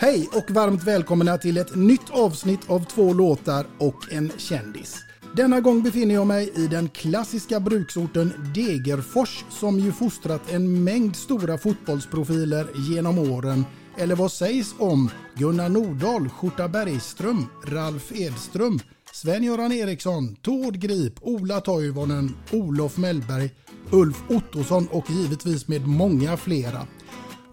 [0.00, 4.96] Hej och varmt välkomna till ett nytt avsnitt av två låtar och en kändis.
[5.36, 11.16] Denna gång befinner jag mig i den klassiska bruksorten Degerfors som ju fostrat en mängd
[11.16, 13.64] stora fotbollsprofiler genom åren.
[13.96, 18.78] Eller vad sägs om Gunnar Nordahl, Skjorta Bergström, Ralf Edström,
[19.12, 23.50] Sven-Göran Eriksson, Tord Grip, Ola Toivonen, Olof Mellberg,
[23.90, 26.86] Ulf Ottosson och givetvis med många flera.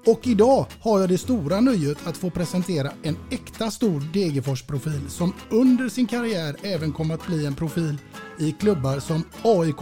[0.06, 5.34] Och idag har jag det stora nöjet att få presentera en äkta stor Degerfors-profil som
[5.50, 7.98] under sin karriär även kom att bli en profil
[8.40, 9.82] i klubbar som AIK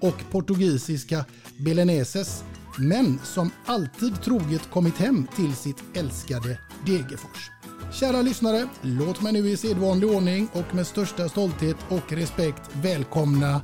[0.00, 1.24] och portugisiska
[1.58, 2.44] Belenenses
[2.78, 7.50] men som alltid troget kommit hem till sitt älskade Degerfors.
[7.92, 13.62] Kära lyssnare, låt mig nu i sedvanlig ordning och med största stolthet och respekt välkomna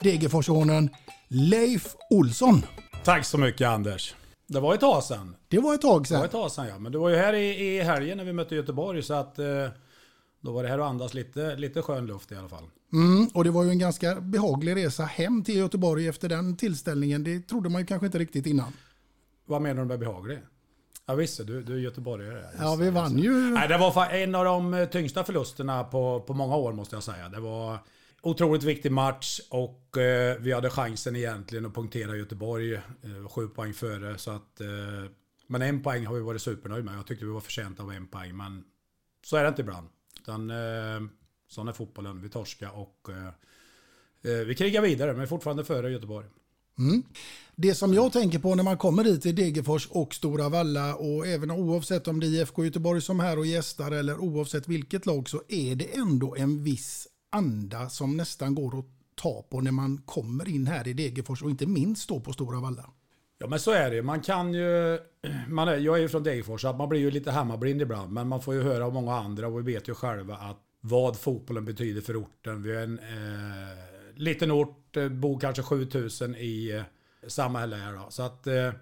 [0.00, 0.90] Degerforsonen
[1.28, 2.62] Leif Olsson.
[3.04, 4.14] Tack så mycket Anders.
[4.46, 5.36] Det var ett tag sedan.
[5.48, 6.18] Det var ett tag Det sedan.
[6.18, 6.78] var ett tag sedan ja.
[6.78, 9.44] Men du var ju här i, i helgen när vi mötte Göteborg så att eh,
[10.40, 12.64] då var det här att andas lite, lite skön luft i alla fall.
[12.92, 17.24] Mm, och det var ju en ganska behaglig resa hem till Göteborg efter den tillställningen.
[17.24, 18.72] Det trodde man ju kanske inte riktigt innan.
[19.46, 20.38] Vad menar du med behaglig?
[21.06, 22.40] Ja visst, du, du är göteborgare.
[22.40, 23.22] Just Ja, vi det, vann det.
[23.22, 23.32] ju.
[23.32, 27.28] Nej, det var en av de tyngsta förlusterna på, på många år måste jag säga.
[27.28, 27.78] Det var
[28.24, 32.74] otroligt viktig match och eh, vi hade chansen egentligen att punktera Göteborg.
[32.74, 34.18] Eh, sju poäng före.
[34.18, 35.10] Så att, eh,
[35.46, 36.98] men en poäng har vi varit supernöjda med.
[36.98, 38.36] Jag tyckte vi var förtjänta av en poäng.
[38.36, 38.64] Men
[39.24, 39.88] så är det inte ibland.
[40.20, 41.08] Utan, eh,
[41.48, 42.20] sån är fotbollen.
[42.20, 43.26] Vi torskar och eh,
[44.32, 45.12] eh vi krigar vidare.
[45.12, 46.26] Men är fortfarande före Göteborg.
[46.78, 47.02] Mm.
[47.56, 51.26] Det som jag tänker på när man kommer hit till Degerfors och Stora Valla och
[51.26, 55.06] även oavsett om det är IFK Göteborg som är här och gästar eller oavsett vilket
[55.06, 58.84] lag så är det ändå en viss anda som nästan går att
[59.14, 62.60] ta på när man kommer in här i Degerfors och inte minst då på Stora
[62.60, 62.90] Valla.
[63.38, 64.98] Ja men så är det Man kan ju...
[65.48, 68.12] Man är, jag är ju från Degerfors så att man blir ju lite hemmablind ibland.
[68.12, 71.16] Men man får ju höra av många andra och vi vet ju själva att vad
[71.16, 72.62] fotbollen betyder för orten.
[72.62, 73.78] Vi är en eh,
[74.14, 76.82] liten ort, eh, bor kanske 7000 i eh,
[77.28, 78.06] samhälle här då.
[78.10, 78.72] Så att, eh,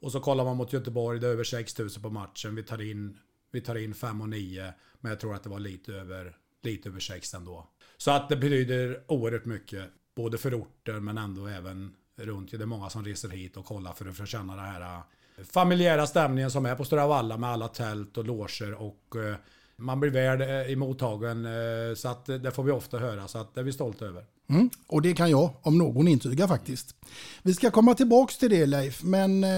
[0.00, 2.54] och så kollar man mot Göteborg, det är över 6000 på matchen.
[2.54, 3.18] Vi tar in,
[3.52, 4.72] vi tar in 5 och 9.
[5.00, 7.68] Men jag tror att det var lite över, lite över 6 ändå.
[8.02, 9.84] Så att det betyder oerhört mycket.
[10.16, 12.50] Både för orten men ändå även runt.
[12.50, 15.44] Det är många som reser hit och kollar för att få känna den här eh,
[15.44, 19.34] familjära stämningen som är på Stora Valla med alla tält och loger och eh,
[19.76, 20.40] man blir väl
[20.72, 21.44] emottagen.
[21.44, 23.28] Eh, så att det får vi ofta höra.
[23.28, 24.24] Så att det är vi stolta över.
[24.48, 26.96] Mm, och det kan jag om någon intyga faktiskt.
[27.42, 29.50] Vi ska komma tillbaks till det Leif, men eh,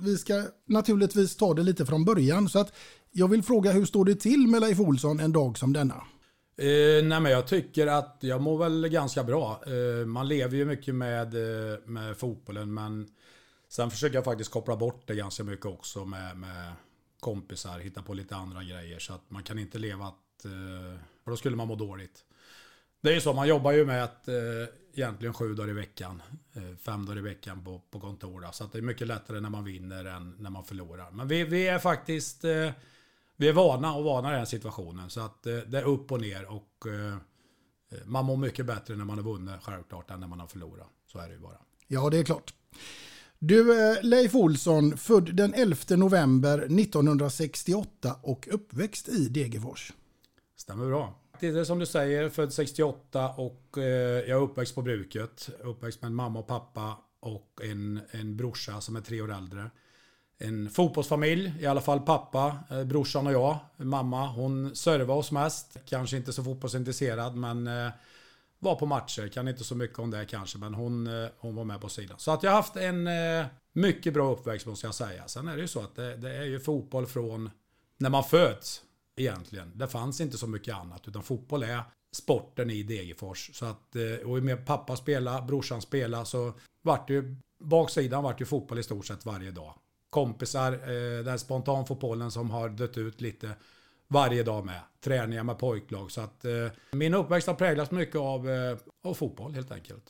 [0.00, 2.48] vi ska naturligtvis ta det lite från början.
[2.48, 2.72] Så att
[3.12, 6.04] jag vill fråga hur står det till med Leif Olsson en dag som denna?
[6.56, 9.62] Eh, nej men jag tycker att jag mår väl ganska bra.
[9.66, 13.08] Eh, man lever ju mycket med, eh, med fotbollen men
[13.68, 16.72] sen försöker jag faktiskt koppla bort det ganska mycket också med, med
[17.20, 21.30] kompisar, hitta på lite andra grejer så att man kan inte leva att, eh, för
[21.30, 22.24] då skulle man må dåligt.
[23.00, 24.34] Det är ju så, man jobbar ju med att eh,
[24.94, 26.22] egentligen sju dagar i veckan.
[26.52, 28.40] Eh, fem dagar i veckan på, på kontor.
[28.40, 28.48] Då.
[28.52, 31.10] Så att det är mycket lättare när man vinner än när man förlorar.
[31.10, 32.70] Men vi, vi är faktiskt eh,
[33.36, 35.10] vi är vana och vana i den situationen.
[35.10, 36.44] Så att eh, det är upp och ner.
[36.44, 37.16] Och eh,
[38.04, 40.88] man mår mycket bättre när man har vunnit självklart än när man har förlorat.
[41.06, 41.58] Så är det ju bara.
[41.86, 42.54] Ja, det är klart.
[43.38, 49.92] Du, eh, Leif Olsson, född den 11 november 1968 och uppväxt i Degerfors.
[50.56, 51.20] Stämmer bra.
[51.40, 55.50] Det är som du säger, född 68 och jag är uppväxt på bruket.
[55.62, 59.70] Uppväxt med en mamma och pappa och en, en brorsa som är tre år äldre.
[60.38, 63.58] En fotbollsfamilj, i alla fall pappa, eh, brorsan och jag.
[63.76, 65.76] Mamma, hon servade oss mest.
[65.86, 67.88] Kanske inte så fotbollsintresserad men eh,
[68.58, 69.28] var på matcher.
[69.28, 72.18] Kan inte så mycket om det kanske men hon, eh, hon var med på sidan.
[72.18, 73.08] Så att jag har haft en
[73.72, 75.28] mycket bra uppväxt måste jag säga.
[75.28, 77.50] Sen är det ju så att det, det är ju fotboll från
[77.98, 78.82] när man föds
[79.16, 79.72] egentligen.
[79.74, 81.82] Det fanns inte så mycket annat utan fotboll är
[82.12, 83.50] sporten i Degerfors.
[83.54, 86.52] Så att, och med pappa spela, brorsan spela så
[86.82, 89.74] vart det ju, baksidan vart ju fotboll i stort sett varje dag.
[90.14, 93.50] Kompisar, eh, den spontanfotbollen som har dött ut lite
[94.08, 94.80] varje dag med.
[95.04, 96.10] Träningar med pojklag.
[96.10, 96.52] Så att eh,
[96.92, 100.04] min uppväxt har präglats mycket av, eh, av fotboll helt enkelt.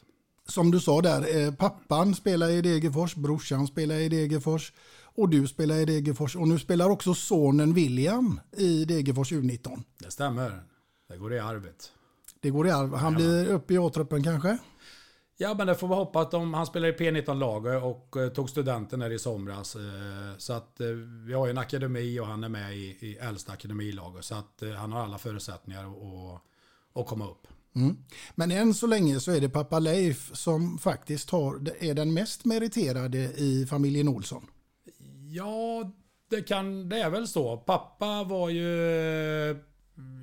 [0.48, 4.72] Som du sa där, eh, pappan spelar i Degerfors, brorsan spelar i Degerfors
[5.02, 9.82] och du spelar i Degerfors och nu spelar också sonen William i Degerfors U19.
[9.98, 10.62] Det stämmer.
[11.08, 11.92] Det går i arvet.
[12.40, 12.94] Det går i arv.
[12.94, 14.58] Han blir uppe i A-truppen kanske?
[15.36, 16.30] Ja, men det får vi hoppas.
[16.30, 19.76] De, han spelar i P19-laget och uh, tog studenten här i somras.
[19.76, 19.82] Uh,
[20.38, 20.86] så att uh,
[21.26, 24.24] vi har ju en akademi och han är med i, i äldsta akademilaget.
[24.24, 26.40] Så att han har alla förutsättningar att,
[27.00, 27.46] att komma upp.
[27.76, 27.96] Mm.
[28.34, 32.44] Men än så länge så är det pappa Leif som faktiskt har, är den mest
[32.44, 34.46] meriterade i familjen Olsson.
[35.30, 35.92] Ja,
[36.30, 37.56] det, kan, det är väl så.
[37.56, 38.68] Pappa var ju...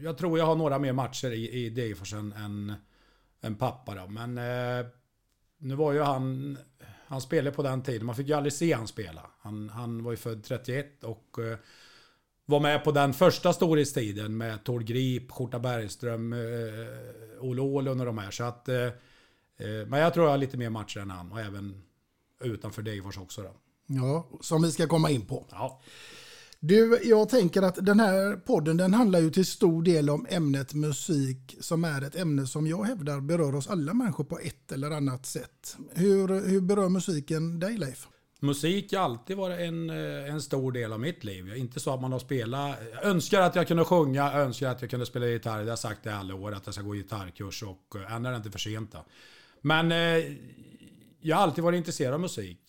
[0.03, 2.73] Jag tror jag har några mer matcher i, i Degerfors än, än,
[3.41, 4.07] än pappa då.
[4.07, 4.85] Men eh,
[5.61, 6.57] nu var ju han...
[7.07, 8.05] Han spelade på den tiden.
[8.05, 9.29] Man fick ju aldrig se han spela.
[9.39, 11.57] Han, han var ju född 31 och eh,
[12.45, 16.39] var med på den första storhetstiden med Tord Grip, Skjorta Bergström, eh,
[17.39, 18.31] Olle Åhlund och de här.
[18.31, 18.85] Så att, eh,
[19.57, 21.83] eh, men jag tror jag har lite mer matcher än han och även
[22.43, 23.41] utanför Degerfors också.
[23.41, 23.51] Då.
[23.85, 25.45] Ja, som vi ska komma in på.
[25.51, 25.81] Ja.
[26.63, 30.73] Du, jag tänker att den här podden den handlar ju till stor del om ämnet
[30.73, 34.91] musik som är ett ämne som jag hävdar berör oss alla människor på ett eller
[34.91, 35.77] annat sätt.
[35.91, 38.07] Hur, hur berör musiken dig Leif?
[38.39, 41.55] Musik har alltid varit en, eh, en stor del av mitt liv.
[41.55, 42.77] Inte så att man har spelat...
[42.93, 45.57] Jag önskar att jag kunde sjunga, önskar att jag kunde spela gitarr.
[45.57, 48.25] Det har jag sagt i alla år, att jag ska gå gitarrkurs och eh, än
[48.25, 48.91] är det inte för sent.
[48.91, 49.05] Då.
[49.61, 50.35] Men eh,
[51.21, 52.59] jag har alltid varit intresserad av musik.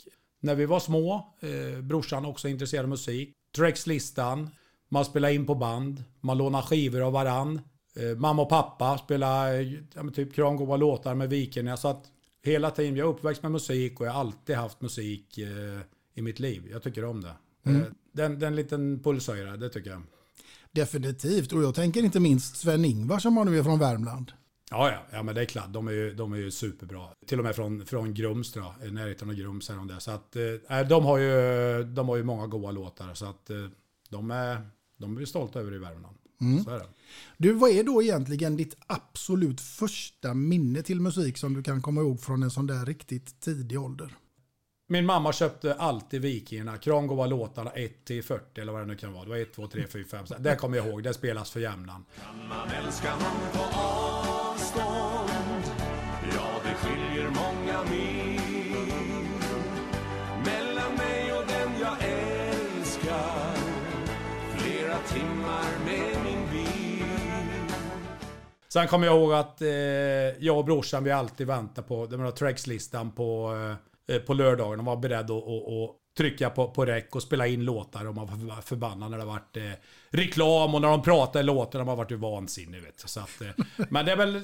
[0.41, 3.37] När vi var små, eh, brorsan också intresserad av musik.
[3.57, 4.51] Tracks-listan,
[4.89, 7.61] man spelade in på band, man lånade skivor av varann.
[7.97, 9.63] Eh, mamma och pappa spelade
[9.95, 11.77] ja, typ krangåva låtar med Viken.
[11.77, 12.05] Så att
[12.45, 15.81] hela tiden, jag är uppväxt med musik och jag har alltid haft musik eh,
[16.15, 16.69] i mitt liv.
[16.71, 17.35] Jag tycker om det.
[17.67, 17.81] Mm.
[17.81, 20.03] Eh, den, den liten pulshöjare, det tycker jag.
[20.71, 24.33] Definitivt, och jag tänker inte minst Sven-Ingvar som har nu är från Värmland.
[24.73, 25.73] Ja, ja, ja, men det är klart.
[25.73, 27.09] De är ju, de är ju superbra.
[27.27, 29.99] Till och med från, från Grums, då, i närheten av Grums är de där.
[29.99, 33.15] Så att, eh, de, har ju, de har ju många goda låtar.
[33.15, 33.57] Så att eh,
[34.09, 34.67] de är,
[34.97, 36.17] de är stolta över i Värmland.
[36.41, 36.65] Mm.
[36.65, 36.87] Så är det.
[37.37, 42.01] Du, vad är då egentligen ditt absolut första minne till musik som du kan komma
[42.01, 44.15] ihåg från en sån där riktigt tidig ålder?
[44.89, 46.79] Min mamma köpte alltid Vikingarna.
[46.79, 49.25] Krangova låtarna 1 till 40 eller vad det nu kan vara.
[49.25, 50.25] Det var 1, 2, 3, 4, 5.
[50.39, 51.03] Det kommer jag ihåg.
[51.03, 52.05] Det spelas för jämnan.
[52.25, 54.42] Kan man älska någon på
[54.77, 55.65] avstånd?
[56.35, 58.41] Ja, det skiljer många mil.
[60.45, 63.57] Mellan mig och den jag älskar.
[64.57, 67.05] Flera timmar med min bil.
[68.69, 69.69] Sen kommer jag ihåg att eh,
[70.39, 73.57] jag och brorsan vi alltid väntar på den här trackslistan på
[74.09, 77.47] eh, på lördagen och var beredd att, att, att trycka på, på räck och spela
[77.47, 79.73] in låtar och man var förbannad när det varit eh,
[80.13, 83.65] reklam och när de pratar i låtarna man varit ju vansinnig vet så att, eh,
[83.91, 84.41] Men det är väl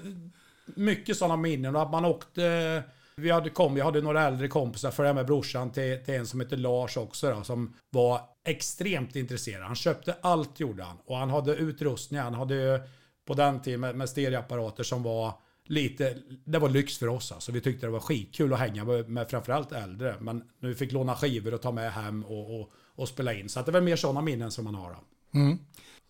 [0.66, 2.82] mycket sådana minnen och att man åkte eh,
[3.18, 6.40] vi hade kom, jag hade några äldre kompisar, följde med brorsan till, till en som
[6.40, 9.62] heter Lars också då, som var extremt intresserad.
[9.62, 12.20] Han köpte allt gjorde han och han hade utrustning.
[12.20, 12.82] Han hade
[13.26, 15.32] på den tiden med, med stereoapparater som var
[15.64, 17.52] lite, det var lyx för oss alltså.
[17.52, 20.14] Vi tyckte det var skitkul att hänga med, med framförallt äldre.
[20.20, 23.48] Men nu fick låna skivor och ta med hem och, och, och spela in.
[23.48, 24.96] Så att det var mer sådana minnen som man har.
[25.35, 25.58] Mm.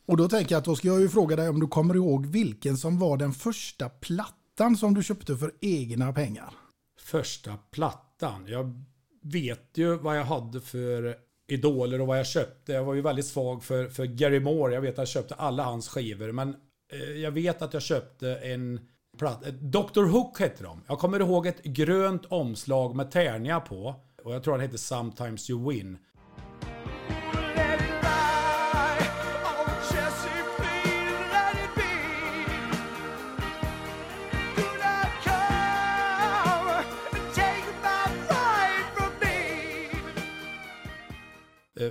[0.06, 2.26] Och då tänker jag att då ska jag ju fråga dig om du kommer ihåg
[2.26, 6.54] vilken som var den första plattan som du köpte för egna pengar?
[7.00, 8.46] Första plattan?
[8.46, 8.84] Jag
[9.22, 11.16] vet ju vad jag hade för
[11.48, 12.72] idoler och vad jag köpte.
[12.72, 14.74] Jag var ju väldigt svag för, för Gary Moore.
[14.74, 16.32] Jag vet att jag köpte alla hans skivor.
[16.32, 16.56] Men
[16.92, 18.80] eh, jag vet att jag köpte en
[19.18, 19.48] platta.
[19.48, 20.80] eh, Dr Hook hette de.
[20.86, 23.94] Jag kommer ihåg ett grönt omslag med tärningar på.
[24.24, 25.98] Och jag tror han hette Sometimes You Win.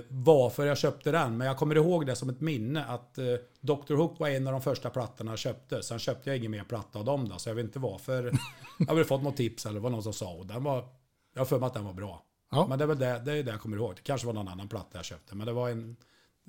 [0.08, 3.24] Varför jag köpte den, men jag kommer ihåg det som ett minne att eh,
[3.60, 5.82] Dr Hook var en av de första plattorna jag köpte.
[5.82, 8.32] Sen köpte jag ingen mer platta av dem då, så jag vet inte varför.
[8.78, 10.88] jag hade fått något tips eller vad någon som sa och den var...
[11.34, 12.24] Jag har för mig att den var bra.
[12.50, 12.66] Ja.
[12.68, 13.92] Men det är väl det, det, är det jag kommer ihåg.
[13.96, 15.96] Det kanske var någon annan platta jag köpte, men det var en...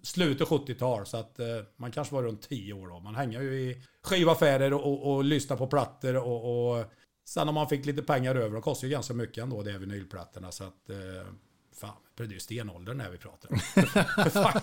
[0.03, 2.99] Slutet 70-tal, så att eh, man kanske var runt 10 år då.
[2.99, 6.85] Man hänger ju i skivaffärer och, och, och lyssnar på plattor och, och...
[7.25, 9.77] Sen om man fick lite pengar över, de kostar ju ganska mycket ändå, det är
[9.77, 10.51] vinylplattorna.
[10.51, 10.89] Så att...
[10.89, 11.33] Eh,
[11.79, 13.55] Fan, det är ju stenåldern när vi pratar.
[14.29, 14.61] fan,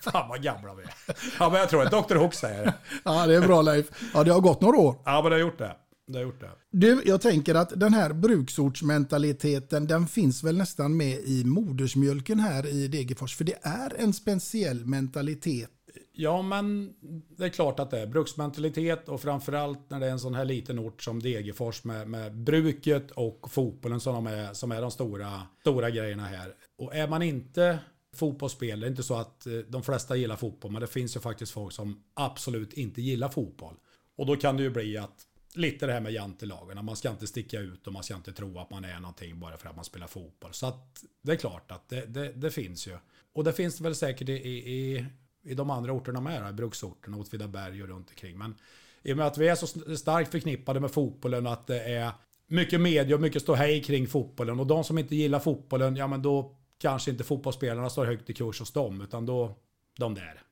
[0.00, 0.90] fan vad gamla vi är.
[1.38, 2.14] Ja, men jag tror att Dr.
[2.14, 2.74] Hook säger det.
[3.04, 3.86] Ja, det är bra Leif.
[4.14, 4.96] Ja, det har gått några år.
[5.04, 5.76] Ja, men det har gjort det.
[6.08, 6.50] Det har gjort det.
[6.70, 12.66] Du, jag tänker att den här bruksortsmentaliteten, den finns väl nästan med i modersmjölken här
[12.66, 13.36] i Degerfors.
[13.36, 15.70] För det är en speciell mentalitet.
[16.18, 16.94] Ja, men
[17.36, 20.44] det är klart att det är bruksmentalitet och framförallt när det är en sån här
[20.44, 24.90] liten ort som Degerfors med, med bruket och fotbollen som, de är, som är de
[24.90, 26.54] stora, stora grejerna här.
[26.78, 27.78] Och är man inte
[28.14, 31.20] fotbollsspelare, det är inte så att eh, de flesta gillar fotboll, men det finns ju
[31.20, 33.74] faktiskt folk som absolut inte gillar fotboll.
[34.16, 37.26] Och då kan det ju bli att lite det här med jantelagen, man ska inte
[37.26, 39.84] sticka ut och man ska inte tro att man är någonting bara för att man
[39.84, 40.54] spelar fotboll.
[40.54, 42.96] Så att det är klart att det, det, det finns ju.
[43.32, 45.06] Och det finns det väl säkert i, i,
[45.46, 48.38] i de andra orterna med, då, bruksorterna, Åtvidaberg och runt omkring.
[48.38, 48.54] Men
[49.02, 52.10] i och med att vi är så starkt förknippade med fotbollen och att det är
[52.46, 56.22] mycket media och mycket ståhej kring fotbollen och de som inte gillar fotbollen, ja men
[56.22, 59.56] då kanske inte fotbollsspelarna står högt i kurs hos dem, utan då
[59.98, 60.42] de där.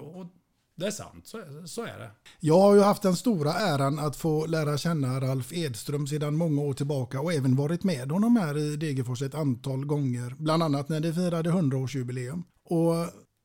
[0.00, 0.26] Och
[0.76, 2.10] det är sant, så, så är det.
[2.40, 6.62] Jag har ju haft den stora äran att få lära känna Ralf Edström sedan många
[6.62, 10.34] år tillbaka och även varit med honom här i Degerfors ett antal gånger.
[10.38, 12.42] Bland annat när det firade 100-årsjubileum.
[12.64, 12.94] Och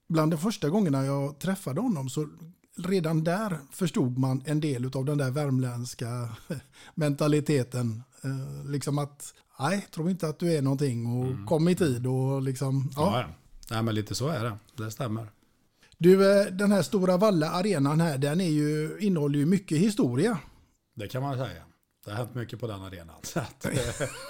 [0.10, 2.28] bland de första gångerna jag träffade honom så
[2.78, 6.30] redan där förstod man en del av den där värmländska
[6.96, 8.04] mentaliteten.
[8.24, 12.42] Eh, liksom att, nej, tro inte att du är någonting och kom i tid och
[12.42, 13.12] liksom, ja.
[13.14, 13.28] Ja, ja.
[13.72, 14.58] Nej, men lite så är det.
[14.84, 15.32] Det stämmer.
[15.98, 20.40] Du, eh, den här stora Valla arenan här, den är ju, innehåller ju mycket historia.
[20.96, 21.64] Det kan man säga.
[22.10, 23.16] Det har hänt mycket på den arenan.
[23.22, 23.72] Så att, eh,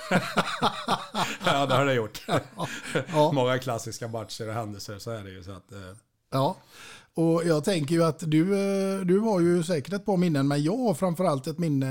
[1.46, 2.26] ja, det har det gjort.
[2.28, 3.32] Ja.
[3.32, 5.44] Många klassiska matcher och händelser, så är det ju.
[5.44, 5.80] Så att, eh,
[6.32, 6.58] Ja,
[7.14, 10.64] och jag tänker ju att du, eh, du har ju säkert ett par minnen, men
[10.64, 11.88] jag har framförallt ett minne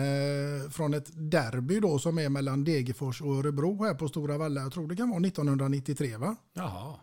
[0.70, 4.60] från ett derby då som är mellan Degerfors och Örebro här på Stora Valla.
[4.60, 6.36] Jag tror det kan vara 1993 va?
[6.54, 6.94] jaha.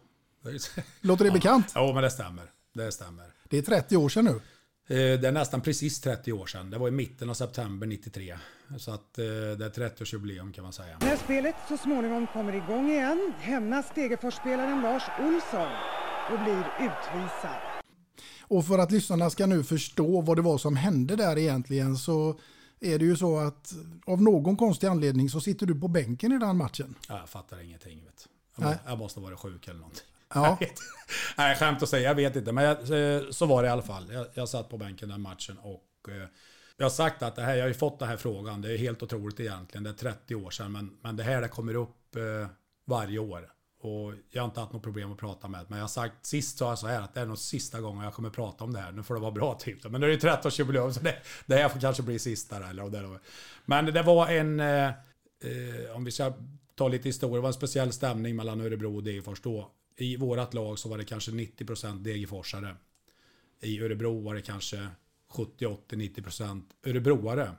[1.01, 1.71] Låter det bekant?
[1.75, 2.51] Jo, men det stämmer.
[2.73, 3.25] Det stämmer.
[3.49, 4.41] Det är 30 år sedan nu.
[4.87, 6.69] Eh, Det är nästan precis 30 år sedan.
[6.69, 8.37] Det var i mitten av september 93.
[8.77, 10.97] Så att eh, det är 30-årsjubileum kan man säga.
[11.01, 15.71] När spelet så småningom kommer igång igen hämnas Degerforsspelaren Lars Olsson
[16.31, 17.61] och blir utvisad.
[18.47, 22.39] Och för att lyssnarna ska nu förstå vad det var som hände där egentligen så
[22.79, 23.73] är det ju så att
[24.05, 26.95] av någon konstig anledning så sitter du på bänken i den matchen.
[27.09, 28.03] Ja, jag fattar ingenting.
[28.05, 28.27] Vet.
[28.57, 28.77] Jag, Nej.
[28.85, 30.03] jag måste vara sjuk eller någonting.
[30.33, 30.57] Ja.
[30.59, 30.79] Jag vet.
[31.37, 32.51] Nej, skämt att säga, jag vet inte.
[32.51, 34.13] Men jag, eh, så var det i alla fall.
[34.13, 36.27] Jag, jag satt på bänken den matchen och eh,
[36.77, 38.61] jag har sagt att det här, jag har ju fått den här frågan.
[38.61, 39.83] Det är helt otroligt egentligen.
[39.83, 40.71] Det är 30 år sedan.
[40.71, 42.47] Men, men det här det kommer upp eh,
[42.85, 43.51] varje år.
[43.81, 45.65] Och jag har inte haft något problem att prata med.
[45.67, 48.03] Men jag har sagt, sist sa jag så här att det är nog sista gången
[48.03, 48.91] jag kommer prata om det här.
[48.91, 49.83] Nu får det vara bra typ.
[49.83, 51.15] Men nu är det 30-årsjubileum så det,
[51.45, 52.69] det här får kanske bli sista.
[52.69, 53.19] Eller, och det.
[53.65, 54.91] Men det var en, eh,
[55.95, 56.33] om vi ska
[56.75, 59.71] ta lite historia, det var en speciell stämning mellan Örebro och Degerfors då.
[59.97, 62.75] I vårt lag så var det kanske 90% Degerforsare.
[63.61, 64.87] I Örebro var det kanske
[65.29, 67.51] 70, 80, 90% Örebroare.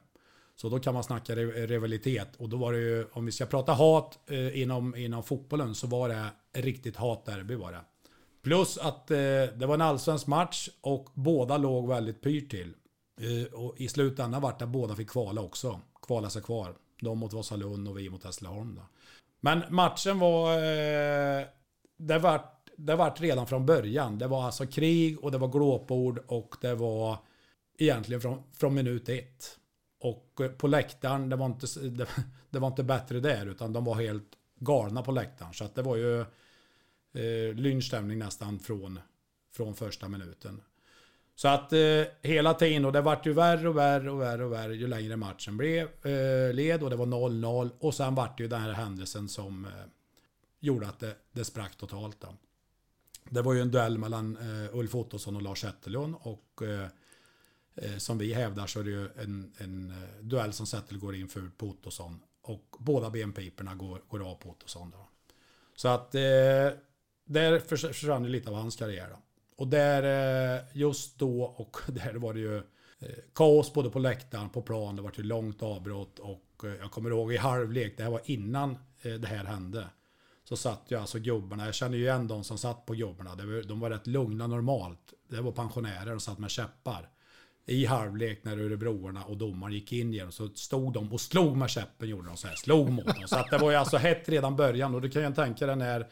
[0.56, 2.36] Så då kan man snacka rivalitet.
[2.36, 5.86] Och då var det ju, om vi ska prata hat eh, inom, inom fotbollen så
[5.86, 7.80] var det riktigt hatderby var det.
[8.42, 9.16] Plus att eh,
[9.54, 12.74] det var en allsvensk match och båda låg väldigt pyrt till.
[13.20, 15.80] Eh, och i slutändan vart det båda fick kvala också.
[16.02, 16.74] Kvala sig kvar.
[17.00, 18.74] De mot Vasalund och vi mot Hässleholm.
[18.74, 18.82] Då.
[19.40, 20.54] Men matchen var...
[20.54, 21.46] Eh,
[21.96, 24.18] det vart, det vart redan från början.
[24.18, 27.18] Det var alltså krig och det var glåpord och det var
[27.78, 29.58] egentligen från, från minut ett.
[30.00, 32.08] Och eh, på läktaren, det var, inte, det,
[32.50, 35.52] det var inte bättre där utan de var helt galna på läktaren.
[35.52, 38.98] Så att det var ju eh, lynchstämning nästan från,
[39.52, 40.60] från första minuten.
[41.34, 44.52] Så att eh, hela tiden, och det vart ju värre och värre och värre och
[44.52, 47.70] värre ju längre matchen blev, eh, led och det var 0-0.
[47.78, 49.70] Och sen vart det ju den här händelsen som eh,
[50.60, 52.20] gjorde att det, det sprack totalt.
[52.20, 52.28] Då.
[53.30, 56.88] Det var ju en duell mellan eh, Ulf Ottosson och Lars Zetterlund och eh,
[57.74, 61.16] eh, som vi hävdar så är det ju en, en eh, duell som Zetterlund går
[61.16, 62.20] in för på Ottosson.
[62.42, 64.90] Och båda benpiporna går, går av på Ottosson.
[64.90, 65.08] Då.
[65.76, 66.20] Så att eh,
[67.24, 69.08] där försvann ju lite av hans karriär.
[69.10, 69.16] Då.
[69.56, 70.02] Och där
[70.56, 72.62] eh, just då och där var det ju eh,
[73.34, 74.96] kaos både på läktaren, på plan.
[74.96, 78.20] Det var ett långt avbrott och eh, jag kommer ihåg i halvlek, det här var
[78.24, 79.88] innan eh, det här hände.
[80.48, 83.34] Så satt ju alltså gubbarna, jag känner ju igen de som satt på gubbarna.
[83.62, 85.12] De var rätt lugna normalt.
[85.28, 87.08] Det var pensionärer och satt med käppar.
[87.66, 91.70] I halvlek när Örebroarna och domaren gick in igen så stod de och slog med
[91.70, 92.54] käppen gjorde de så här.
[92.54, 93.24] Slog mot dem.
[93.26, 95.76] Så att det var ju alltså hett redan början och du kan ju tänka dig
[95.76, 96.06] när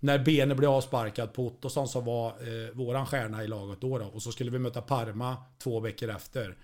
[0.00, 4.04] när benet blev avsparkat på Ottosson som var eh, våran stjärna i laget då, då.
[4.04, 6.56] Och så skulle vi möta Parma två veckor efter.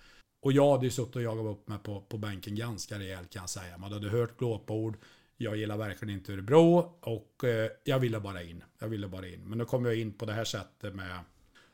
[0.42, 3.42] Och jag hade ju suttit och jagat upp mig på, på bänken ganska rejält kan
[3.42, 3.78] jag säga.
[3.78, 4.96] Man hade hört glåpord.
[5.42, 8.64] Jag gillar verkligen inte Örebro och eh, jag ville bara in.
[8.78, 9.40] Jag ville bara in.
[9.44, 11.18] Men nu kom jag in på det här sättet med...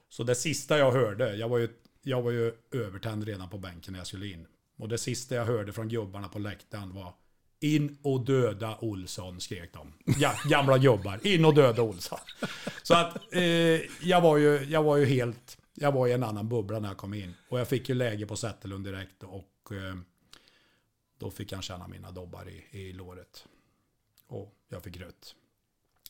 [0.08, 1.68] Så det sista jag hörde, jag var ju,
[2.02, 4.46] jag var ju övertänd redan på bänken när jag skulle in.
[4.76, 7.14] Och det sista jag hörde från gubbarna på läktaren var
[7.60, 9.92] in och döda Olsson, skrek de.
[10.18, 11.26] Ja, gamla gubbar.
[11.26, 12.18] In och döda Olsson.
[12.82, 13.42] Så att eh,
[14.02, 15.58] jag, var ju, jag var ju helt...
[15.74, 17.34] Jag var i en annan bubbla när jag kom in.
[17.48, 19.96] Och jag fick ju läge på Zetterlund direkt och eh,
[21.18, 23.46] då fick han känna mina dobbar i, i låret.
[24.28, 25.34] Och jag fick rött.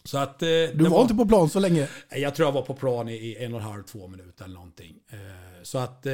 [0.05, 1.89] Så att, eh, du var, var, inte på plan så länge?
[2.11, 5.01] Jag tror jag var på plan i, en och en halv, två minuter eller någonting.
[5.09, 6.13] Eh, så att eh,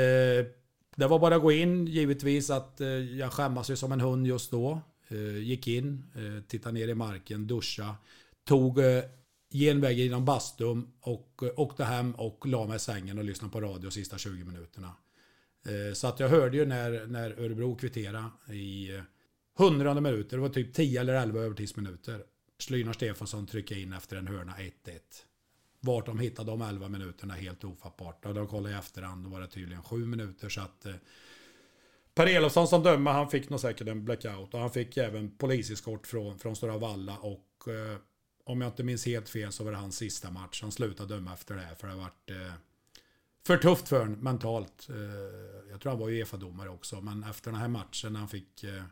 [0.96, 4.26] det var bara att gå in, givetvis att eh, jag skämmas ju som en hund
[4.26, 4.80] just då.
[5.12, 7.96] Eh, gick in, eh, tittade ner i marken, duscha,
[8.44, 9.02] tog eh,
[9.50, 13.82] genväg genom bastun och åkte hem och la mig i sängen och lyssnade på radio
[13.82, 14.92] de sista 20 minuterna.
[15.94, 19.00] Så att jag hörde ju när, när Örebro kvitterade i
[19.54, 22.24] hundrade minuter, det var typ 10 eller 11 övertidsminuter.
[22.58, 24.72] Slynar Stefansson trycker in efter en hörna 1-1.
[25.80, 28.26] Vart de hittade de 11 minuterna helt ofattbart.
[28.26, 30.48] Och då kollade jag i efterhand, då var det tydligen 7 minuter.
[30.48, 30.94] Så att eh,
[32.14, 34.54] Per Elofsson som dömer, han fick nog säkert en blackout.
[34.54, 37.16] Och han fick även poliseskort från, från Stora Valla.
[37.16, 37.98] Och eh,
[38.44, 40.62] om jag inte minns helt fel så var det hans sista match.
[40.62, 41.60] Han slutade döma efter det.
[41.60, 41.74] här.
[41.74, 42.54] För det har varit eh,
[43.46, 44.88] för tufft för honom mentalt.
[44.88, 47.00] Eh, jag tror han var Uefa-domare också.
[47.00, 48.82] Men efter den här matchen när han fick eh,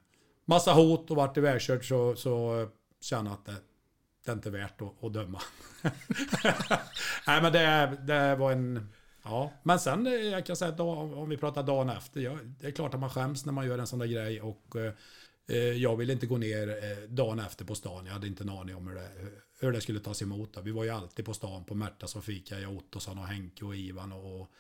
[0.51, 2.67] massa hot och vart ivägkörd så, så
[3.01, 3.57] kände jag att det,
[4.25, 5.41] det är inte värt att, att döma.
[7.27, 8.89] Nej men det, det var en
[9.23, 12.21] Ja, men sen jag kan säga att om vi pratar dagen efter.
[12.21, 14.41] Ja, det är klart att man skäms när man gör en sån där grej.
[14.41, 14.77] Och
[15.47, 18.07] eh, jag ville inte gå ner eh, dagen efter på stan.
[18.07, 19.09] Jag hade inte en aning om hur det,
[19.61, 20.57] hur det skulle tas emot.
[20.63, 23.77] Vi var ju alltid på stan på Märta och fika, jag Ottosson och Henke och
[23.77, 24.51] Ivan och, och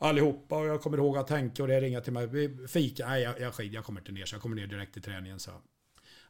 [0.00, 0.56] allihopa.
[0.56, 2.68] Och jag kommer ihåg att Henke och det ringa till mig.
[2.68, 5.40] Fika, nej jag, jag, jag kommer inte ner så jag kommer ner direkt till träningen.
[5.40, 5.50] Så.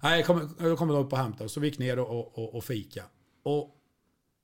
[0.03, 1.49] Nej, jag kommer, jag kommer upp och hämta.
[1.49, 3.05] Så vi gick ner och, och, och fika.
[3.43, 3.77] Och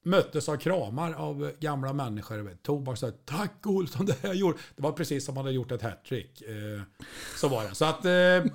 [0.04, 2.56] möttes av kramar av gamla människor.
[2.62, 4.58] Tobak sa tack Olsson, det här gjorde.
[4.76, 6.42] Det var precis som man hade gjort ett hattrick.
[6.42, 6.82] Eh,
[7.36, 7.74] så var det.
[7.74, 8.10] Så att eh,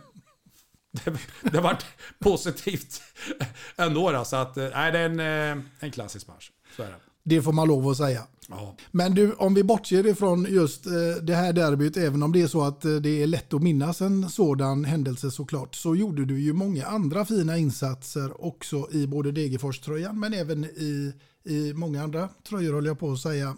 [0.92, 1.78] det, det var
[2.20, 3.02] positivt
[3.76, 4.12] ändå.
[4.12, 5.20] Då, så att, eh, nej, det är en,
[5.60, 6.52] eh, en klassisk match.
[6.76, 7.11] Så är det.
[7.24, 8.28] Det får man lov att säga.
[8.50, 8.76] Ja.
[8.92, 12.48] Men du, om vi bortser ifrån just eh, det här derbyt, även om det är
[12.48, 16.40] så att eh, det är lätt att minnas en sådan händelse såklart, så gjorde du
[16.42, 22.30] ju många andra fina insatser också i både Degerfors-tröjan men även i, i många andra
[22.50, 23.58] tröjor håller jag på att säga.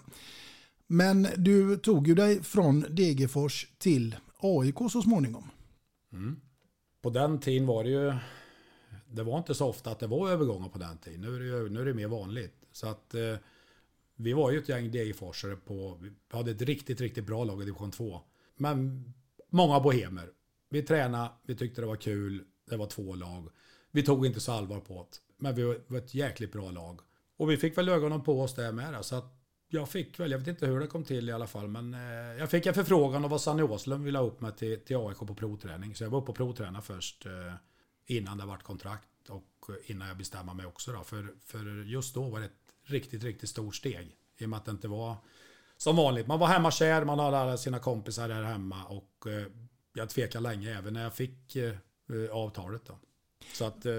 [0.88, 5.49] Men du tog ju dig från Degerfors till AIK så småningom.
[6.13, 6.39] Mm.
[7.02, 8.13] På den tiden var det ju,
[9.08, 11.21] det var inte så ofta att det var övergångar på den tiden.
[11.21, 12.56] Nu är det, nu är det mer vanligt.
[12.71, 13.36] Så att eh,
[14.24, 17.66] vi var ju ett gäng Degerforsare på, vi hade ett riktigt, riktigt bra lag i
[17.66, 18.22] division 2.
[18.56, 19.14] Men
[19.50, 20.30] många bohemer.
[20.70, 23.50] Vi tränade, vi tyckte det var kul, det var två lag.
[23.92, 25.18] Vi tog inte så allvar på det.
[25.38, 27.00] Men vi var ett jäkligt bra lag.
[27.38, 29.06] Och vi fick väl ögonen på oss där med.
[29.06, 31.68] Så att jag fick väl, jag vet inte hur det kom till i alla fall,
[31.68, 34.80] men eh, jag fick en förfrågan av vad Sanny Åslund ville ha upp mig till,
[34.80, 35.96] till AIK på provträning.
[35.96, 37.54] Så jag var uppe och provtränade först eh,
[38.06, 41.04] innan det vart kontrakt och eh, innan jag bestämde mig också då.
[41.04, 44.15] För, för just då var det ett riktigt, riktigt stort steg.
[44.38, 45.15] I och med att det inte var
[45.78, 46.28] som vanligt.
[46.28, 49.48] Man var hemmakär, man hade alla sina kompisar där hemma och eh,
[49.93, 51.74] jag tvekade länge även när jag fick eh,
[52.32, 52.82] avtalet.
[52.86, 53.00] Då.
[53.54, 53.93] Så att, eh,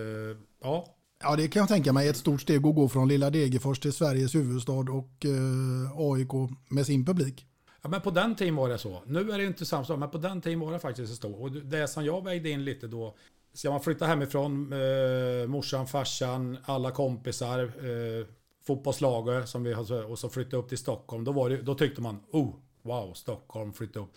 [0.63, 0.97] ja.
[1.23, 2.09] Ja, det kan jag tänka mig.
[2.09, 6.87] Ett stort steg att gå från lilla Degerfors till Sveriges huvudstad och eh, AIK med
[6.87, 7.47] sin publik.
[7.83, 9.03] Ja, men på den tiden var det så.
[9.07, 11.33] Nu är det inte samma sak, men på den tiden var det faktiskt så.
[11.33, 13.17] Och det som jag vägde in lite då,
[13.53, 18.27] ska man flytta hemifrån, eh, morsan, farsan, alla kompisar, eh,
[18.67, 21.25] fotbollslaget som vi har, och så flyttade upp till Stockholm.
[21.25, 24.13] Då, var det, då tyckte man, oh, wow, Stockholm, flyttade upp.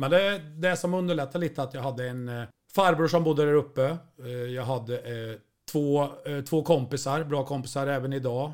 [0.00, 3.54] Men det, det som underlättade lite att jag hade en eh, farbror som bodde där
[3.54, 3.96] uppe.
[4.24, 5.38] Eh, jag hade eh,
[5.72, 6.08] två,
[6.48, 8.52] två kompisar, bra kompisar även idag.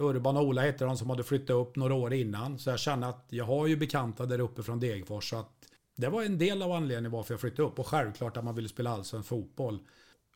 [0.00, 2.58] Urban och Ola hette de som hade flyttat upp några år innan.
[2.58, 5.30] Så jag känner att jag har ju bekanta där uppe från Degerfors.
[5.30, 5.50] Så att
[5.96, 7.78] det var en del av anledningen varför jag flyttade upp.
[7.78, 9.78] Och självklart att man ville spela allsvensk fotboll.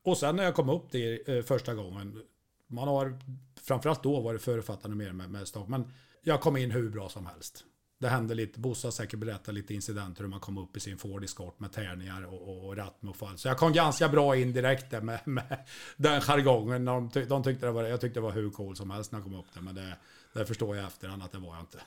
[0.03, 2.23] Och sen när jag kom upp det första gången.
[2.69, 3.19] Man har
[3.63, 5.69] framförallt då varit förutfattande mer med, med Stock.
[5.69, 7.65] Men jag kom in hur bra som helst.
[8.01, 10.99] Det hände lite, Bosse har säkert berättat lite incidenter hur man kom upp i sin
[10.99, 13.41] Ford Escort med tärningar och, och, och rattmuff och allt.
[13.41, 15.65] Så jag kom ganska bra in direkt där med, med
[15.97, 16.85] den jargongen.
[16.85, 19.19] De, tyck, de tyckte det var, jag tyckte det var hur cool som helst när
[19.19, 19.61] jag kom upp där.
[19.61, 19.97] Men det,
[20.33, 21.81] det förstår jag efterhand att det var jag inte.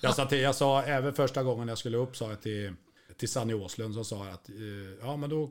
[0.00, 2.74] jag, sa till, jag sa även första gången jag skulle upp sa jag till,
[3.16, 4.56] till Sanny Åslund som sa att eh,
[5.00, 5.50] ja men då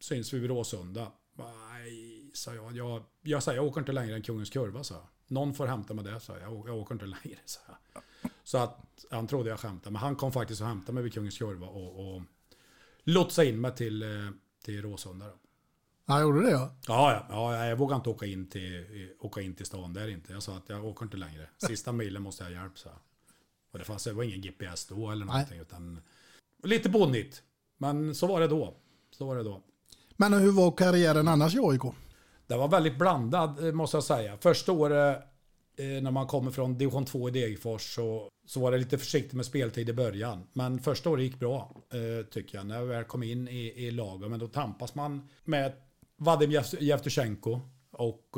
[0.00, 1.12] syns vi vid Råsunda.
[2.34, 2.76] Sa jag.
[2.76, 5.06] Jag, jag, sa, jag åker inte längre än Kungens Kurva, sa jag.
[5.26, 6.68] Någon får hämta mig det, sa jag.
[6.68, 7.60] Jag åker inte längre, sa
[7.92, 8.02] jag.
[8.44, 9.92] Så att han trodde jag skämtade.
[9.92, 12.22] Men han kom faktiskt och hämtade mig vid Kungens Kurva och, och
[13.04, 14.08] lotsade in mig till, eh,
[14.64, 15.26] till Råsunda.
[15.26, 15.34] Då.
[16.06, 16.74] Ja, gjorde det ja?
[16.88, 20.32] Ja, ja, jag vågade inte åka in, till, åka in till stan där inte.
[20.32, 21.48] Jag sa att jag åker inte längre.
[21.58, 22.88] Sista milen måste jag ha hjälp, så.
[23.72, 25.60] Och det fanns det var ingen GPS då eller någonting.
[25.60, 26.00] Utan,
[26.62, 27.42] lite bonnigt.
[27.78, 28.74] Men så var det då.
[29.10, 29.62] Så var det då.
[30.16, 31.82] Men hur var karriären annars i AIK?
[32.46, 34.36] Det var väldigt blandad eh, måste jag säga.
[34.36, 35.22] Första året
[35.76, 39.32] eh, när man kommer från division 2 i Degerfors så, så var det lite försiktigt
[39.32, 40.46] med speltid i början.
[40.52, 42.66] Men första året gick bra eh, tycker jag.
[42.66, 44.30] När jag väl kom in i, i laget.
[44.30, 45.72] Men då tampas man med
[46.16, 48.36] Vadim Jevtusjenko och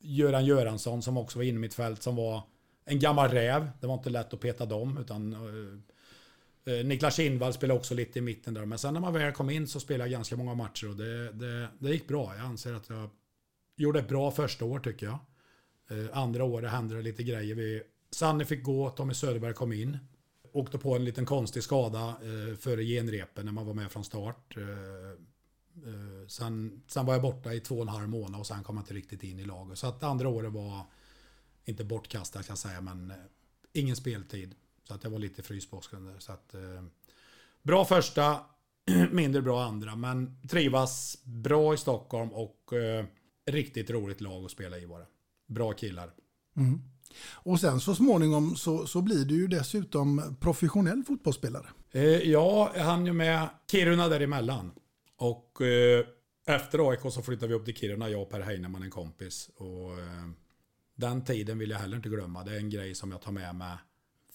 [0.00, 2.42] Göran Göransson som också var inne i mitt fält som var
[2.84, 3.70] en gammal räv.
[3.80, 4.98] Det var inte lätt att peta dem.
[4.98, 5.36] Utan
[6.64, 8.64] Eh, Niklas Kindvall spelade också lite i mitten där.
[8.64, 11.32] Men sen när man väl kom in så spelade jag ganska många matcher och det,
[11.32, 12.36] det, det gick bra.
[12.36, 13.10] Jag anser att jag
[13.76, 15.18] gjorde ett bra första år tycker jag.
[15.90, 17.54] Eh, andra året hände det lite grejer.
[17.54, 19.98] Vi, Sanne fick gå, Tommy Söderberg kom in.
[20.52, 24.56] Åkte på en liten konstig skada eh, före genrepen när man var med från start.
[24.56, 24.62] Eh,
[25.88, 28.76] eh, sen, sen var jag borta i två och en halv månad och sen kom
[28.76, 29.78] jag inte riktigt in i laget.
[29.78, 30.86] Så att andra året var
[31.64, 33.16] inte bortkastat kan jag säga, men eh,
[33.72, 34.54] ingen speltid.
[34.92, 36.82] Så att jag var lite frysboxen Så att, eh,
[37.62, 38.40] bra första,
[39.10, 39.96] mindre bra andra.
[39.96, 43.04] Men trivas bra i Stockholm och eh,
[43.46, 45.06] riktigt roligt lag att spela i bara.
[45.46, 46.10] Bra killar.
[46.56, 46.80] Mm.
[47.32, 51.66] Och sen så småningom så, så blir du ju dessutom professionell fotbollsspelare.
[51.90, 54.72] Eh, ja, jag hann ju med Kiruna däremellan.
[55.16, 56.04] Och eh,
[56.46, 59.50] efter AIK så flyttade vi upp till Kiruna, jag och Per Heinemann, en kompis.
[59.56, 60.28] Och eh,
[60.94, 62.44] den tiden vill jag heller inte glömma.
[62.44, 63.76] Det är en grej som jag tar med mig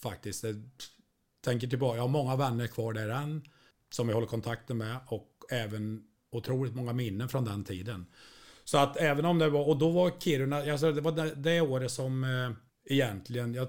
[0.02, 0.44] faktiskt.
[0.44, 0.70] Jag
[1.44, 3.42] tänker tillbaka, jag har många vänner kvar där än.
[3.90, 8.06] Som jag håller kontakten med och även otroligt många minnen från den tiden.
[8.64, 11.60] Så att även om det var, och då var Kiruna, alltså det var det, det
[11.60, 12.50] året som eh,
[12.94, 13.68] egentligen, jag,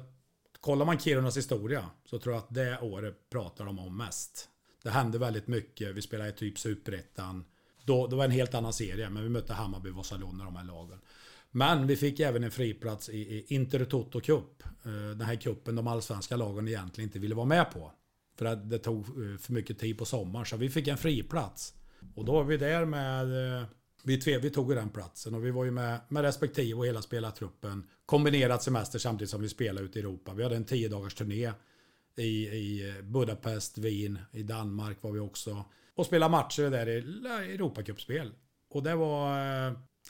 [0.60, 4.50] kollar man Kirunas historia så tror jag att det året pratar de om mest.
[4.84, 7.46] Det hände väldigt mycket, vi spelade i typ Superettan.
[7.84, 10.64] Då, det var en helt annan serie, men vi mötte Hammarby, Vasalund och de här
[10.64, 11.00] lagen.
[11.52, 14.64] Men vi fick även en friplats i, i Inter Toto Cup.
[14.86, 17.92] Eh, den här kuppen de allsvenska lagen egentligen inte ville vara med på.
[18.38, 20.46] För att det tog eh, för mycket tid på sommaren.
[20.46, 21.74] Så vi fick en friplats.
[22.16, 23.58] Och då var vi där med...
[23.60, 23.64] Eh,
[24.04, 27.02] vi, tve, vi tog den platsen och vi var ju med, med respektive och hela
[27.02, 27.84] spelartruppen.
[28.06, 30.34] Kombinerat semester samtidigt som vi spelade ute i Europa.
[30.34, 31.52] Vi hade en tio dagars turné
[32.16, 35.66] i, i Budapest, Wien, i Danmark var vi också.
[35.96, 36.98] Och spelade matcher där i
[37.54, 38.32] Europacupspel.
[38.70, 39.40] Och det var,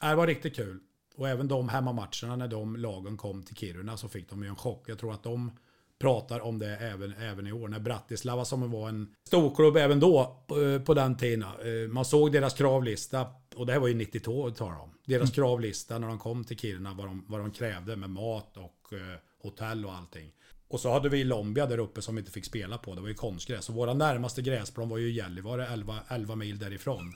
[0.01, 0.79] det var riktigt kul.
[1.19, 4.55] Och även de hemmamatcherna när de lagen kom till Kiruna så fick de ju en
[4.55, 4.89] chock.
[4.89, 5.51] Jag tror att de
[5.99, 7.67] pratar om det även, även i år.
[7.67, 11.43] När Bratislava som var en storklubb även då eh, på den tiden.
[11.43, 14.89] Eh, man såg deras kravlista och det här var ju 92 talar om.
[15.05, 15.31] Deras mm.
[15.31, 19.19] kravlista när de kom till Kiruna vad de, vad de krävde med mat och eh,
[19.41, 20.31] hotell och allting.
[20.67, 22.95] Och så hade vi Lombia där uppe som vi inte fick spela på.
[22.95, 23.69] Det var ju konstgräs.
[23.69, 27.13] Och våra närmaste gräsplan var ju Gällivare 11, 11 mil därifrån.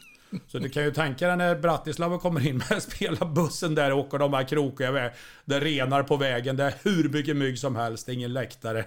[0.48, 4.20] Så du kan ju tänka dig när Bratislava kommer in med spelarbussen där och åker
[4.20, 5.16] de här krokiga vägarna.
[5.46, 8.86] Det renar på vägen, det är hur mycket mygg som helst, ingen läktare.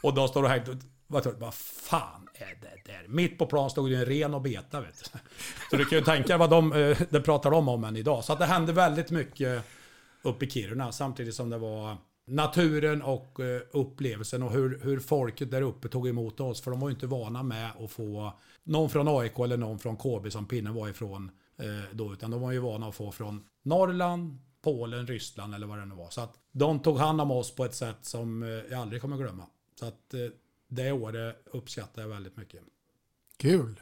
[0.00, 0.62] Och då står du här
[1.06, 3.08] vad, tror, vad fan är det där?
[3.08, 5.18] Mitt på plan stod det en ren och beta vet du.
[5.70, 8.24] Så du kan ju tänka dig vad de, eh, det pratar de om än idag.
[8.24, 9.64] Så att det hände väldigt mycket
[10.22, 11.96] uppe i Kiruna samtidigt som det var
[12.26, 16.60] naturen och eh, upplevelsen och hur, hur folket där uppe tog emot oss.
[16.60, 18.32] För de var ju inte vana med att få
[18.64, 22.12] någon från AIK eller någon från KB som pinnen var ifrån eh, då.
[22.12, 25.94] Utan de var ju vana att få från Norrland, Polen, Ryssland eller vad det nu
[25.94, 26.10] var.
[26.10, 29.16] Så att de tog hand om oss på ett sätt som eh, jag aldrig kommer
[29.16, 29.46] glömma.
[29.80, 30.14] Så att
[30.68, 32.60] det året uppskattar jag väldigt mycket.
[33.36, 33.80] Kul.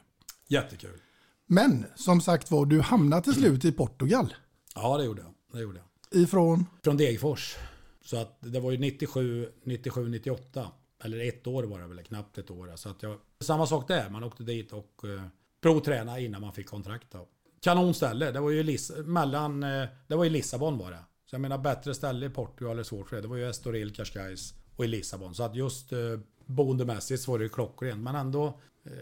[0.48, 1.00] Jättekul.
[1.46, 4.34] Men som sagt var, du hamnade till slut i Portugal.
[4.74, 5.34] Ja, det gjorde jag.
[5.52, 6.22] Det gjorde jag.
[6.22, 6.66] Ifrån?
[6.84, 7.56] Från Degerfors.
[8.04, 10.70] Så att det var ju 97, 97, 98.
[11.04, 12.72] Eller ett år var det väl, knappt ett år.
[12.76, 15.22] Så att jag, samma sak där, man åkte dit och eh,
[15.60, 17.06] provtränade innan man fick kontrakt.
[17.10, 17.28] Då.
[17.60, 21.04] Kanonställe, det var ju Liss, mellan, eh, det var i Lissabon var det.
[21.26, 23.22] Så jag menar bättre ställe i Portugal är svårt för det.
[23.22, 25.34] Det var ju Estoril, Cascais och i Lissabon.
[25.34, 25.98] Så att just eh,
[26.44, 28.00] boendemässigt så var det ju klockrent.
[28.02, 28.46] Men ändå,
[28.84, 28.92] eh,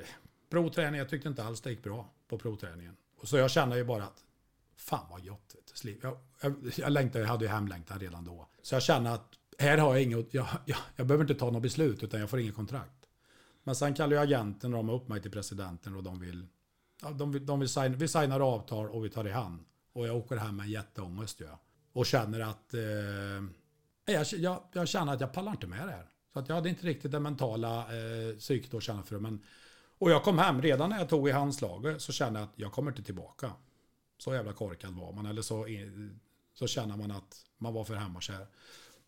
[0.51, 2.97] provträning, jag tyckte inte alls det gick bra på provträningen.
[3.21, 4.25] Och så jag känner ju bara att,
[4.77, 5.55] fan vad gött.
[6.03, 8.49] Jag, jag, jag längtade, jag hade ju hemlängtan redan då.
[8.63, 11.62] Så jag känner att här har jag inget, jag, jag, jag behöver inte ta något
[11.62, 13.05] beslut utan jag får inget kontrakt.
[13.64, 16.47] Men sen kallar ju agenten och de upp mig till presidenten och de vill,
[17.03, 19.64] ja, de vill, de vill signa, vi signar avtal och vi tar i hand.
[19.93, 21.59] Och jag åker hem med jätteångest jag.
[21.93, 22.81] Och känner att, eh,
[24.14, 26.09] jag, jag, jag känner att jag pallar inte med det här.
[26.33, 29.21] Så att jag hade inte riktigt det mentala eh, psyket att känna för det.
[29.21, 29.43] Men,
[29.99, 32.73] och jag kom hem, redan när jag tog i handslaget så kände jag att jag
[32.73, 33.53] kommer inte tillbaka.
[34.19, 35.27] Så jävla korkad var man.
[35.27, 35.67] Eller så,
[36.55, 38.47] så känner man att man var för hemmakär.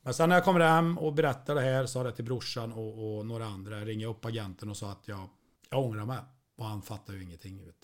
[0.06, 3.18] Men sen när jag kommer hem och berättar det här, sa det till brorsan och,
[3.18, 3.78] och några andra.
[3.78, 5.28] Jag upp agenten och sa att jag,
[5.70, 6.18] jag ångrar mig.
[6.56, 7.64] Och han fattar ju ingenting.
[7.64, 7.74] Vet.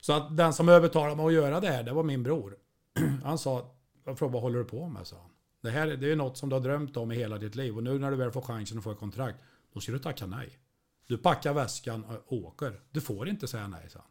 [0.00, 2.56] Så att den som övertalade mig att göra det här, det var min bror.
[3.24, 5.06] Han sa, jag frågade vad håller du på med?
[5.06, 5.30] sa han.
[5.60, 7.76] Det här det är något som du har drömt om i hela ditt liv.
[7.76, 9.38] Och nu när du väl får chansen att få ett kontrakt,
[9.72, 10.58] då ska du tacka nej.
[11.06, 12.80] Du packar väskan och åker.
[12.90, 14.08] Du får inte säga nej, sa han.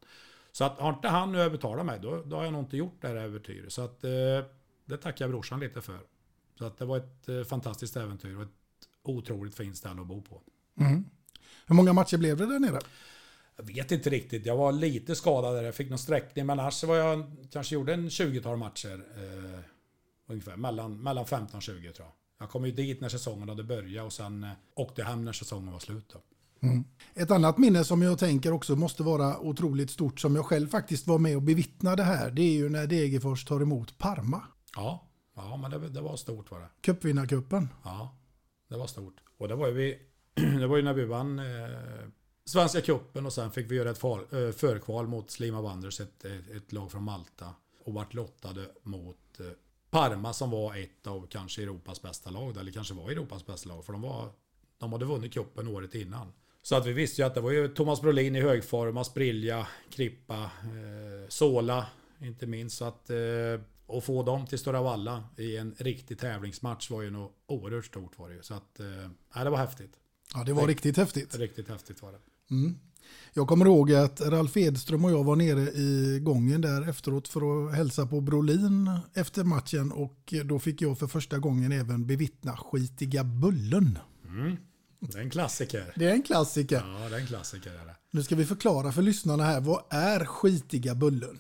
[0.52, 3.02] Så att har inte han nu övertalat mig, då, då har jag nog inte gjort
[3.02, 3.74] det här äventyret.
[3.74, 4.10] Så att eh,
[4.86, 6.00] det tackar jag brorsan lite för.
[6.60, 8.50] Så att det var ett eh, fantastiskt äventyr och ett
[9.04, 10.42] otroligt fint ställe att bo på.
[11.68, 12.80] Hur många matcher blev det där nere?
[13.58, 14.46] Jag vet inte riktigt.
[14.46, 15.64] Jag var lite skadad där.
[15.64, 16.46] Jag fick någon sträckning.
[16.46, 19.04] Men annars var jag kanske gjorde en 20-tal matcher.
[19.16, 19.60] Eh,
[20.28, 20.58] ungefär.
[20.58, 22.14] Mellan, mellan 15 och 20 tror jag.
[22.40, 25.74] Jag kom ju dit när säsongen hade börjat och sen eh, åkte hem när säsongen
[25.74, 26.14] var slut.
[26.14, 26.22] Då.
[27.14, 31.08] Ett annat minne som jag tänker också måste vara otroligt stort som jag själv faktiskt
[31.08, 32.32] var med och bevittnade här.
[32.32, 34.44] Det är ju när Degerfors tar emot Parma.
[34.76, 35.09] Ja,
[35.44, 36.70] ja men det, det var stort var det.
[36.82, 37.70] Cupvinnarcupen.
[37.84, 38.18] Ja,
[38.68, 39.16] det var stort.
[39.38, 40.00] Och det var ju, vi,
[40.60, 41.46] det var ju när vi vann eh,
[42.46, 46.26] Svenska cupen och sen fick vi göra ett fal, eh, förkval mot Slima Wanderers, ett,
[46.26, 47.54] ett, ett lag från Malta.
[47.84, 49.46] Och vart lottade mot eh,
[49.90, 52.58] Parma som var ett av kanske Europas bästa lag.
[52.58, 53.86] Eller kanske var Europas bästa lag.
[53.86, 54.32] För de, var,
[54.78, 56.32] de hade vunnit cupen året innan.
[56.62, 60.44] Så att vi visste ju att det var ju Thomas Brolin i högform, Asprilla, Krippa,
[60.44, 61.88] eh, Sola
[62.22, 62.78] inte minst.
[62.78, 63.18] Så att eh,
[63.90, 68.20] och få dem till Stora Valla i en riktig tävlingsmatch var ju nog oerhört stort
[68.20, 68.44] var det ju.
[68.44, 69.94] Så att, eh, det var häftigt.
[70.34, 71.36] Ja, det var riktigt häftigt.
[71.36, 72.20] Riktigt häftigt var det.
[73.34, 77.68] Jag kommer ihåg att Ralf Edström och jag var nere i gången där efteråt för
[77.68, 82.58] att hälsa på Brolin efter matchen och då fick jag för första gången även bevittna
[82.58, 84.00] skitiga bullen.
[85.00, 85.94] Det är en klassiker.
[85.96, 86.84] Det är en klassiker.
[86.86, 87.72] Ja, det är en klassiker.
[87.72, 87.96] Är det.
[88.12, 91.38] Nu ska vi förklara för lyssnarna här, vad är skitiga bullen?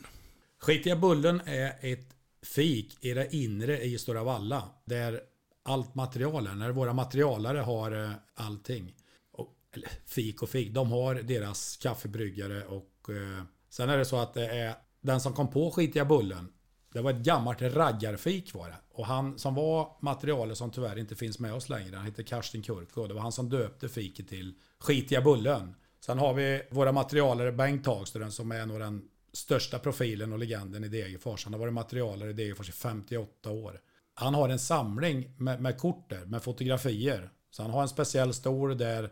[0.59, 4.63] Skitiga Bullen är ett fik i det inre i Stora Valla.
[4.85, 5.21] Där
[5.63, 8.95] allt material är, när våra materialare har eh, allting.
[9.31, 14.17] Och, eller fik och fik, de har deras kaffebryggare och eh, sen är det så
[14.17, 16.51] att det är den som kom på Skitiga Bullen.
[16.93, 18.75] Det var ett gammalt raggarfik var det.
[18.89, 22.61] Och han som var materialet som tyvärr inte finns med oss längre, han heter Karsten
[22.61, 23.07] Kurko.
[23.07, 25.75] Det var han som döpte fiket till Skitiga Bullen.
[25.99, 29.01] Sen har vi våra materialare Bengt Hagström som är nog den
[29.33, 31.43] största profilen och legenden i Degerfors.
[31.43, 33.81] Han har varit materialare i Degerfors i 58 år.
[34.13, 37.29] Han har en samling med, med kort där, med fotografier.
[37.51, 39.11] Så han har en speciell stor där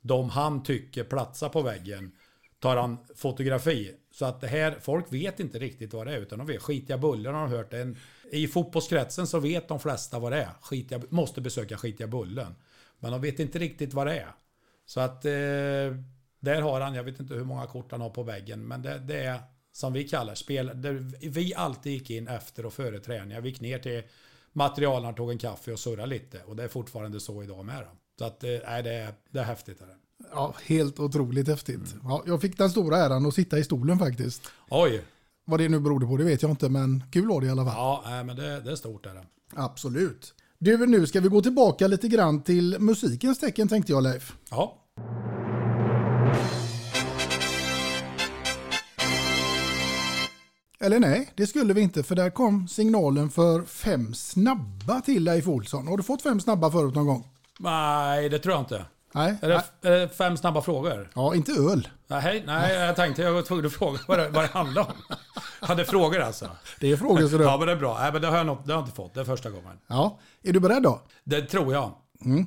[0.00, 2.12] de han tycker platsar på väggen
[2.58, 3.94] tar han fotografi.
[4.10, 6.98] Så att det här, folk vet inte riktigt vad det är utan de vet skitiga
[6.98, 7.72] bullen har de hört.
[7.72, 7.96] En,
[8.30, 10.50] I fotbollskretsen så vet de flesta vad det är.
[10.60, 12.54] Skitiga, måste besöka skitiga bullen.
[12.98, 14.34] Men de vet inte riktigt vad det är.
[14.86, 15.30] Så att eh,
[16.40, 18.98] där har han, jag vet inte hur många kort han har på väggen, men det,
[18.98, 19.40] det är
[19.78, 20.70] som vi kallar spel.
[20.74, 23.40] Där vi alltid gick in efter och före träningar.
[23.40, 24.02] Vi gick ner till
[24.52, 26.40] materialen, tog en kaffe och surrade lite.
[26.46, 27.82] Och det är fortfarande så idag med.
[27.82, 27.88] Då.
[28.18, 29.80] Så att, nej, det, är, det är häftigt.
[29.80, 29.96] Är det.
[30.30, 31.94] Ja, helt otroligt häftigt.
[32.02, 34.42] Ja, jag fick den stora äran att sitta i stolen faktiskt.
[34.68, 35.02] Oj!
[35.44, 37.64] Vad det nu berodde på det vet jag inte, men kul var det i alla
[37.64, 37.74] fall.
[37.76, 39.06] Ja, nej, men det, det är stort.
[39.06, 39.24] Är det.
[39.54, 40.34] Absolut.
[40.58, 44.32] Du, nu ska vi gå tillbaka lite grann till musikens tecken tänkte jag Leif.
[44.50, 44.84] Ja.
[50.80, 55.48] Eller nej, det skulle vi inte för där kom signalen för fem snabba till Leif
[55.48, 55.88] Olsson.
[55.88, 57.28] Har du fått fem snabba förut någon gång?
[57.58, 58.84] Nej, det tror jag inte.
[59.14, 59.36] Nej.
[59.42, 61.10] Är det, är det fem snabba frågor?
[61.14, 61.88] Ja, inte öl.
[62.06, 65.16] Nej, nej, jag tänkte jag var tvungen att fråga vad det, vad det handlar om.
[65.60, 66.50] Hade frågor alltså?
[66.80, 67.44] Det är frågor så du.
[67.44, 67.98] Ja, men det är bra.
[68.00, 69.14] Nej, men det har jag, nog, det har jag inte fått.
[69.14, 69.78] Det är första gången.
[69.86, 71.02] Ja, är du beredd då?
[71.24, 71.92] Det tror jag.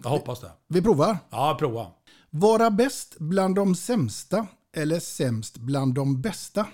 [0.04, 0.52] Jag hoppas det.
[0.67, 1.17] Vi provar.
[1.30, 1.88] Ja, prova.
[2.30, 6.65] Vara bäst bland de sämsta eller sämst bland de bästa?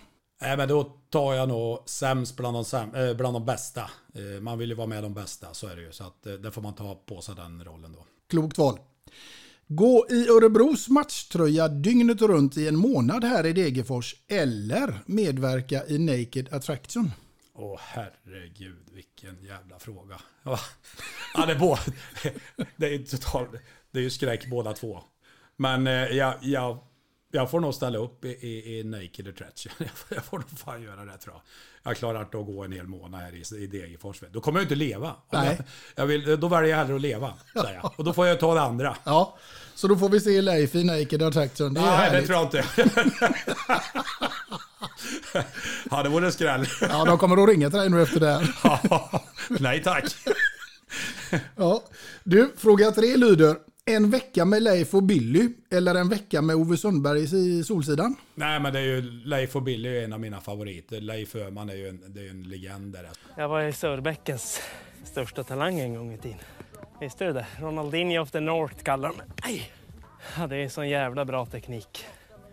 [0.41, 3.89] Nej, men då tar jag nog sämst bland de, säm, eh, bland de bästa.
[4.15, 5.91] Eh, man vill ju vara med de bästa, så är det ju.
[5.91, 8.05] Så att, eh, det får man ta på sig den rollen då.
[8.29, 8.79] Klokt val.
[9.67, 15.99] Gå i Örebros matchtröja dygnet runt i en månad här i Degerfors eller medverka i
[15.99, 17.11] Naked Attraction?
[17.53, 20.19] Åh herregud, vilken jävla fråga.
[20.43, 20.59] Ja,
[21.33, 21.81] ja det, är både,
[22.75, 23.47] det är total,
[23.91, 25.03] det är ju skräck båda två.
[25.55, 26.79] Men eh, jag, jag,
[27.31, 29.71] jag får nog ställa upp i, i, i Naked Attraction.
[30.09, 31.41] Jag får nog fan göra det tror jag.
[31.91, 34.21] Jag klarar inte att gå en hel månad här i, i Degerfors.
[34.31, 35.15] Då kommer jag inte leva.
[35.31, 35.57] Nej.
[35.57, 37.33] Jag, jag vill, då väljer jag hellre att leva.
[37.53, 37.91] Säger jag.
[37.97, 38.97] Och då får jag ta det andra.
[39.03, 39.37] Ja,
[39.75, 41.73] så då får vi se Leif i Naked Attraction.
[41.73, 42.27] Det Nej, det härligt.
[42.27, 42.63] tror jag inte.
[45.91, 46.65] ja, det vore skräll.
[46.81, 48.47] Ja, de kommer att ringa till dig nu efter det här.
[49.61, 50.15] Nej tack.
[51.55, 51.83] Ja.
[52.23, 53.55] Du, fråga tre lyder.
[53.89, 58.15] En vecka med Leif och Billy eller en vecka med Ove Sundberg i Solsidan?
[58.35, 61.01] Nej, men det är ju Leif och Billy är en av mina favoriter.
[61.01, 63.09] Leif Öhman är ju en, det är en legend där.
[63.37, 64.61] Jag var ju Sörbäckens
[65.03, 66.37] största talang en gång i tiden.
[67.01, 67.45] Visste du det?
[67.59, 69.71] Ronaldinho of the North kallar de mig.
[70.37, 72.05] Ja, det är sån jävla bra teknik.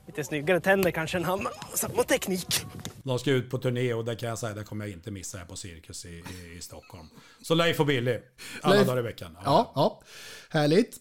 [0.07, 2.67] Lite snyggare tänder kanske än han, men samma teknik.
[3.03, 5.39] De ska ut på turné och det kan jag säga, det kommer jag inte missa
[5.39, 7.09] här på Cirkus i, i, i Stockholm.
[7.43, 8.19] Så Leif och Billy,
[8.63, 9.37] alla Leif- dagar i veckan.
[9.45, 10.03] Ja, ja.
[10.51, 10.97] Härligt.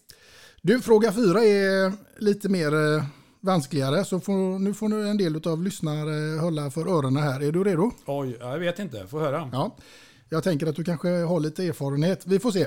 [0.66, 3.04] Du, fråga fyra är lite mer eh,
[3.40, 4.04] vanskligare.
[4.04, 7.40] Så får, nu får nu en del av lyssnare hålla för öronen här.
[7.40, 7.90] Är du redo?
[8.06, 9.50] Oj, jag vet inte, får höra.
[9.52, 9.76] Ja.
[10.28, 12.26] Jag tänker att du kanske har lite erfarenhet.
[12.26, 12.66] Vi får se.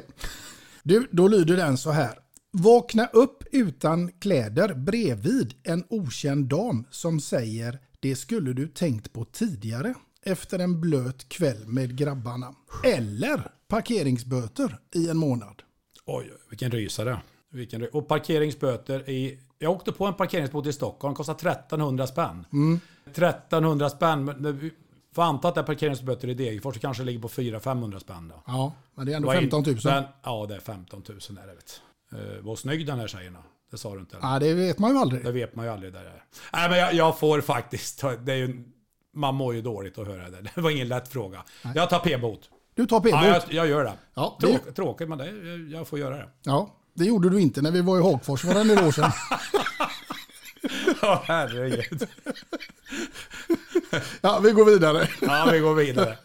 [0.83, 2.19] Du, då lyder den så här.
[2.51, 9.25] Vakna upp utan kläder bredvid en okänd dam som säger det skulle du tänkt på
[9.25, 12.55] tidigare efter en blöt kväll med grabbarna.
[12.83, 15.62] Eller parkeringsböter i en månad.
[16.05, 17.21] Oj, vilken rysare.
[17.51, 19.39] Vilken och parkeringsböter i...
[19.60, 22.45] Jag åkte på en parkeringsbot i Stockholm, kostar 1300 spänn.
[23.05, 24.69] 1300 spänn, det-
[25.15, 28.43] får anta att det är parkeringsböter i Degerfors, det kanske ligger på 400-500 spänn då.
[28.47, 29.77] Ja, men det är ändå Vad in- 15 000.
[29.83, 31.81] Men, ja, det är 15 000 är det vet.
[32.13, 33.41] Uh, vad snygg den här tjejen är.
[33.71, 34.17] Det sa du inte.
[34.21, 35.23] Ja, det vet man ju aldrig.
[35.23, 36.23] Det vet man ju aldrig där det är.
[36.53, 38.01] Nej, men jag, jag får faktiskt...
[38.19, 38.63] Det är ju,
[39.13, 40.41] man mår ju dåligt att höra det.
[40.55, 41.43] Det var ingen lätt fråga.
[41.75, 42.49] Jag tar p-bot.
[42.75, 43.19] Du tar p-bot.
[43.23, 43.93] Ja, jag, jag gör det.
[44.13, 45.27] Ja, det- Tråk, Tråkigt, men det,
[45.77, 46.29] jag får göra det.
[46.43, 49.12] Ja, det gjorde du inte när vi var i Hagfors för en år sedan.
[51.01, 52.07] Ja, herregud.
[54.21, 55.10] Ja, vi går vidare.
[55.21, 56.17] Ja, vi går vidare.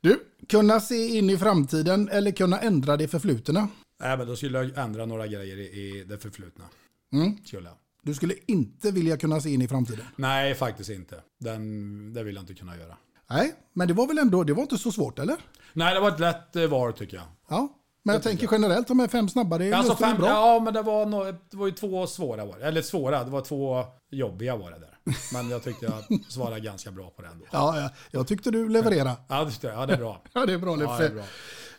[0.00, 3.68] Du, kunna se in i framtiden eller kunna ändra det förflutna.
[4.00, 6.64] Nej, men då skulle jag ändra några grejer i, i det förflutna.
[7.12, 7.36] Mm.
[7.44, 7.76] Skulle jag.
[8.02, 10.04] Du skulle inte vilja kunna se in i framtiden.
[10.16, 11.20] Nej, faktiskt inte.
[11.40, 12.96] Den, det vill jag inte kunna göra.
[13.30, 15.36] Nej, men det var väl ändå, det var inte så svårt eller?
[15.72, 17.26] Nej, det var ett lätt eh, val tycker jag.
[17.48, 17.68] Ja,
[18.04, 20.28] men jag tänker generellt, de här fem snabba, det Alltså löste du fem, bra.
[20.28, 22.64] ja, men det var, no, det var ju två svåra det.
[22.66, 24.88] Eller svåra, det var två jobbiga var det där.
[25.32, 27.44] Men jag tyckte jag svarade ganska bra på det ändå.
[27.50, 29.16] Ja, ja, jag tyckte du levererade.
[29.28, 30.22] Ja, det, ja, det är bra.
[30.32, 31.02] Ja, det är bra Ja, Leffe.
[31.02, 31.24] det är bra.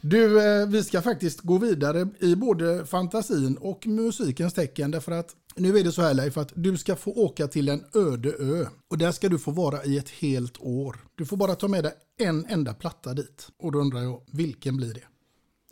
[0.02, 4.92] Du, eh, vi ska faktiskt gå vidare i både fantasin och musikens tecken.
[4.92, 7.84] Därför att nu är det så här Leif, att du ska få åka till en
[7.94, 8.66] öde ö.
[8.90, 10.96] Och där ska du få vara i ett helt år.
[11.16, 13.48] Du får bara ta med dig en enda platta dit.
[13.60, 15.02] Och då undrar jag, vilken blir det?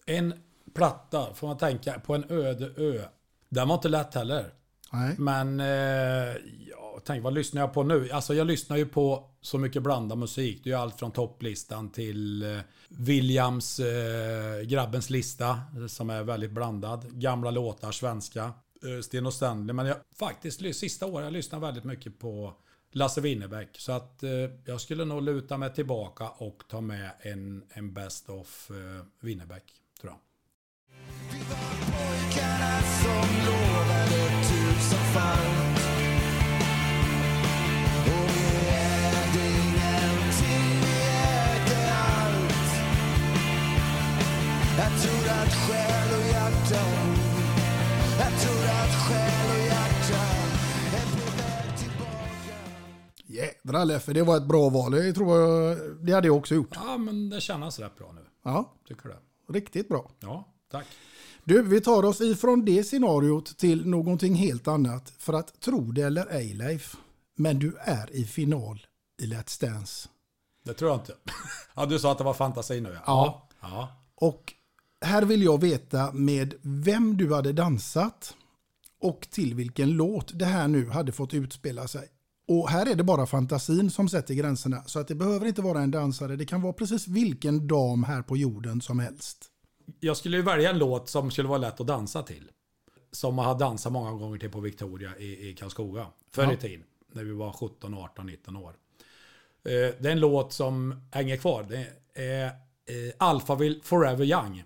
[0.06, 0.34] En
[0.74, 3.02] platta, får man tänka, på en öde ö.
[3.50, 4.54] Den var inte lätt heller.
[4.94, 5.16] Nej.
[5.18, 6.36] Men, eh,
[6.70, 8.12] ja, tänk vad lyssnar jag på nu?
[8.12, 10.62] Alltså jag lyssnar ju på så mycket blandad musik.
[10.64, 17.06] Det är allt från topplistan till eh, Williams eh, Grabbens lista, som är väldigt blandad.
[17.12, 18.44] Gamla låtar, svenska.
[18.84, 19.74] Eh, Sten och Stanley.
[19.74, 22.54] Men jag, faktiskt, sista året jag lyssnat väldigt mycket på
[22.92, 23.70] Lasse Winnerbäck.
[23.80, 24.32] Så att eh,
[24.66, 29.81] jag skulle nog luta mig tillbaka och ta med en, en Best of eh, Winnerbäck.
[53.26, 54.92] Jädrar Leffe, det var ett bra val.
[54.92, 56.70] Det tror jag, det hade jag också gjort.
[56.76, 58.22] Ja, men det känns rätt bra nu.
[58.44, 59.18] Ja, Tycker det?
[59.54, 60.12] riktigt bra.
[60.20, 60.86] Ja, tack.
[61.44, 65.14] Du, vi tar oss ifrån det scenariot till någonting helt annat.
[65.18, 66.96] För att tro det eller ej Leif,
[67.38, 68.86] men du är i final
[69.22, 70.10] i Let's Dance.
[70.66, 71.14] Det tror jag inte.
[71.76, 73.02] Ja, du sa att det var fantasi nu ja.
[73.06, 73.48] Ja.
[73.62, 73.90] Ja.
[74.16, 74.54] Och
[75.02, 78.36] här vill jag veta med vem du hade dansat
[79.02, 82.08] och till vilken låt det här nu hade fått utspela sig.
[82.48, 84.84] Och här är det bara fantasin som sätter gränserna.
[84.86, 86.36] Så att det behöver inte vara en dansare.
[86.36, 89.51] Det kan vara precis vilken dam här på jorden som helst.
[90.00, 92.52] Jag skulle ju välja en låt som skulle vara lätt att dansa till.
[93.12, 96.08] Som man har dansat många gånger till på Victoria i, i Karlskoga.
[96.32, 96.56] Förr i Ja.
[96.56, 96.84] tiden.
[97.14, 98.70] När vi var 17, 18, 19 år.
[98.70, 98.76] Eh,
[99.64, 101.64] Det är en låt som hänger kvar.
[101.64, 101.88] Det
[102.22, 104.64] är eh, Alphaville Forever Young.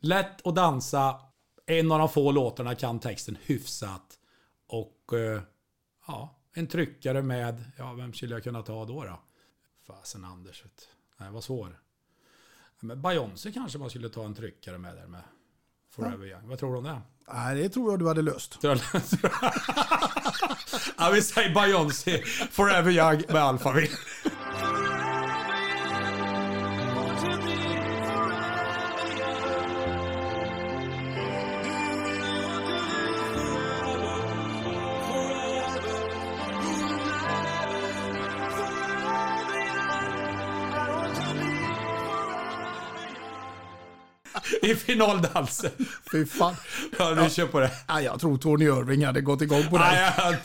[0.00, 1.20] Lätt att dansa.
[1.66, 4.18] En av de få låtarna kan texten hyfsat.
[4.66, 5.42] Och eh,
[6.06, 9.20] ja, en tryckare med, ja vem skulle jag kunna ta då då?
[9.86, 10.64] Fasen Anders.
[11.16, 11.80] Nej, vad svår.
[12.80, 15.22] Men Beyoncé kanske man skulle ta en tryckare med där med.
[15.90, 16.48] Forever Young.
[16.48, 17.00] Vad tror du om det?
[17.32, 18.58] Nej, det tror jag du hade löst.
[20.98, 23.96] ja, vi säger Beyoncé, Forever Young med Alphaville.
[44.70, 45.70] I finaldansen.
[46.12, 46.54] Fy fan.
[46.98, 47.70] Ja, vi kör på det.
[47.88, 49.84] Ja, jag tror Tony Irving hade gått igång på det.
[49.84, 50.36] Nej, jag,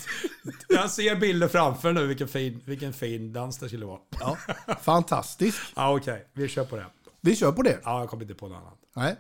[0.70, 4.00] jag ser bilder framför nu vilken fin, vilken fin dans det skulle vara.
[4.20, 4.38] Ja,
[4.82, 5.58] fantastisk.
[5.76, 6.28] Ja, okej.
[6.34, 6.86] Vi kör på det.
[7.22, 7.80] Vi kör på det.
[7.84, 8.80] Ja, jag kommer inte på något annat.
[8.96, 9.16] Nej.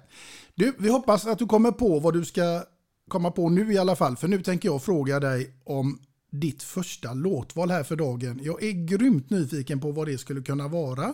[0.55, 2.63] Du, vi hoppas att du kommer på vad du ska
[3.07, 4.17] komma på nu i alla fall.
[4.17, 5.99] För nu tänker jag fråga dig om
[6.31, 8.39] ditt första låtval här för dagen.
[8.43, 11.13] Jag är grymt nyfiken på vad det skulle kunna vara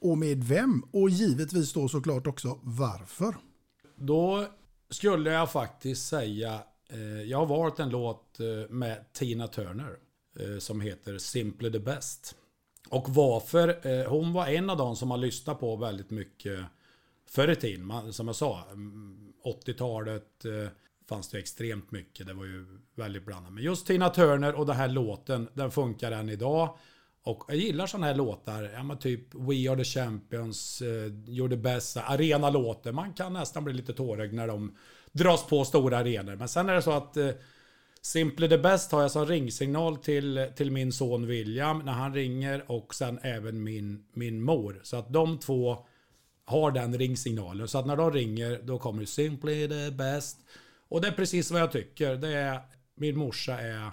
[0.00, 3.36] och med vem och givetvis då såklart också varför.
[3.96, 4.46] Då
[4.90, 9.96] skulle jag faktiskt säga, eh, jag har valt en låt eh, med Tina Turner
[10.40, 12.36] eh, som heter Simply the Best.
[12.88, 13.86] Och varför?
[13.86, 16.60] Eh, hon var en av de som man lyssnade på väldigt mycket
[17.28, 17.86] förr i tiden.
[17.86, 20.68] Man, som jag sa, mm, 80-talet eh,
[21.08, 22.26] fanns det extremt mycket.
[22.26, 23.52] Det var ju väldigt blandat.
[23.52, 26.78] Men just Tina Turner och den här låten, den funkar än idag.
[27.26, 30.86] Och jag gillar sådana här låtar, ja men typ We Are The Champions, uh,
[31.26, 32.92] You're The Best, arena-låtar.
[32.92, 34.76] Man kan nästan bli lite tårögd när de
[35.12, 36.36] dras på stora arenor.
[36.36, 37.30] Men sen är det så att uh,
[38.00, 42.70] Simply The Best har jag som ringsignal till, till min son William när han ringer
[42.70, 44.80] och sen även min, min mor.
[44.82, 45.86] Så att de två
[46.44, 47.68] har den ringsignalen.
[47.68, 50.38] Så att när de ringer då kommer Simply The Best.
[50.88, 52.16] Och det är precis vad jag tycker.
[52.16, 52.60] Det är,
[52.94, 53.90] min morsa är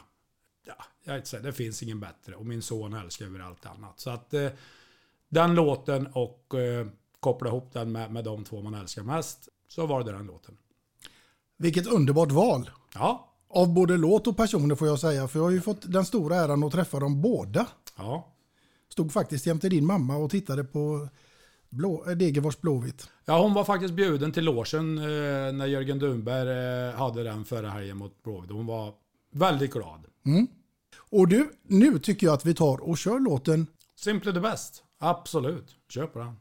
[1.04, 2.36] ja, jag säga, det finns ingen bättre.
[2.36, 4.00] Och min son älskar över allt annat.
[4.00, 4.50] Så att eh,
[5.30, 6.88] den låten och eh,
[7.20, 9.50] koppla ihop den med, med de två man älskar mest.
[9.68, 10.58] Så var det den låten.
[11.58, 12.70] Vilket underbart val.
[12.94, 13.30] Ja.
[13.48, 15.28] Av både låt och personer får jag säga.
[15.28, 17.68] För jag har ju fått den stora äran att träffa dem båda.
[17.98, 18.34] Ja.
[18.90, 21.08] Stod faktiskt jämte din mamma och tittade på
[21.70, 23.10] Blå, äh, Degerfors Blåvitt.
[23.26, 25.04] Ja, hon var faktiskt bjuden till logen eh,
[25.54, 28.52] när Jörgen Dunberg eh, hade den förra helgen mot Blåvitt.
[28.52, 28.94] Hon var
[29.32, 30.06] väldigt glad.
[30.26, 30.48] Mm.
[31.16, 34.84] Och du, nu tycker jag att vi tar och kör låten Simply the best.
[35.00, 35.76] Absolut.
[35.90, 36.36] Kör på den.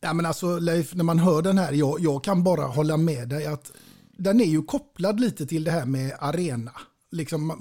[0.00, 3.28] Ja, men alltså Leif, när man hör den här, jag, jag kan bara hålla med
[3.28, 3.72] dig att
[4.12, 6.72] den är ju kopplad lite till det här med arena.
[7.10, 7.52] Liksom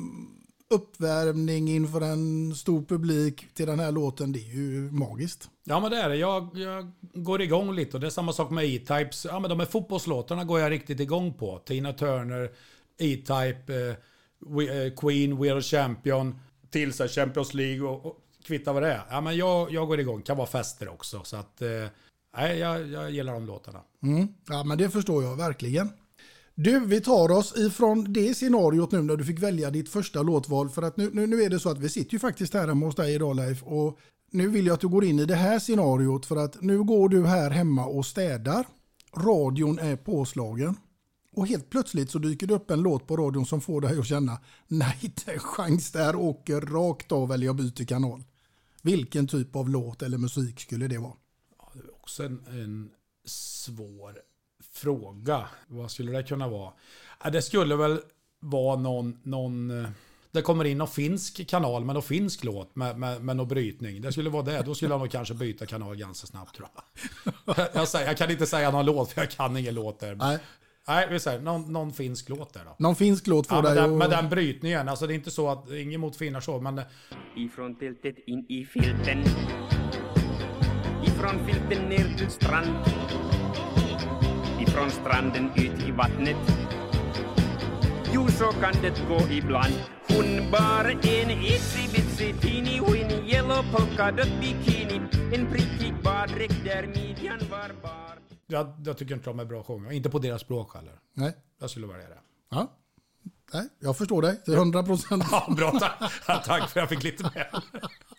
[0.70, 5.50] uppvärmning inför en stor publik till den här låten, det är ju magiskt.
[5.64, 6.16] Ja men det är det.
[6.16, 9.26] Jag, jag går igång lite och det är samma sak med E-Types.
[9.26, 11.58] Ja men de här fotbollslåtarna går jag riktigt igång på.
[11.66, 12.52] Tina Turner,
[12.98, 13.96] E-Type, eh,
[14.56, 19.02] We, eh, Queen, We Are Champion, till Champions League och, och kvitta vad det är.
[19.10, 21.22] Ja men jag, jag går igång, kan vara fester också.
[21.24, 21.86] Så att, eh,
[22.38, 23.82] nej jag, jag gillar de låtarna.
[24.04, 24.28] Mm.
[24.48, 25.90] Ja men det förstår jag verkligen.
[26.56, 30.70] Du, vi tar oss ifrån det scenariot nu när du fick välja ditt första låtval.
[30.70, 32.86] För att nu, nu, nu är det så att vi sitter ju faktiskt här hemma
[32.86, 33.64] hos dig idag Leif.
[33.64, 34.00] Och
[34.32, 37.10] nu vill jag att du går in i det här scenariot för att nu går
[37.10, 38.68] du här hemma och städar.
[39.18, 40.76] Radion är påslagen.
[41.32, 44.08] Och helt plötsligt så dyker det upp en låt på radion som får dig att
[44.08, 48.24] känna nej, inte en chans där åker rakt av eller jag byter kanal.
[48.82, 51.14] Vilken typ av låt eller musik skulle det vara?
[52.10, 52.92] Också en, en
[53.26, 54.20] svår
[54.74, 55.48] fråga.
[55.68, 56.74] Vad skulle det kunna vara?
[57.32, 58.00] Det skulle väl
[58.40, 59.90] vara någon, någon eh,
[60.32, 64.02] det kommer in någon finsk kanal med någon finsk låt med, med, med någon brytning.
[64.02, 64.62] Det skulle vara det.
[64.62, 67.56] Då skulle jag nog kanske byta kanal ganska snabbt tror jag.
[67.74, 70.16] Jag, säger, jag kan inte säga någon låt för jag kan ingen låt där.
[70.16, 70.40] Nej.
[70.88, 72.76] Nej, vi säger någon, någon finsk låt där då.
[72.80, 74.90] Någon finsk låt får ja, dig med, den, med den brytningen.
[74.90, 76.82] Alltså det är inte så att, ingen mot finnar så, men...
[77.36, 79.24] Ifrån tältet in i filten.
[81.20, 82.76] Ifrån filten ner till strand
[84.60, 86.38] ifrån stranden ut i vattnet.
[88.14, 89.74] Jo, så kan det gå ibland.
[90.08, 95.02] Hon bar en itsy bitsy teeny weeny yellow polka dot bikini.
[95.34, 98.20] En prickig baddräkt där midjan var bar.
[98.48, 99.92] Jag, jag tycker inte de är bra att sjunga.
[99.92, 101.00] Inte på deras språk heller.
[101.14, 101.34] Nej.
[101.60, 102.20] Jag skulle välja det.
[102.50, 102.68] Ja.
[103.54, 105.24] Nej, jag förstår dig till hundra procent.
[105.32, 105.72] Ja, bra.
[106.26, 106.46] Tack.
[106.46, 107.50] tack för jag fick lite mer.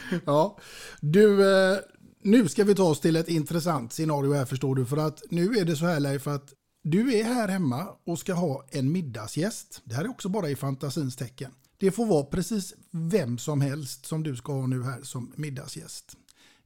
[0.26, 0.58] Ja,
[1.00, 1.78] du, eh,
[2.22, 4.86] nu ska vi ta oss till ett intressant scenario här förstår du.
[4.86, 8.34] För att nu är det så här Leif att du är här hemma och ska
[8.34, 9.80] ha en middagsgäst.
[9.84, 11.52] Det här är också bara i fantasins tecken.
[11.78, 16.16] Det får vara precis vem som helst som du ska ha nu här som middagsgäst.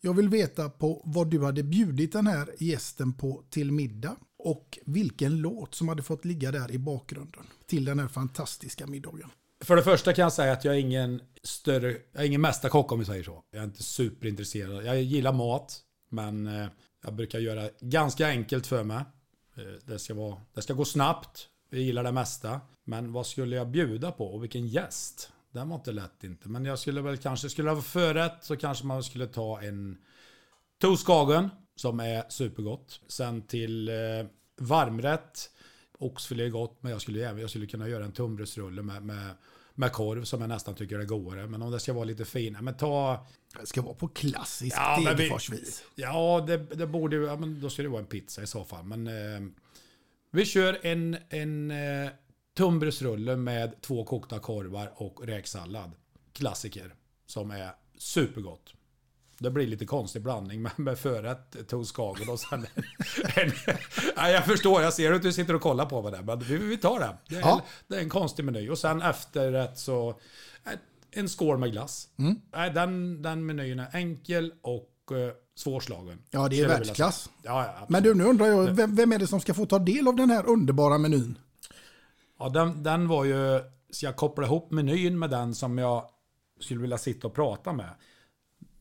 [0.00, 4.78] Jag vill veta på vad du hade bjudit den här gästen på till middag och
[4.86, 9.30] vilken låt som hade fått ligga där i bakgrunden till den här fantastiska middagen.
[9.64, 12.92] För det första kan jag säga att jag är ingen större, jag är ingen mästarkock
[12.92, 13.44] om vi säger så.
[13.50, 14.84] Jag är inte superintresserad.
[14.84, 15.80] Jag gillar mat,
[16.10, 16.68] men eh,
[17.04, 19.04] jag brukar göra ganska enkelt för mig.
[19.56, 21.48] Eh, det ska, vara, det ska gå snabbt.
[21.70, 22.60] Jag gillar det mesta.
[22.84, 25.32] Men vad skulle jag bjuda på och vilken gäst?
[25.52, 26.48] Den var inte lätt inte.
[26.48, 29.98] Men jag skulle väl kanske, skulle ha förrätt så kanske man skulle ta en
[30.80, 33.00] Toskagen som är supergott.
[33.08, 33.94] Sen till eh,
[34.60, 35.50] varmrätt.
[36.00, 39.34] Oxfilé är gott men jag skulle, även, jag skulle kunna göra en tunnbrödsrulle med, med,
[39.74, 41.46] med korv som jag nästan tycker är godare.
[41.46, 42.62] Men om det ska vara lite finare.
[42.62, 43.26] Men ta...
[43.60, 45.84] Det ska vara på klassiskt Ja, Degerforsvis.
[45.94, 47.24] Ja, det, det borde ju...
[47.24, 48.84] Ja, men då ska det vara en pizza i så fall.
[48.84, 49.50] Men eh,
[50.30, 52.10] vi kör en, en eh,
[52.56, 55.90] tunnbrödsrulle med två kokta korvar och räksallad.
[56.32, 56.94] Klassiker.
[57.26, 58.74] Som är supergott.
[59.42, 62.58] Det blir lite konstig blandning med, med förrätt, toastkagen och sen
[63.36, 63.52] en,
[64.16, 66.38] Nej, jag förstår, jag ser att du sitter och kollar på vad det är, men
[66.38, 67.16] vi, vi tar det.
[67.28, 67.62] Det är, Ja.
[67.88, 68.68] det är en konstig meny.
[68.68, 70.14] Och sen efterrätt så,
[71.10, 72.08] en skål med glass.
[72.18, 72.40] Mm.
[72.52, 76.18] Nej, den, den menyn är enkel och eh, svårslagen.
[76.30, 77.30] Ja, det är världsklass.
[77.42, 77.86] Ja.
[77.88, 80.16] Men du, nu undrar jag, vem, vem är det som ska få ta del av
[80.16, 81.38] den här underbara menyn?
[82.38, 83.60] Ja, den, den var ju...
[83.90, 86.04] Så jag kopplade ihop menyn med den som jag
[86.60, 87.90] skulle vilja sitta och prata med.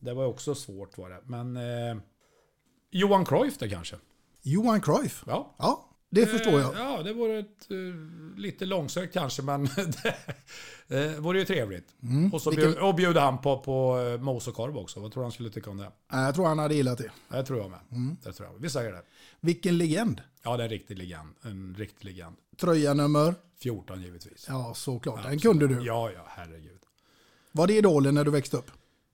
[0.00, 1.20] Det var också svårt var det.
[1.24, 1.56] Men...
[1.56, 1.96] Eh,
[2.90, 3.96] Johan Cruyff det kanske?
[4.42, 5.24] Johan Cruyff?
[5.26, 5.54] Ja.
[5.58, 6.74] Ja, det förstår jag.
[6.74, 9.64] Eh, Ja, det vore ett, eh, lite långsökt kanske, men
[10.88, 11.94] det eh, vore ju trevligt.
[12.02, 12.32] Mm.
[12.34, 15.00] Och så Vilken- och bjöd han på, på eh, mos och korv också.
[15.00, 15.90] Vad tror du han skulle tycka om det?
[16.10, 17.10] Jag tror han hade gillat det.
[17.28, 17.80] Det tror jag med.
[17.92, 18.16] Mm.
[18.24, 18.58] Det tror jag.
[18.58, 19.02] Vi säger det.
[19.40, 20.20] Vilken legend.
[20.42, 21.28] Ja, det är en riktig legend.
[21.42, 22.36] En riktig legend.
[22.56, 23.34] Tröja nummer?
[23.58, 24.46] 14 givetvis.
[24.48, 25.22] Ja, såklart.
[25.22, 25.74] Den kunde du.
[25.84, 26.80] Ja, ja, herregud.
[27.52, 28.70] Var det idolen när du växte upp?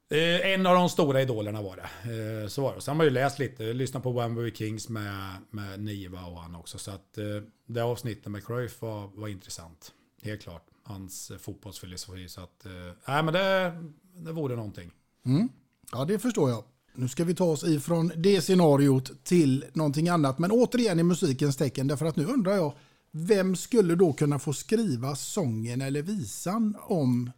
[0.09, 2.43] Eh, en av de stora idolerna var det.
[2.43, 2.81] Eh, så var det.
[2.81, 6.55] Sen har man ju läst lite, lyssnat på Wembley Kings med, med Niva och han
[6.55, 6.79] också.
[6.79, 7.25] Så att eh,
[7.67, 9.93] det avsnittet med Cruyff var, var intressant.
[10.23, 10.67] Helt klart.
[10.83, 12.29] Hans fotbollsfilosofi.
[12.29, 12.67] Så att,
[13.09, 13.73] nej men det,
[14.15, 14.91] det vore någonting.
[15.25, 15.49] Mm.
[15.93, 16.65] Ja, det förstår jag.
[16.95, 20.39] Nu ska vi ta oss ifrån det scenariot till någonting annat.
[20.39, 21.87] Men återigen i musikens tecken.
[21.87, 22.75] Därför att nu undrar jag,
[23.11, 27.31] vem skulle då kunna få skriva sången eller visan om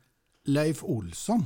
[0.45, 1.45] Leif Olsson?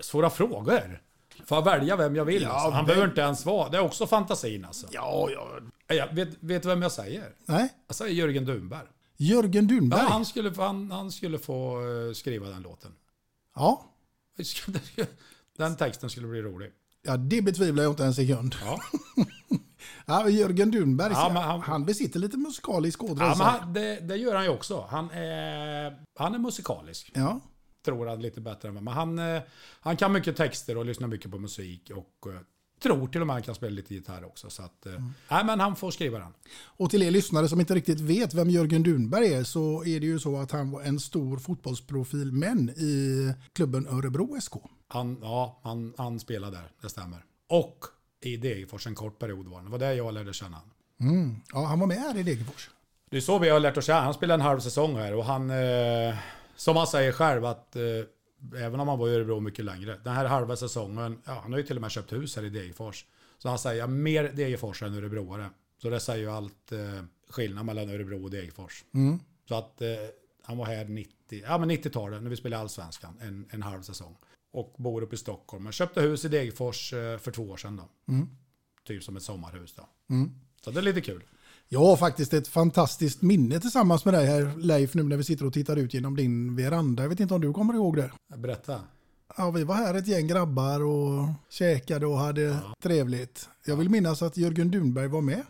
[0.00, 1.02] Svåra frågor.
[1.46, 2.42] Får jag välja vem jag vill?
[2.42, 2.70] Ja, alltså?
[2.70, 3.68] Han vem- behöver inte ens vara.
[3.68, 4.86] Det är också fantasin alltså.
[4.90, 5.48] Ja, ja.
[5.94, 7.32] Jag vet, vet du vem jag säger?
[7.46, 7.68] Nej?
[7.86, 8.86] Jag säger Jörgen Dunberg.
[9.16, 10.00] Jörgen Dunberg?
[10.02, 12.92] Ja, han, skulle, få- han, han skulle få eh, skriva den låten.
[13.54, 13.84] Ja.
[15.56, 16.70] Den texten skulle bli rolig.
[17.02, 18.54] Ja, det betvivlar jag inte en sekund.
[18.64, 18.78] Ja.
[20.06, 23.24] Ja, Jörgen Dunberg, Ja, han, han- besitter lite musikalisk ådra.
[23.38, 24.86] Ja, det, det gör han ju också.
[24.90, 27.10] Han är, han är musikalisk.
[27.14, 27.40] ja.
[27.88, 28.82] Tror han lite bättre än vad.
[28.82, 29.42] Men han, eh,
[29.80, 31.90] han kan mycket texter och lyssnar mycket på musik.
[31.94, 32.40] Och eh,
[32.82, 34.50] tror till och med han kan spela lite gitarr också.
[34.50, 34.92] Så att, eh,
[35.30, 36.32] nej, men han får skriva den.
[36.64, 40.06] Och till er lyssnare som inte riktigt vet vem Jörgen Dunberg är så är det
[40.06, 44.52] ju så att han var en stor fotbollsprofil men i klubben Örebro SK.
[44.88, 47.24] Han, ja, han, han spelar där, det stämmer.
[47.48, 47.84] Och
[48.20, 49.64] i Degerfors en kort period var det.
[49.64, 50.74] Det var där jag lärde känna honom.
[51.00, 51.36] Mm.
[51.52, 52.70] Ja, han var med här i Degerfors.
[53.10, 53.88] Det är så vi har lärt oss.
[53.88, 56.14] Han spelade en halv säsong här och han, eh,
[56.58, 57.82] som han säger själv att eh,
[58.56, 61.58] även om han var i Örebro mycket längre, den här halva säsongen, ja, han har
[61.58, 63.04] ju till och med köpt hus här i Degerfors.
[63.38, 65.50] Så han säger, mer Degerfors än Örebroare.
[65.82, 68.84] Så det säger ju allt eh, skillnad mellan Örebro och Degerfors.
[68.94, 69.18] Mm.
[69.48, 69.88] Så att eh,
[70.42, 74.16] han var här 90, ja, men 90-talet när vi spelade Allsvenskan, en, en halv säsong.
[74.52, 75.64] Och bor uppe i Stockholm.
[75.64, 78.12] Han köpte hus i Degerfors eh, för två år sedan då.
[78.12, 78.28] Mm.
[78.84, 79.88] Typ som ett sommarhus då.
[80.10, 80.30] Mm.
[80.64, 81.24] Så det är lite kul.
[81.68, 85.46] Jag har faktiskt ett fantastiskt minne tillsammans med dig här Leif nu när vi sitter
[85.46, 87.02] och tittar ut genom din veranda.
[87.02, 88.10] Jag vet inte om du kommer ihåg det?
[88.36, 88.80] Berätta.
[89.36, 93.48] Ja, vi var här ett gäng grabbar och käkade och hade trevligt.
[93.64, 95.42] Jag vill minnas att Jörgen Dunberg var med.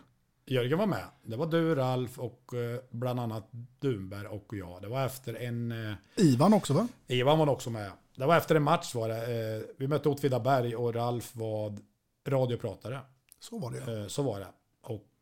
[0.47, 1.05] Jörgen var med.
[1.27, 3.49] Det var du, Ralf och eh, bland annat
[3.81, 4.83] Dunberg och jag.
[4.83, 5.73] Det var efter en...
[5.91, 6.89] eh, Ivan också va?
[7.07, 7.91] Ivan var också med.
[8.17, 9.17] Det var efter en match var det.
[9.17, 11.77] Eh, Vi mötte Åtvidaberg och Ralf var
[12.29, 13.01] radiopratare.
[13.41, 14.09] Så var det ja.
[14.09, 14.47] Så var det.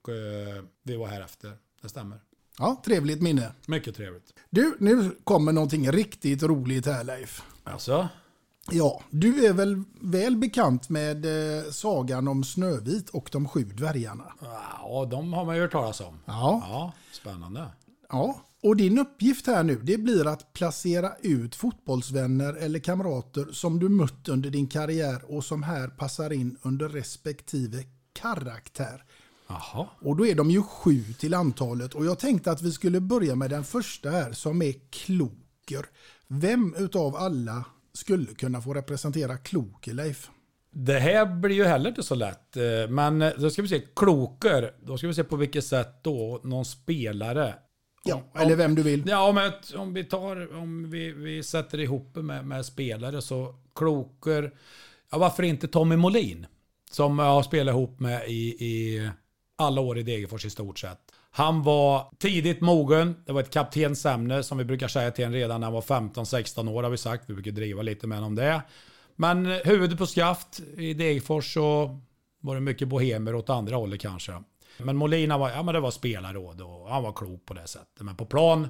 [0.09, 1.52] Eh, vi var här efter.
[1.82, 2.20] Det stämmer.
[2.59, 3.52] Ja, trevligt minne.
[3.66, 4.34] Mycket trevligt.
[4.50, 7.42] Du, nu kommer någonting riktigt roligt här Leif.
[7.64, 8.09] Alltså?
[8.70, 14.32] Ja, du är väl väl bekant med eh, sagan om Snövit och de sju dvärgarna?
[14.40, 16.18] Ja, de har man ju hört talas om.
[16.24, 16.62] Ja.
[16.70, 17.66] Ja, spännande.
[18.09, 23.78] Ja, och din uppgift här nu det blir att placera ut fotbollsvänner eller kamrater som
[23.78, 29.04] du mött under din karriär och som här passar in under respektive karaktär.
[29.49, 29.86] Jaha.
[30.01, 33.34] Och då är de ju sju till antalet och jag tänkte att vi skulle börja
[33.34, 35.86] med den första här som är Kloker.
[36.28, 40.30] Vem utav alla skulle kunna få representera Kloker, Leif?
[40.70, 42.57] Det här blir ju heller inte så lätt.
[42.57, 44.72] eh, Men eh, då ska vi se, Kloker.
[44.82, 47.55] Då ska vi se på vilket sätt då någon spelare.
[48.05, 49.03] Ja, eller vem du vill.
[49.09, 54.55] Ja, men om vi tar, om vi, vi sätter ihop med, med spelare så Kloker,
[55.11, 56.47] ja varför inte Tommy Molin?
[56.90, 59.11] Som jag har spelat ihop med i, i
[59.57, 60.98] alla år i Degerfors i stort sett.
[61.30, 63.16] Han var tidigt mogen.
[63.26, 66.70] Det var ett kaptensämne som vi brukar säga till en redan när han var 15-16
[66.70, 67.24] år har vi sagt.
[67.26, 68.62] Vi brukar driva lite med om det.
[69.16, 72.00] Men eh, huvudet på skaft i Degerfors så
[72.40, 74.42] var det mycket bohemer åt andra hållet kanske.
[74.78, 78.00] Men Molina var, ja, men det var spelarråd och han var klok på det sättet.
[78.00, 78.68] Men på plan,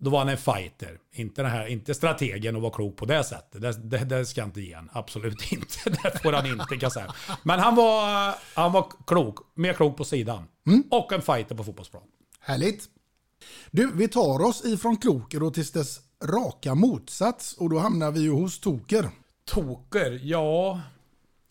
[0.00, 0.98] då var han en fighter.
[1.12, 3.62] Inte, den här, inte strategen och var klok på det sättet.
[3.62, 4.88] Det, det, det ska jag inte ge han.
[4.92, 5.76] Absolut inte.
[5.84, 7.14] Det får han inte kan säga.
[7.42, 9.38] Men han var, han var klok.
[9.54, 10.44] Mer klok på sidan.
[10.90, 12.02] Och en fighter på fotbollsplan.
[12.40, 12.84] Härligt.
[13.70, 18.20] Du, vi tar oss ifrån Kloker och till dess raka motsats och då hamnar vi
[18.20, 19.10] ju hos Toker.
[19.44, 20.80] Toker, ja.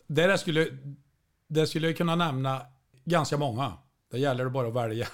[0.06, 0.66] Det skulle,
[1.48, 2.62] det skulle jag kunna nämna
[3.04, 3.72] ganska många.
[4.10, 5.06] Det gäller det bara att välja.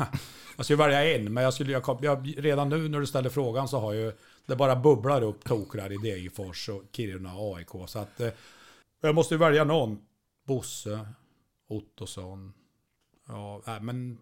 [0.57, 3.69] Jag skulle välja en, men jag skulle, jag, jag, redan nu när du ställer frågan
[3.69, 4.13] så har ju
[4.47, 7.69] det bara bubblar upp tokrar i Degerfors och Kiruna och AIK.
[7.87, 8.29] Så att eh,
[9.03, 9.99] jag måste ju välja någon.
[10.47, 11.07] Bosse,
[11.69, 12.53] Ottosson.
[13.29, 14.19] Ja, nej, men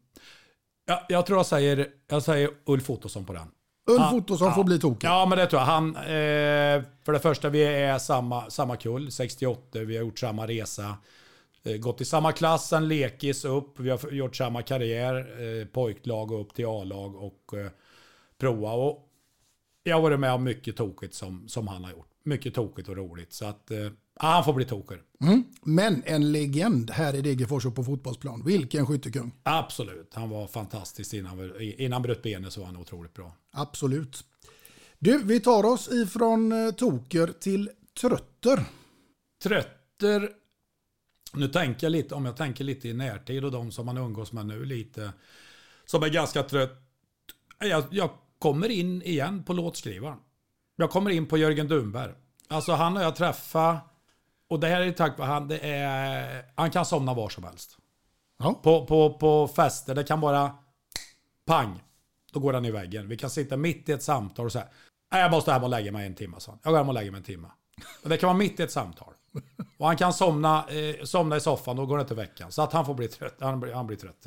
[0.86, 3.48] ja, jag tror jag säger, jag säger Ulf Ottosson på den.
[3.90, 4.54] Ulf Han- Ottosson ja.
[4.54, 5.08] får bli Toker.
[5.08, 5.66] Ja, men det tror jag.
[5.66, 9.78] Han, eh, för det första, vi är samma, samma kull, 68.
[9.78, 10.96] Vi har gjort samma resa.
[11.64, 13.80] Eh, gått i samma klass sen lekis upp.
[13.80, 15.42] Vi har gjort samma karriär.
[15.42, 17.70] Eh, pojklag och upp till A-lag och eh,
[18.38, 18.72] prova.
[18.72, 19.08] Och
[19.82, 22.10] jag har varit med om mycket tokigt som, som han har gjort.
[22.22, 23.32] Mycket tokigt och roligt.
[23.32, 23.70] Så att
[24.20, 25.02] ja, han får bli toker.
[25.20, 25.44] Mm.
[25.62, 28.42] Men en legend här i Degerfors och på fotbollsplan.
[28.44, 29.32] Vilken skyttekung.
[29.42, 30.14] Absolut.
[30.14, 33.36] Han var fantastisk innan, innan bröt benet så var han otroligt bra.
[33.50, 34.24] Absolut.
[34.98, 38.64] Du, vi tar oss ifrån Toker till Trötter.
[39.42, 40.43] Trötter.
[41.36, 44.32] Nu tänker jag lite, om jag tänker lite i närtid och de som man umgås
[44.32, 45.12] med nu lite.
[45.84, 46.70] Som är ganska trött.
[47.58, 50.18] Jag, jag kommer in igen på låtskrivaren.
[50.76, 52.12] Jag kommer in på Jörgen Dunberg.
[52.48, 53.76] Alltså han har jag träffat.
[54.48, 55.48] Och det här är tack vare han.
[55.48, 57.78] Det är, han kan somna var som helst.
[58.62, 59.94] På, på, på fester.
[59.94, 60.54] Det kan bara
[61.46, 61.82] pang.
[62.32, 63.08] Då går han i väggen.
[63.08, 64.68] Vi kan sitta mitt i ett samtal och säga.
[65.10, 66.36] Jag måste hem och lägga mig en timme.
[66.38, 66.58] Så.
[66.62, 67.48] Jag går hem och lägger mig en timme.
[68.02, 69.14] Och det kan vara mitt i ett samtal.
[69.78, 72.52] Och han kan somna, eh, somna i soffan, då går det till veckan.
[72.52, 73.36] Så att han får bli trött.
[73.40, 74.26] Han blir, han blir trött.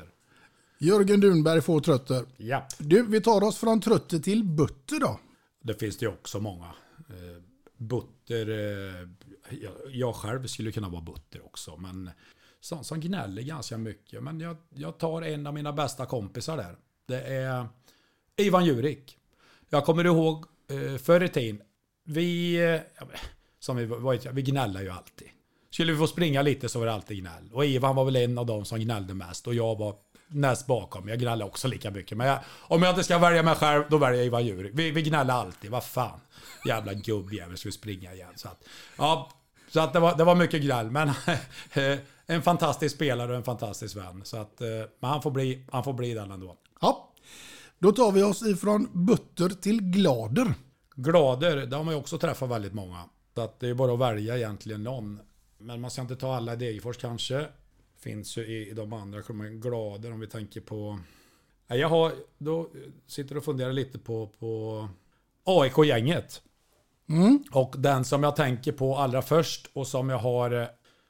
[0.80, 2.26] Jörgen Dunberg får Trötter.
[2.38, 2.68] Ja.
[2.78, 5.20] Du, vi tar oss från Trötter till Butter då.
[5.64, 6.66] Det finns det ju också många.
[7.10, 7.42] Eh,
[7.78, 9.08] butter, eh,
[9.62, 11.78] jag, jag själv skulle kunna vara butter också.
[11.78, 12.10] Men
[12.60, 14.24] sån som gnäller ganska mycket.
[14.24, 16.78] Men jag, jag tar en av mina bästa kompisar där.
[17.06, 17.68] Det är
[18.36, 19.18] Ivan Jurik.
[19.70, 21.62] Jag kommer ihåg eh, förr i tiden.
[22.04, 23.08] Vi, eh,
[23.68, 25.28] som vi, var, vi gnäller ju alltid.
[25.72, 27.50] Skulle vi få springa lite så var det alltid gnäll.
[27.54, 29.48] Och Ivan var väl en av dem som gnällde mest.
[29.48, 29.96] Och jag var
[30.28, 31.08] näst bakom.
[31.08, 32.18] Jag gnällde också lika mycket.
[32.18, 34.72] Men jag, om jag inte ska välja mig själv, då väljer jag Ivan Jurik.
[34.76, 35.72] Vi, vi gnäller alltid.
[35.72, 36.20] Vad fan.
[36.68, 38.34] Jävla gubbjävel skulle springa igen.
[38.36, 38.64] Så att,
[38.98, 39.30] ja,
[39.70, 40.92] så att det, var, det var mycket gnäll.
[40.92, 41.12] Men
[42.26, 44.22] en fantastisk spelare och en fantastisk vän.
[44.24, 44.68] Så att, eh,
[45.00, 46.56] men han får bli, han får bli den ändå.
[46.82, 47.14] Ja.
[47.80, 50.54] Då tar vi oss ifrån Butter till Glader.
[50.96, 53.04] Glader, där har man ju också träffat väldigt många.
[53.38, 55.20] Så att det är bara att välja egentligen någon.
[55.58, 57.48] Men man ska inte ta alla i Degerfors kanske.
[58.00, 61.00] Finns ju i, i de andra men Glader om vi tänker på...
[61.68, 62.70] Jag har, då
[63.08, 64.90] sitter och funderar lite på, på
[65.44, 66.42] AIK-gänget.
[67.10, 67.44] Mm.
[67.52, 70.68] Och den som jag tänker på allra först och som jag har...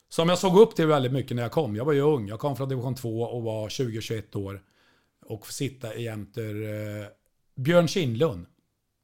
[0.09, 1.75] Som jag såg upp till väldigt mycket när jag kom.
[1.75, 2.27] Jag var ju ung.
[2.27, 4.63] Jag kom från division 2 och var 20-21 år.
[5.25, 7.07] Och sitta jämte eh,
[7.55, 8.45] Björn Kindlund.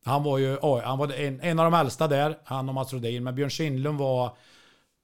[0.04, 3.24] Han var ju han var en, en av de äldsta där, han och Mats Rodin.
[3.24, 4.38] Men Björn Kindlund var,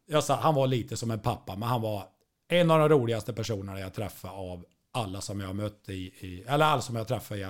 [0.08, 2.04] jag sa, han var lite som en pappa, men han var
[2.50, 6.66] en av de roligaste personerna jag träffade av alla som jag mött i, i eller
[6.66, 7.38] alla som jag har träffat.
[7.38, 7.48] I,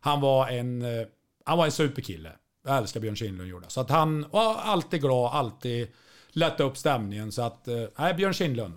[0.00, 1.06] han var en, eh,
[1.44, 2.32] han var en superkille.
[2.66, 3.66] Jag älskar Björn Kindlund gjorde.
[3.68, 5.88] Så att han var alltid glad, alltid
[6.28, 7.32] lätta upp stämningen.
[7.32, 8.74] Så att, eh, nej, Björn Kindlund.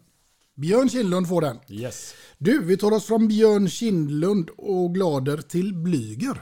[0.55, 1.59] Björn Kindlund får den.
[1.67, 2.15] Yes.
[2.37, 6.41] Du, vi tar oss från Björn Kindlund och Glader till Blyger.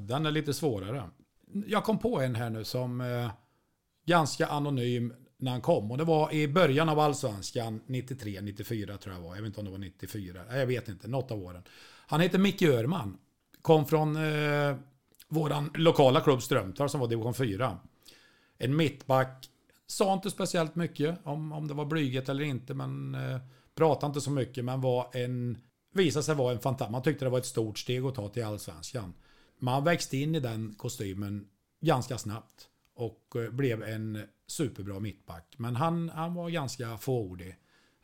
[0.00, 1.10] Den är lite svårare.
[1.66, 3.30] Jag kom på en här nu som eh,
[4.06, 5.90] ganska anonym när han kom.
[5.90, 9.34] Och det var i början av allsvenskan 93, 94 tror jag var.
[9.34, 10.40] Jag vet inte om det var 94.
[10.48, 11.62] Nej, jag vet inte, något av åren.
[12.06, 13.18] Han heter Micke Öhrman.
[13.62, 14.76] Kom från eh,
[15.28, 17.78] våran lokala klubb Strömtorp som var division 4.
[18.58, 19.50] En mittback.
[19.86, 22.74] Sa inte speciellt mycket om, om det var blyget eller inte.
[22.74, 23.38] Men eh,
[23.74, 24.64] pratade inte så mycket.
[24.64, 25.58] Men var en...
[25.94, 26.92] Visade sig vara en fantastisk...
[26.92, 29.14] Man tyckte det var ett stort steg att ta till allsvenskan.
[29.58, 31.46] Man växte in i den kostymen
[31.80, 32.68] ganska snabbt.
[32.94, 35.54] Och eh, blev en superbra mittback.
[35.56, 37.56] Men han, han var ganska fåordig.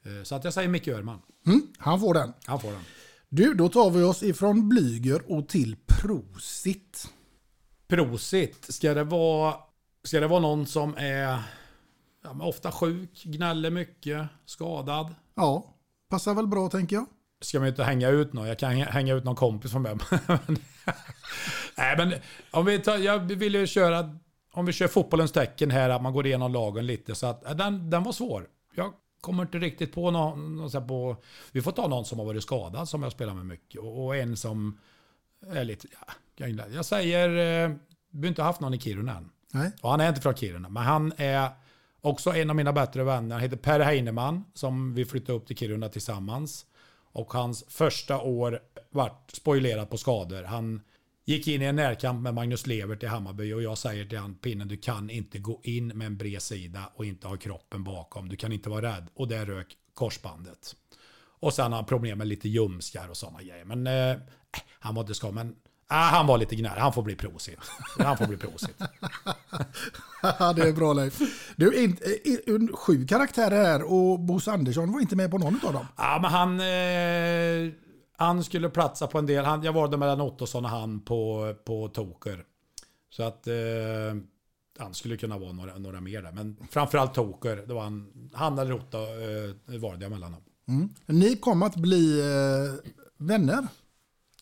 [0.05, 1.23] Eh, Så att jag säger Micke Öhrman.
[1.47, 2.33] Mm, han får den.
[2.45, 2.83] Han får den.
[3.29, 7.09] Du, då tar vi oss ifrån Blyger och till Prosit.
[7.87, 9.55] Prosit, ska det vara,
[10.05, 11.43] ska det vara någon som är
[12.23, 15.15] ja, ofta sjuk, gnäller mycket, skadad?
[15.35, 15.75] Ja,
[16.09, 17.07] passar väl bra tänker jag.
[17.41, 19.97] Ska man inte hänga ut någon, jag kan hänga ut någon kompis från mig.
[21.77, 22.15] Nej men
[22.51, 24.19] om vi tar, jag vill ju köra,
[24.53, 27.15] om vi kör fotbollens tecken här, att man går igenom lagen lite.
[27.15, 28.49] Så att den, den var svår.
[28.75, 31.17] Jag kommer inte riktigt på någon, någon på,
[31.53, 33.81] vi får ta någon som har varit skadad som jag spelar med mycket.
[33.81, 34.79] Och, och en som
[35.51, 35.89] är lite,
[36.37, 37.77] ja, jag säger, eh,
[38.11, 39.31] vi har inte haft någon i Kiruna än.
[39.53, 39.73] Nej.
[39.81, 41.51] Och han är inte från Kiruna, men han är
[42.01, 43.35] också en av mina bättre vänner.
[43.35, 46.67] Han heter Per Heinemann, som vi flyttade upp till Kiruna tillsammans.
[47.15, 48.61] Och hans första år
[48.91, 50.43] vart spoilerat på skador.
[50.43, 50.81] Han
[51.25, 54.35] gick in i en närkamp med Magnus Levert i Hammarby och jag säger till han,
[54.35, 58.29] Pinnen du kan inte gå in med en bred sida och inte ha kroppen bakom.
[58.29, 59.07] Du kan inte vara rädd.
[59.15, 60.77] Och där rök korsbandet.
[61.41, 63.65] Och sen har han problem med lite ljumskar och sådana grejer.
[63.65, 64.17] Men eh,
[64.79, 65.35] han var inte skadad.
[65.35, 65.57] Men
[65.89, 66.81] Ah, han var lite gnällig.
[66.81, 67.59] Han får bli prosit.
[67.99, 68.79] Han får bli prosit.
[70.57, 71.21] det är bra Leif.
[71.57, 71.97] Du, in,
[72.47, 75.87] in, sju karaktärer här och Bosse Andersson var inte med på någon av dem.
[75.97, 77.73] Ja, men han, eh,
[78.17, 79.45] han skulle platsa på en del.
[79.45, 82.45] Han, jag var där mellan Ottosson och han på, på Toker.
[83.11, 83.55] Så att eh,
[84.79, 86.33] han skulle kunna vara några, några mer där.
[86.33, 87.57] Men framförallt Toker.
[87.57, 90.43] Det var han, han eller Otto eh, var det mellan dem.
[90.69, 90.95] Mm.
[91.07, 93.67] Ni kom att bli eh, vänner.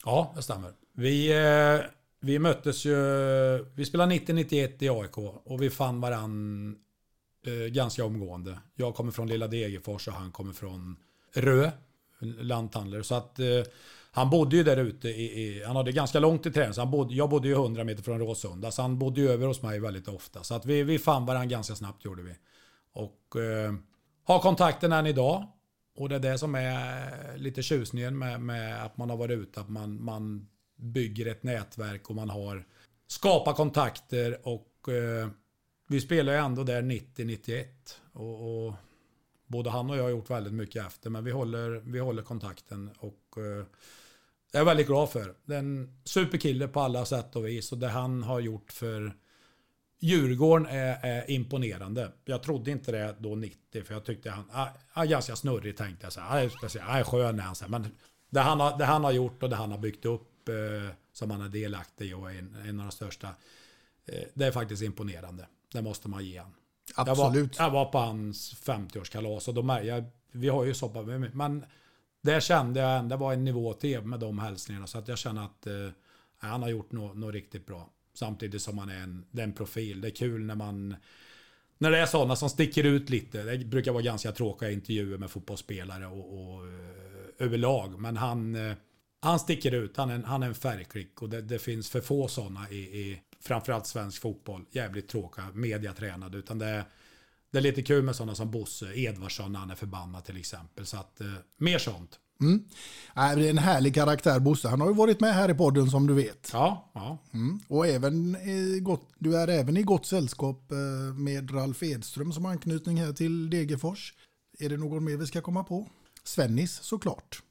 [0.05, 0.73] Ja, det stämmer.
[0.93, 1.87] Vi, eh,
[2.21, 2.97] vi möttes ju,
[3.75, 6.77] vi spelade 90-91 i AIK och vi fann varann
[7.47, 8.59] eh, ganska omgående.
[8.75, 10.97] Jag kommer från Lilla Degerfors och han kommer från
[11.35, 11.71] Rö,
[12.21, 13.05] lanthandlare.
[13.05, 13.47] Så att eh,
[14.13, 16.75] han bodde ju där ute, i, i, han hade ganska långt till träning.
[16.75, 19.47] Så han bodde, jag bodde ju 100 meter från Råsunda, så han bodde ju över
[19.47, 20.43] hos mig väldigt ofta.
[20.43, 22.35] Så att vi, vi fann varandra ganska snabbt gjorde vi.
[22.93, 23.73] Och eh,
[24.25, 25.47] har kontakten än idag.
[25.97, 29.61] Och det är det som är lite tjusningen med, med att man har varit ute.
[29.61, 30.49] Att man, man
[30.83, 32.65] bygger ett nätverk och man har
[33.07, 35.29] skapat kontakter och eh,
[35.89, 37.67] vi spelar ju ändå där 90-91.
[38.13, 38.75] Och, och,
[39.47, 42.91] både han och jag har gjort väldigt mycket efter men vi håller, vi håller kontakten
[42.99, 43.67] och eh,
[44.53, 45.35] jag är väldigt glad för.
[45.45, 49.13] Det är en superkille på alla sätt och vis och det han har gjort för
[50.05, 52.13] Djurgården är, är, imponerande.
[52.25, 56.07] Jag trodde inte det då 90 för jag tyckte han, ah, ah, ganska snurrig tänkte
[56.07, 56.47] jag så här.
[56.47, 57.71] Ah, ah är skön är han så här.
[57.71, 57.87] Men
[58.31, 61.31] det han, har, det han har gjort och det han har byggt upp eh, som
[61.31, 63.29] han är delaktig i och är en, en av de största.
[64.07, 65.47] Eh, det är faktiskt imponerande.
[65.73, 66.55] Det måste man ge han.
[66.95, 67.59] Absolut.
[67.59, 70.89] Jag var, jag var på hans 50-årskalas och då jag, vi har ju så
[71.33, 71.65] men
[72.23, 74.87] där kände jag ändå, det var en nivå till med de hälsningarna.
[74.87, 75.89] Så att jag känner att eh,
[76.39, 77.91] han har gjort något, något riktigt bra.
[78.15, 80.01] Samtidigt som han är en, den profil.
[80.01, 80.97] Det är kul när man
[81.79, 83.43] när det är sådana som sticker ut lite.
[83.43, 88.01] Det brukar vara ganska tråkiga intervjuer med fotbollsspelare och, och eh, överlag.
[88.01, 88.77] Men han, eh,
[89.25, 92.01] han sticker ut, han är en, han är en färgklick och det, det finns för
[92.01, 94.65] få sådana i, i framförallt svensk fotboll.
[94.71, 96.39] Jävligt tråkiga, mediatränade.
[96.39, 96.85] Utan det är,
[97.51, 100.87] det är lite kul med sådana som Bosse Edvardsson när han är förbannad till exempel.
[100.87, 102.19] Så att, eh, mer sånt.
[102.41, 102.65] Mm.
[103.17, 104.69] Äh, det är en härlig karaktär Bosse.
[104.69, 106.51] Han har ju varit med här i podden som du vet.
[106.53, 106.91] Ja.
[106.95, 107.19] ja.
[107.33, 107.61] Mm.
[107.69, 108.37] Och även
[108.85, 113.51] gott, du är även i gott sällskap eh, med Ralf Edström som anknytning här till
[113.51, 114.15] Degerfors.
[114.59, 115.89] Är det någon mer vi ska komma på?
[116.25, 117.43] Svennis såklart.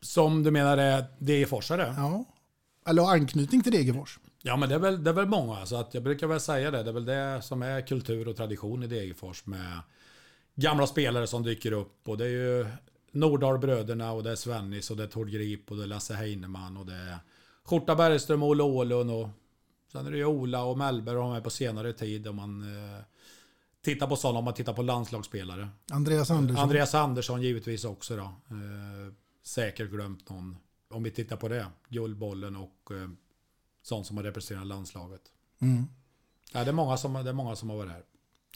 [0.00, 1.94] Som du menar är Degerforsare?
[1.96, 2.24] Ja.
[2.86, 4.18] Eller anknytning till Degerfors.
[4.42, 5.66] Ja men det är väl, det är väl många.
[5.66, 6.82] Så att jag brukar väl säga det.
[6.82, 9.80] Det är väl det som är kultur och tradition i Degerfors med
[10.54, 12.08] gamla spelare som dyker upp.
[12.08, 12.66] Och det är ju
[13.12, 16.76] Nordahlbröderna och det är Svennis och det är Tord Grip och det är Lasse Heinemann
[16.76, 17.18] och det är
[17.64, 19.28] Skjorta Bergström och Olle Åhlund och
[19.92, 22.62] sen är det ju Ola och Mellberg och har med på senare tid om man
[22.62, 23.02] eh,
[23.84, 25.68] tittar på sådana, om man tittar på landslagsspelare.
[25.92, 26.62] Andreas Andersson.
[26.62, 28.22] Andreas Andersson givetvis också då.
[28.22, 29.12] Eh,
[29.42, 30.56] säkert glömt någon.
[30.90, 31.66] Om vi tittar på det.
[31.88, 33.08] Guldbollen och eh,
[33.82, 35.22] sånt som har representerat landslaget.
[35.58, 35.84] Mm.
[36.52, 38.04] Ja, det, är många som, det är många som har varit här.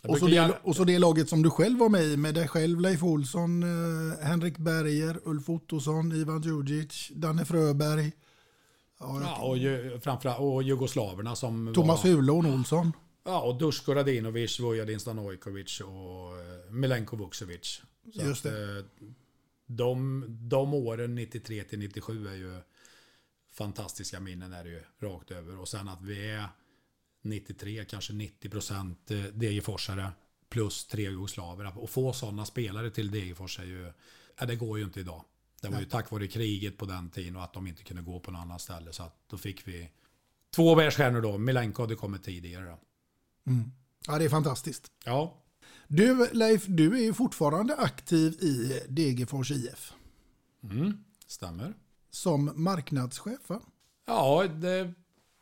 [0.02, 2.48] Och så, det, och så det laget som du själv var med i med dig
[2.48, 8.12] själv, Leif Olsson, eh, Henrik Berger, Ulf Ottosson, Ivan Djurdjic, Danne Fröberg.
[9.00, 12.92] Ja, ja och, ju, framförallt, och jugoslaverna som Thomas var, Hulon Olsson.
[13.24, 17.82] Ja, och Dusko Radinovic, Vujadin Stanojkovic och eh, Milenko Vukcevic.
[18.04, 18.78] Just det.
[18.78, 19.08] Att, eh,
[19.66, 22.60] de, de åren 93 till 97 är ju
[23.52, 25.58] fantastiska minnen är det ju rakt över.
[25.58, 26.48] Och sen att vi är
[27.22, 30.10] 93, kanske 90 procent eh, Degerforsare
[30.48, 31.78] plus tre jugoslaver.
[31.78, 33.92] Och få sådana spelare till Degerfors är ju,
[34.38, 35.24] ja, det går ju inte idag.
[35.60, 38.20] Det var ju tack vare kriget på den tiden och att de inte kunde gå
[38.20, 38.92] på något annat ställe.
[38.92, 39.90] Så att då fick vi
[40.54, 41.38] två världsstjärnor då.
[41.38, 42.64] Milenko hade kommit tidigare.
[42.64, 42.78] Då.
[43.50, 43.70] Mm.
[44.06, 44.92] Ja, det är fantastiskt.
[45.04, 45.43] Ja.
[45.88, 49.92] Du Leif, du är ju fortfarande aktiv i Degerfors IF.
[50.62, 51.74] Mm, stämmer.
[52.10, 53.48] som marknadschef?
[53.48, 53.60] Va?
[54.06, 54.92] Ja, det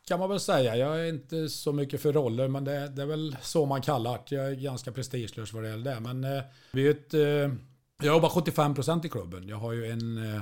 [0.07, 0.77] kan man väl säga.
[0.77, 4.21] Jag är inte så mycket för roller, men det, det är väl så man kallar
[4.29, 4.35] det.
[4.35, 6.01] Jag är ganska prestigelös vad det gäller det.
[6.01, 9.49] Men eh, vi är ett, eh, jag jobbar 75% i klubben.
[9.49, 10.41] Jag har ju en, eh,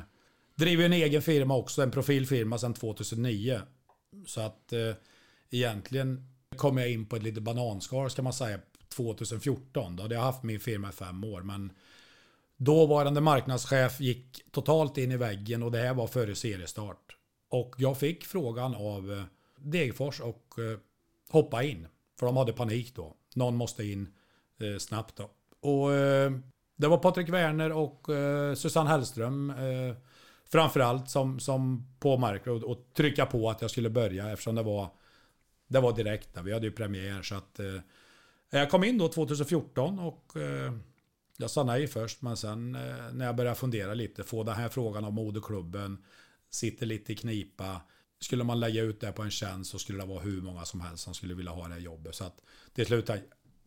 [0.54, 3.60] driver en egen firma också, en profilfirma sedan 2009.
[4.26, 4.94] Så att eh,
[5.50, 6.26] egentligen
[6.56, 8.58] kom jag in på ett litet bananskal ska man säga
[8.90, 9.96] 2014.
[9.96, 11.42] Då hade jag haft min firma i fem år.
[11.42, 11.72] Men
[12.56, 17.16] dåvarande marknadschef gick totalt in i väggen och det här var före seriestart.
[17.48, 19.22] Och jag fick frågan av eh,
[19.58, 20.78] Degerfors och eh,
[21.30, 21.86] hoppa in.
[22.18, 23.14] För de hade panik då.
[23.34, 24.08] Någon måste in
[24.60, 25.30] eh, snabbt då.
[25.68, 26.32] Och eh,
[26.76, 29.96] det var Patrik Werner och eh, Susanne Hellström eh,
[30.52, 34.90] framförallt som, som påmärkte och, och trycka på att jag skulle börja eftersom det var
[35.70, 36.42] det var direkt där.
[36.42, 37.74] Vi hade ju premiär så att eh,
[38.50, 40.72] jag kom in då 2014 och eh,
[41.36, 44.68] jag sa nej först men sen eh, när jag började fundera lite, få den här
[44.68, 46.04] frågan av moderklubben,
[46.50, 47.80] sitter lite i knipa.
[48.20, 50.80] Skulle man lägga ut det på en tjänst så skulle det vara hur många som
[50.80, 52.14] helst som skulle vilja ha det här jobbet.
[52.14, 52.42] Så att
[52.74, 53.10] till slut,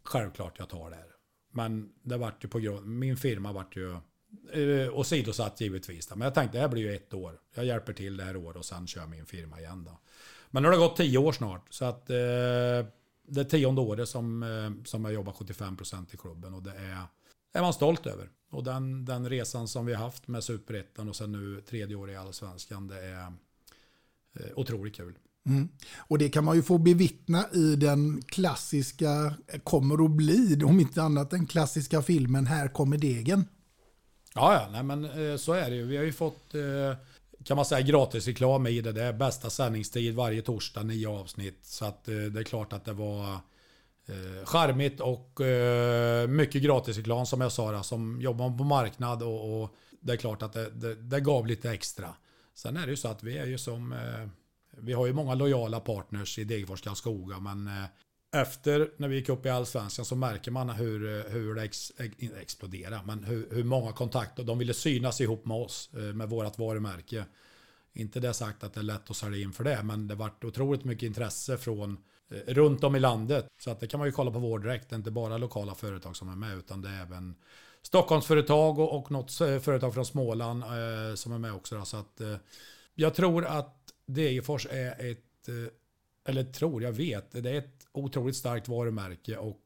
[0.04, 1.06] självklart jag tar det här.
[1.52, 3.98] Men det vart ju på grund, min firma vart ju
[4.90, 6.10] och åsidosatt givetvis.
[6.10, 7.40] Men jag tänkte det här blir ju ett år.
[7.56, 10.00] Jag hjälper till det här året och sen kör min firma igen då.
[10.50, 11.66] Men nu har det gått tio år snart.
[11.70, 12.86] Så att eh,
[13.28, 16.54] det tionde året som, eh, som jag jobbar 75% i klubben.
[16.54, 17.02] Och det är,
[17.54, 18.30] är man stolt över.
[18.52, 22.14] Och den, den resan som vi har haft med Superettan och sen nu tredje året
[22.14, 22.88] i Allsvenskan.
[22.88, 23.34] Det är
[24.40, 25.14] eh, otroligt kul.
[25.46, 25.70] Mm.
[25.98, 31.04] Och det kan man ju få bevittna i den klassiska, kommer att bli, om inte
[31.04, 33.46] annat den klassiska filmen Här kommer degen.
[34.36, 35.86] Ja, ja, nej men eh, så är det ju.
[35.86, 36.98] Vi har ju fått, eh,
[37.44, 38.92] kan man säga, gratisreklam i det.
[38.92, 41.66] Det är bästa sändningstid varje torsdag, nio avsnitt.
[41.66, 43.34] Så att eh, det är klart att det var
[44.06, 49.76] eh, charmigt och eh, mycket gratisreklam som jag sa, som jobbar på marknad och,
[50.06, 52.16] det är klart att det, det, det gav lite extra.
[52.56, 53.96] Sen är det ju så att vi är ju som
[54.78, 57.84] vi har ju många lojala partners i Degerfors Karlskoga men eh,
[58.34, 62.06] efter när vi gick upp i Allsvenskan så märker man hur, hur det ex, eh,
[62.18, 66.30] inte exploderar, men hur, hur många kontakter, de ville synas ihop med oss, eh, med
[66.30, 67.26] vårt varumärke.
[67.94, 70.44] Inte det sagt att det är lätt att sälja in för det, men det vart
[70.44, 71.98] otroligt mycket intresse från
[72.32, 73.48] eh, runt om i landet.
[73.60, 75.76] Så att det kan man ju kolla på vår direkt, det är inte bara lokala
[75.76, 77.36] företag som är med, utan det är även
[77.82, 81.76] Stockholmsföretag och, och något företag från Småland eh, som är med också.
[81.76, 81.86] Då.
[81.86, 82.36] Så att, eh,
[82.96, 83.76] jag tror att
[84.06, 85.56] Degerfors är ett, eh,
[86.26, 89.60] eller tror, jag vet, det är ett otroligt starkt varumärke och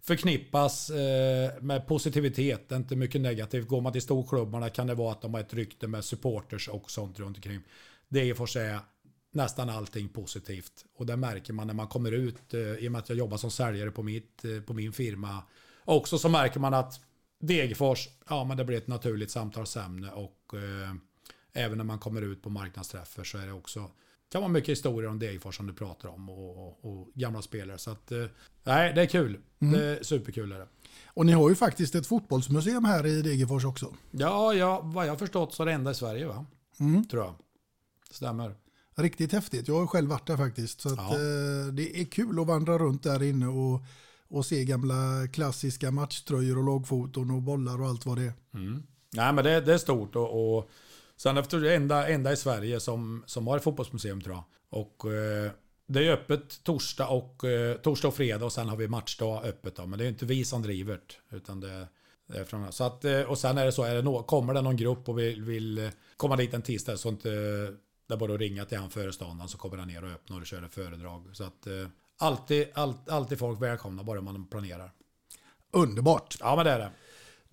[0.00, 3.68] förknippas eh, med positivitet, inte mycket negativt.
[3.68, 6.90] Går man till storklubbarna kan det vara att de har ett rykte med supporters och
[6.90, 7.60] sånt runt omkring.
[8.08, 8.78] Degerfors är
[9.32, 10.84] nästan allting positivt.
[10.94, 13.36] Och det märker man när man kommer ut, eh, i och med att jag jobbar
[13.36, 15.42] som säljare på, mitt, eh, på min firma.
[15.84, 17.00] Också så märker man att
[17.40, 20.94] Degerfors, ja men det blir ett naturligt samtalsämne och eh,
[21.52, 23.90] även när man kommer ut på marknadsträffar så är det också
[24.32, 27.78] kan vara mycket historier om Degerfors som du pratar om och, och, och gamla spelare.
[27.78, 28.24] Så att, eh,
[28.64, 29.38] nej, det är kul.
[29.58, 29.72] Mm.
[29.72, 30.52] Det är superkul.
[30.52, 30.68] Är det.
[31.06, 33.94] Och ni har ju faktiskt ett fotbollsmuseum här i Degerfors också.
[34.10, 36.46] Ja, ja vad jag har förstått så är det enda i Sverige va?
[36.80, 37.04] Mm.
[37.04, 37.34] Tror jag.
[38.10, 38.54] Stämmer.
[38.94, 39.68] Riktigt häftigt.
[39.68, 40.80] Jag har själv varit där faktiskt.
[40.80, 41.12] Så att, ja.
[41.12, 43.80] eh, det är kul att vandra runt där inne och,
[44.28, 48.32] och se gamla klassiska matchtröjor och lagfoton och bollar och allt vad det är.
[48.54, 48.82] Mm.
[49.12, 50.70] Nej, men det, det är stort och, och
[51.22, 54.44] Sen efter det enda, enda i Sverige som, som har ett fotbollsmuseum tror jag.
[54.80, 55.50] Och eh,
[55.86, 59.76] det är öppet torsdag och, eh, torsdag och fredag och sen har vi matchdag öppet.
[59.76, 59.86] Då.
[59.86, 61.00] Men det är inte vi som driver
[61.30, 61.36] det.
[61.36, 61.88] Utan det,
[62.26, 64.54] det är från, så att, eh, och sen är det så, är det no, kommer
[64.54, 67.28] det någon grupp och vill, vill eh, komma dit en tisdag så inte
[68.06, 70.46] det är bara att ringa till han föreståndaren så kommer han ner och öppnar och
[70.46, 71.30] kör ett föredrag.
[71.32, 71.86] Så att eh,
[72.18, 74.92] alltid, all, alltid folk välkomna bara man planerar.
[75.70, 76.36] Underbart.
[76.40, 76.90] Ja men det är det.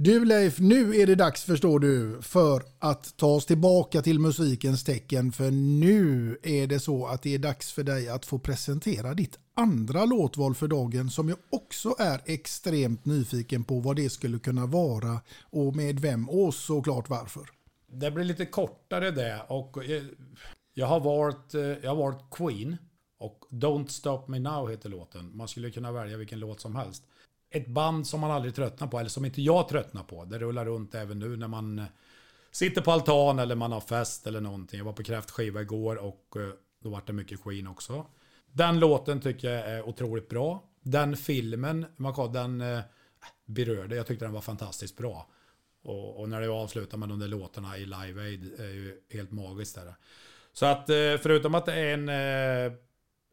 [0.02, 4.84] Du Leif, nu är det dags förstår du för att ta oss tillbaka till musikens
[4.84, 5.32] tecken.
[5.32, 9.40] För nu är det så att det är dags för dig att få presentera ditt
[9.54, 14.66] andra låtval för dagen som jag också är extremt nyfiken på vad det skulle kunna
[14.66, 17.50] vara och med vem och såklart varför.
[17.92, 20.04] Det blir lite kortare det och eh,
[20.74, 22.78] jag har valt, eh, jag har valt Queen
[23.18, 25.38] och Don't Stop Me Now heter låten.
[25.38, 27.04] Man skulle kunna välja vilken låt som helst
[27.52, 30.26] ett band som man aldrig tröttnar på, eller som inte jag tröttnar på.
[30.26, 31.86] Det rullar runt även nu när man eh,
[32.52, 34.78] sitter på altan eller man har fest eller någonting.
[34.78, 36.50] Jag var på kräftskiva igår och eh,
[36.84, 38.06] då var det mycket Queen också.
[38.52, 40.64] Den låten tycker jag är otroligt bra.
[40.82, 41.86] Den filmen,
[42.34, 42.80] den eh,
[43.46, 45.30] berörde, jag tyckte den var fantastiskt bra.
[45.84, 49.32] Och, och när det avslutar med de där låtarna i Live Aid är ju helt
[49.32, 49.76] magiskt.
[49.76, 49.96] Där.
[50.54, 50.86] Så att
[51.22, 52.10] förutom att det är en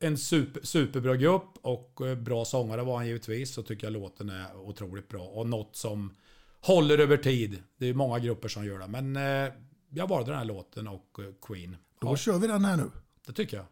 [0.01, 3.55] en super, superbra grupp och eh, bra sångare var han givetvis.
[3.55, 5.22] Så tycker jag låten är otroligt bra.
[5.22, 6.14] Och något som
[6.61, 7.62] håller över tid.
[7.76, 8.86] Det är många grupper som gör det.
[8.86, 9.53] Men eh,
[9.90, 11.76] jag valde den här låten och eh, Queen.
[12.01, 12.90] Då kör vi den här nu.
[13.26, 13.66] Det tycker jag.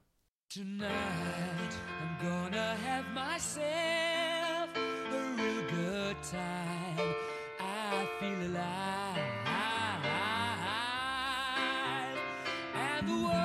[0.54, 7.14] Tonight I'm gonna have myself a real good time.
[7.60, 8.94] I feel alive.
[12.74, 13.43] And the world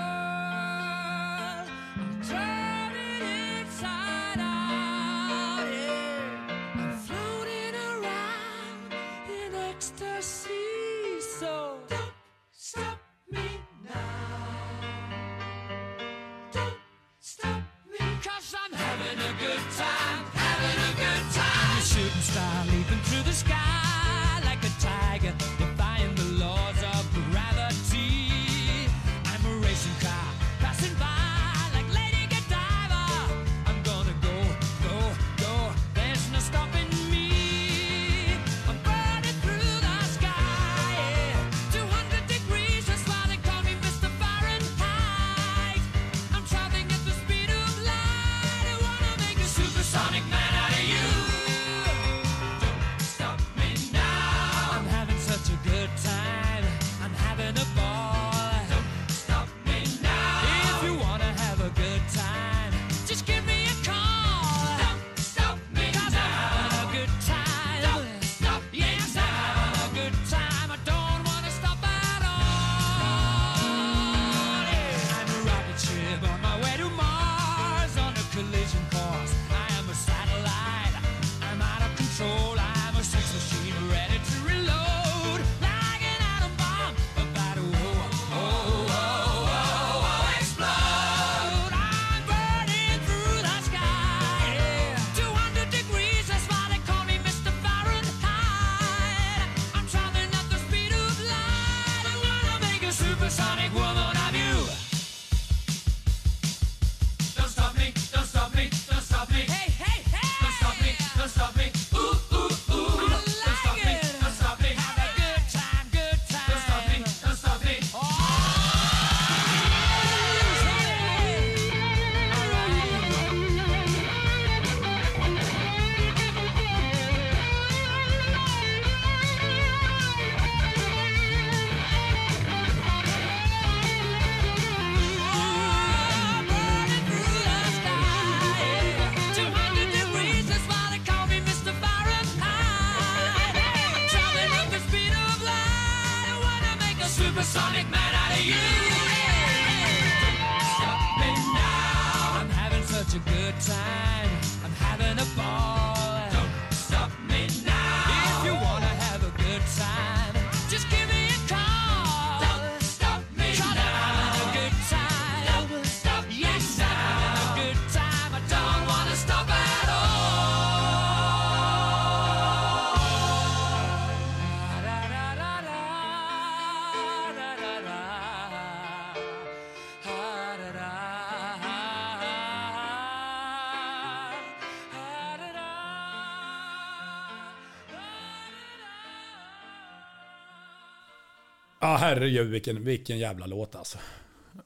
[192.00, 193.98] herregud vilken, vilken jävla låt alltså.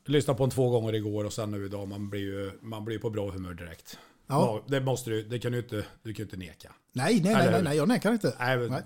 [0.05, 1.87] Lyssnade på den två gånger igår och sen nu idag.
[1.87, 3.97] Man blir ju man blir på bra humör direkt.
[4.27, 4.63] Ja.
[4.67, 6.71] Det måste du, det kan du inte, du kan inte neka.
[6.93, 8.35] Nej, nej, nej, Eller nej, nej, jag nekar inte.
[8.39, 8.81] Nej, Nej.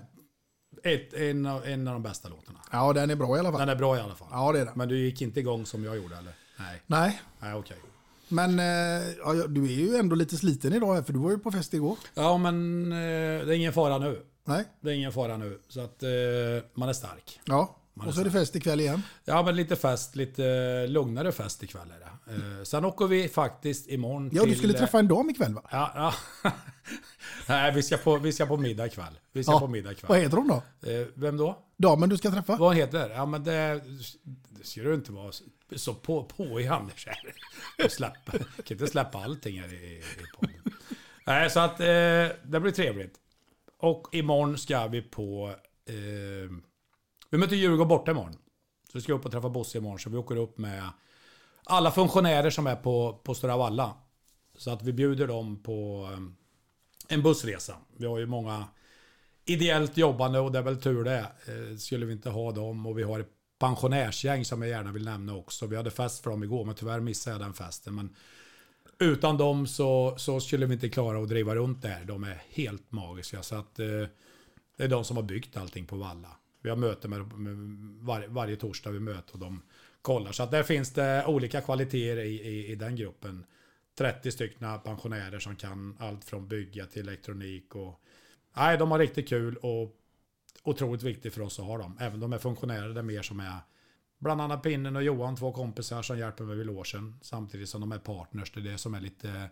[0.84, 2.58] Ett, en, av, en av de bästa låtarna.
[2.72, 3.60] Ja, den är bra i alla fall.
[3.60, 4.28] Den är bra i alla fall.
[4.30, 4.74] Ja, det är den.
[4.76, 6.32] Men du gick inte igång som jag gjorde eller?
[6.58, 6.82] Nej.
[6.86, 7.76] Nej, Nej, okej.
[8.28, 11.38] men eh, ja, du är ju ändå lite sliten idag här, för du var ju
[11.38, 11.96] på fest igår.
[12.14, 14.22] Ja, men eh, det är ingen fara nu.
[14.44, 14.64] Nej.
[14.80, 15.58] Det är ingen fara nu.
[15.68, 16.08] Så att eh,
[16.74, 17.40] man är stark.
[17.44, 17.76] Ja,
[18.06, 19.02] och så är det fest ikväll igen.
[19.24, 22.58] Ja, men lite fest, lite eh, lugnare fest ikväll är det.
[22.58, 24.50] Eh, sen åker vi faktiskt imorgon Ja, till...
[24.52, 25.62] du skulle eh, träffa en dam ikväll va?
[25.70, 26.52] Ja, ja.
[27.48, 29.18] Nej, vi ska, på, vi ska på middag ikväll.
[29.32, 29.60] Vi ska Ja.
[29.60, 30.08] på middag ikväll.
[30.08, 30.90] Vad heter hon då?
[30.90, 31.58] Eh, vem då?
[31.76, 32.56] Damen du ska träffa?
[32.56, 33.10] Vad heter?
[33.10, 33.80] Ja, men det,
[34.48, 35.32] det ska du inte vara
[35.76, 37.88] så på, på i Anders här.
[37.88, 38.32] Släppa.
[38.32, 40.02] Jag kan inte släppa allting här i, i
[40.36, 40.72] podden.
[41.26, 41.86] Nej, så att eh,
[42.42, 43.14] det blir trevligt.
[43.78, 45.54] Och imorgon ska vi på...
[45.88, 45.94] Eh,
[47.30, 48.32] vi möter Djurgården borta imorgon.
[48.92, 49.98] Så vi ska upp och träffa Bosse imorgon.
[49.98, 50.90] Så vi åker upp med
[51.64, 53.94] alla funktionärer som är på, på Stora Valla.
[54.56, 56.18] Så att vi bjuder dem på eh,
[57.08, 57.76] en bussresa.
[57.96, 58.64] Vi har ju många
[59.44, 61.18] ideellt jobbande och det är väl tur det.
[61.18, 65.04] Eh, Skulle vi inte ha dem och vi har ett pensionärsgäng som jag gärna vill
[65.04, 65.66] nämna också.
[65.66, 67.94] Vi hade fest för dem igår men tyvärr missade jag den festen.
[67.94, 68.14] Men
[68.98, 72.04] utan dem så, så skulle vi inte klara att driva runt det här.
[72.04, 73.42] De är helt magiska.
[73.42, 73.86] Så att, eh,
[74.76, 76.36] det är de som har byggt allting på Valla.
[76.68, 77.56] Vi har möte med, med
[78.00, 79.62] var, varje torsdag vi möter och de
[80.02, 80.32] kollar.
[80.32, 83.44] Så att där finns det olika kvaliteter i, i, i den gruppen.
[83.98, 87.74] 30 stycken pensionärer som kan allt från bygga till elektronik.
[87.74, 88.00] Och,
[88.56, 89.96] nej, de har riktigt kul och
[90.62, 91.98] otroligt viktigt för oss att ha dem.
[92.00, 93.56] Även de är funktionärer, det är mer som är
[94.18, 97.18] bland annat Pinnen och Johan, två kompisar som hjälper mig vid logen.
[97.22, 98.52] Samtidigt som de är partners.
[98.52, 99.50] Det är det som är lite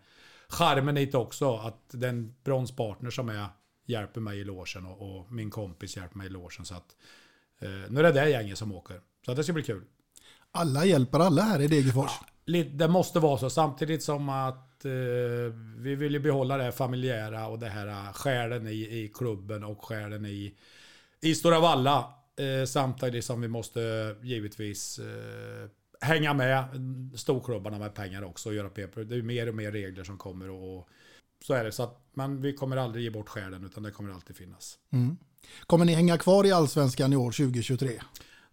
[0.48, 1.56] charmen hit också.
[1.56, 3.46] Att den bronspartner som är
[3.86, 6.64] hjälper mig i logen och, och min kompis hjälper mig i logen.
[6.64, 6.96] Så att
[7.58, 9.00] eh, nu är det det gänget som åker.
[9.24, 9.84] Så att det ska bli kul.
[10.52, 12.10] Alla hjälper alla här i Degerfors.
[12.44, 13.50] Lite- Det måste vara så.
[13.50, 14.90] Samtidigt som att eh,
[15.76, 19.64] vi vill ju behålla det här familjära och det här eh, själen i, i klubben
[19.64, 20.54] och själen i,
[21.20, 22.12] i Stora Valla.
[22.36, 23.80] Eh, samtidigt som vi måste
[24.22, 25.68] givetvis eh,
[26.00, 26.64] hänga med
[27.14, 29.04] storklubbarna med pengar också och göra paper.
[29.04, 30.88] Det är mer och mer regler som kommer och
[31.44, 31.72] så är det.
[31.72, 34.78] Så att, men vi kommer aldrig ge bort själen utan det kommer alltid finnas.
[34.90, 35.16] Mm.
[35.66, 38.00] Kommer ni hänga kvar i Allsvenskan i år 2023?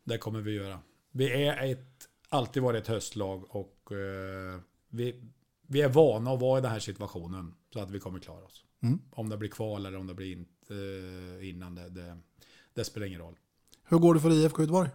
[0.03, 0.79] Det kommer vi göra.
[1.11, 5.21] Vi är ett, alltid varit ett höstlag och eh, vi,
[5.67, 7.53] vi är vana att vara i den här situationen.
[7.73, 8.63] Så att vi kommer klara oss.
[8.83, 8.99] Mm.
[9.11, 10.75] Om det blir kval eller om det blir inte
[11.39, 12.17] eh, innan det, det,
[12.73, 13.35] det spelar ingen roll.
[13.83, 14.89] Hur går det för IFK Göteborg?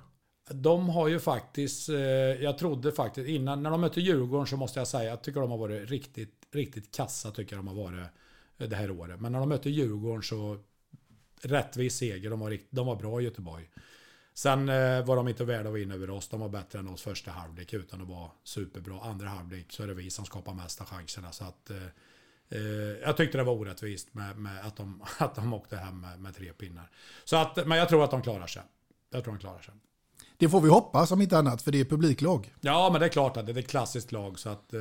[0.50, 4.80] De har ju faktiskt, eh, jag trodde faktiskt innan, när de mötte Djurgården så måste
[4.80, 8.06] jag säga, jag tycker de har varit riktigt, riktigt kassa tycker jag de har varit
[8.58, 9.20] eh, det här året.
[9.20, 10.58] Men när de mötte Djurgården så
[11.42, 13.70] rättvis seger, de var, rikt- de var bra i Göteborg.
[14.34, 17.02] Sen eh, var de inte värda att vinna över oss, de var bättre än oss
[17.02, 19.00] första halvlek utan att vara superbra.
[19.02, 21.32] Andra halvlek så är det vi som skapar mesta chanserna.
[21.32, 21.76] Så att, eh,
[22.48, 22.62] eh,
[23.02, 26.36] jag tyckte det var orättvist med, med att, de, att de åkte hem med, med
[26.36, 26.90] tre pinnar.
[27.24, 28.62] Så att, men jag tror att de klarar sig.
[29.10, 29.74] Jag tror de klarar sig.
[30.36, 32.54] Det får vi hoppas om inte annat för det är publiklag.
[32.60, 34.80] Ja, men det är klart att det är ett klassiskt lag så att eh,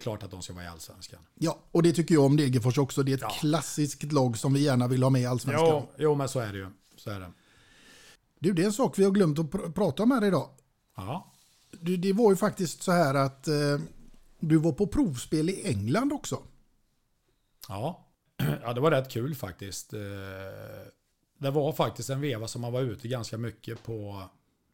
[0.00, 1.20] klart att de ska vara i allsvenskan.
[1.34, 3.02] Ja, och det tycker jag om Degerfors också.
[3.02, 3.30] Det är ett Ja.
[3.40, 5.66] klassiskt lag som vi gärna vill ha med i Allsvenskan.
[5.68, 6.66] Jo, jo, men så är det ju.
[6.96, 7.32] Så är det.
[8.38, 10.50] Du, det är en sak vi har glömt att pr- prata om här idag.
[10.96, 11.32] Ja.
[11.80, 13.54] Du, det var ju faktiskt så här att eh,
[14.40, 16.42] du var på provspel i England också.
[17.68, 18.06] Ja.
[18.62, 19.92] ja, det var rätt kul faktiskt.
[19.92, 20.00] Eh,
[21.38, 24.22] Det var faktiskt en veva som man var ute ganska mycket på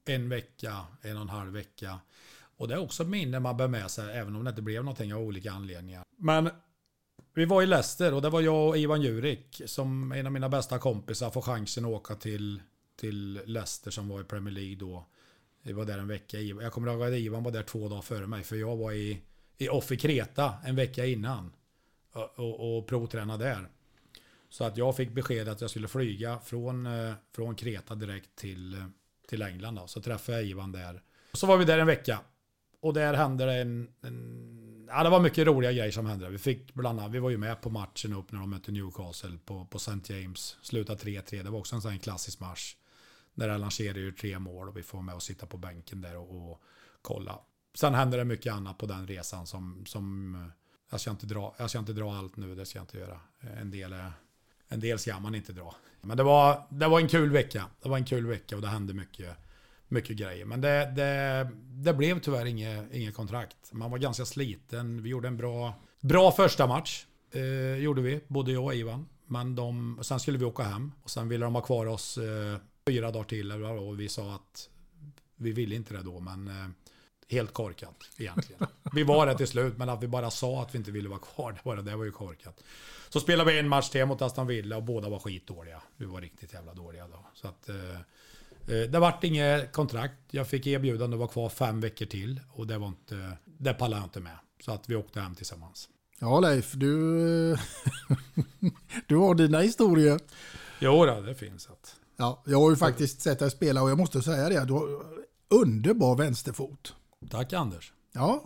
[0.04, 2.00] en vecka, en och en halv vecka.
[2.56, 5.14] Och det är också minne man bär med sig, även om det inte blev någonting
[5.14, 6.04] av olika anledningar.
[6.16, 6.50] Men
[7.34, 10.48] vi var i Leicester och det var jag och Ivan Jurik som en av mina
[10.48, 12.62] bästa kompisar får chansen att åka till,
[12.96, 15.06] till Leicester som var i Premier League då.
[15.62, 16.40] Vi var där en vecka.
[16.40, 19.20] Jag kommer ihåg att Ivan var där två dagar före mig för jag var i,
[19.58, 21.52] i off i Kreta en vecka innan
[22.12, 23.68] och, och, och provtränade där.
[24.48, 28.74] Så att jag fick besked att jag skulle flyga från, eh, från Kreta direkt till,
[28.74, 28.86] eh,
[29.28, 29.74] till England.
[29.74, 29.86] Då.
[29.86, 31.02] Så träffade jag Ivan där.
[31.32, 32.20] Så var vi där en vecka.
[32.84, 34.86] Och där hände det en, en...
[34.88, 36.28] Ja, det var mycket roliga grejer som hände.
[36.28, 39.38] Vi fick bland annat, vi var ju med på matchen upp när de mötte Newcastle
[39.44, 40.14] på, på St.
[40.14, 40.56] James.
[40.62, 41.42] Slutade 3-3.
[41.42, 42.76] Det var också en sån här klassisk match.
[43.34, 46.16] När Allan Shearer gör tre mål och vi får med och sitta på bänken där
[46.16, 46.62] och, och
[47.02, 47.38] kolla.
[47.74, 50.40] Sen hände det mycket annat på den resan som, som eh,
[50.90, 53.20] jag, ska inte dra, jag ska inte dra allt nu, det ska jag inte göra.
[53.40, 54.12] Eh, en del, är,
[54.68, 55.74] en del ska man inte dra.
[56.00, 57.66] Men det var, det var en kul vecka.
[57.82, 59.36] Det var en kul vecka och det hände mycket,
[59.94, 60.44] mycket grejer.
[60.44, 63.56] Men det, det, det blev tyvärr inget, inget kontrakt.
[63.72, 65.02] Man var ganska sliten.
[65.02, 67.06] Vi gjorde en bra, bra första match.
[67.30, 69.06] Eh, gjorde vi, både jag och Ivan.
[69.26, 72.58] Men de, sen skulle vi åka hem och sen ville de ha kvar oss eh,
[72.88, 73.52] fyra dagar till.
[73.52, 74.68] Och vi sa att
[75.36, 76.68] vi ville inte det då, men eh,
[77.28, 78.66] helt korkat egentligen.
[78.92, 81.18] Vi var det till slut, men att vi bara sa att vi inte ville vara
[81.18, 82.64] kvar, det var, det, det var ju korkat.
[83.08, 85.82] Så spelade vi en match till mot Aston Villa och båda var skitdåliga.
[85.96, 87.26] Vi var riktigt jävla dåliga då.
[87.34, 87.98] Så att, eh,
[88.66, 90.14] det vart inget kontrakt.
[90.30, 94.00] Jag fick erbjudande att vara kvar fem veckor till och det var inte, det pallade
[94.02, 94.38] jag inte med.
[94.64, 95.88] Så att vi åkte hem tillsammans.
[96.18, 96.88] Ja Leif, du,
[99.06, 100.20] du har dina historier.
[100.80, 101.96] Jo det finns att.
[102.16, 104.88] Ja, jag har ju faktiskt sett dig spela och jag måste säga det, du har
[105.48, 106.94] underbar vänsterfot.
[107.30, 107.92] Tack Anders.
[108.12, 108.44] Ja,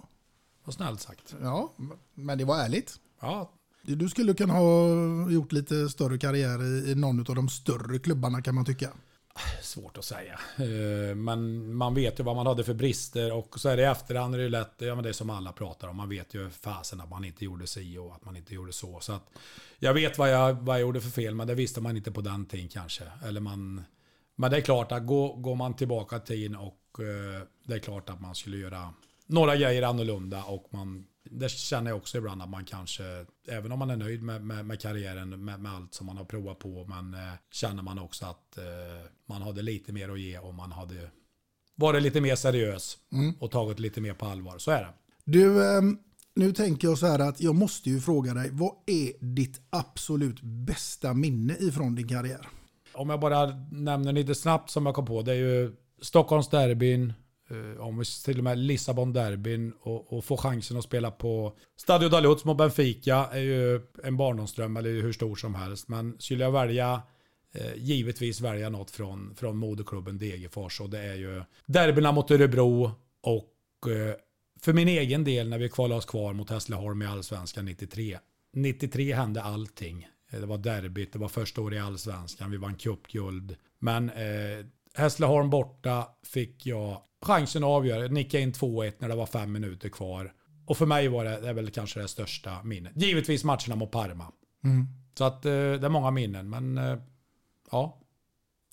[0.64, 1.34] Vad snällt sagt.
[1.42, 1.72] ja,
[2.14, 2.94] men det var ärligt.
[3.20, 8.42] Ja, Du skulle kunna ha gjort lite större karriär i någon av de större klubbarna
[8.42, 8.90] kan man tycka.
[9.62, 10.38] Svårt att säga.
[10.58, 13.86] Eh, men man vet ju vad man hade för brister och så är det i
[13.86, 16.34] efterhand är det ju lätt, ja men det är som alla pratar om, man vet
[16.34, 19.00] ju fasen att man inte gjorde si och att man inte gjorde så.
[19.00, 19.30] Så att
[19.78, 22.20] jag vet vad jag, vad jag gjorde för fel, men det visste man inte på
[22.20, 23.04] den tiden kanske.
[23.26, 23.84] Eller man,
[24.36, 28.10] men det är klart att går, går man tillbaka tiden och eh, det är klart
[28.10, 28.92] att man skulle göra
[29.26, 33.78] några grejer annorlunda och man det känner jag också ibland att man kanske, även om
[33.78, 36.84] man är nöjd med, med, med karriären, med, med allt som man har provat på,
[36.84, 38.64] men eh, känner man också att eh,
[39.28, 41.10] man hade lite mer att ge om man hade
[41.74, 43.34] varit lite mer seriös Mm.
[43.40, 44.58] och tagit lite mer på allvar.
[44.58, 44.92] Så är det.
[45.24, 45.98] Du, ehm,
[46.34, 50.40] nu tänker jag så här att jag måste ju fråga dig, vad är ditt absolut
[50.42, 52.48] bästa minne ifrån din karriär?
[52.98, 55.22] om jag bara nämner lite snabbt som jag kom på.
[55.22, 57.14] Det är ju Stockholmsderbyn, eh,
[57.50, 62.08] Eh, om vi till och med Lissabon-derbyn och, och få chansen att spela på Stadio
[62.08, 65.88] da mot Benfica är ju en barndomsdröm, eller hur stor som helst.
[65.88, 67.02] Men skulle jag välja,
[67.54, 72.90] eh, givetvis välja något från, från moderklubben Degerfors och det är ju derbyna mot Örebro
[73.22, 74.14] och eh,
[74.60, 78.18] för min egen del när vi kvalade oss kvar mot Hässleholm i Allsvenskan 93.
[78.52, 80.08] 93 hände allting.
[80.30, 83.56] Eh, det var derbyt, det var första året i Allsvenskan, vi vann cupguld.
[83.78, 88.00] Men eh, Hässleholm borta fick jag chansen att avgöra.
[88.00, 90.32] Jag nickade in 2-1 när det var fem minuter kvar.
[90.66, 92.92] Och för mig var det, det väl kanske det största minnet.
[92.96, 94.32] Givetvis matcherna mot Parma.
[94.64, 94.86] Mm.
[95.18, 96.98] Så att eh, det är många minnen, men eh,
[97.70, 98.00] ja.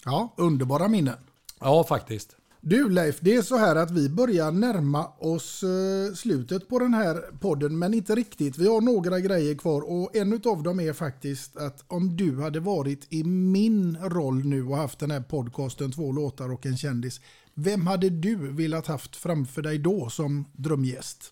[0.06, 1.18] Ja, underbara minnen.
[1.60, 2.36] Ja, faktiskt.
[2.68, 6.94] Du Leif, det är så här att vi börjar närma oss eh, slutet på den
[6.94, 8.58] här podden, men inte riktigt.
[8.58, 12.60] Vi har några grejer kvar och en av dem är faktiskt att om du hade
[12.60, 17.22] varit i min roll nu och haft den här podcasten, två låtar och en kändis,
[17.56, 21.32] vem hade du velat haft framför dig då som drömgäst?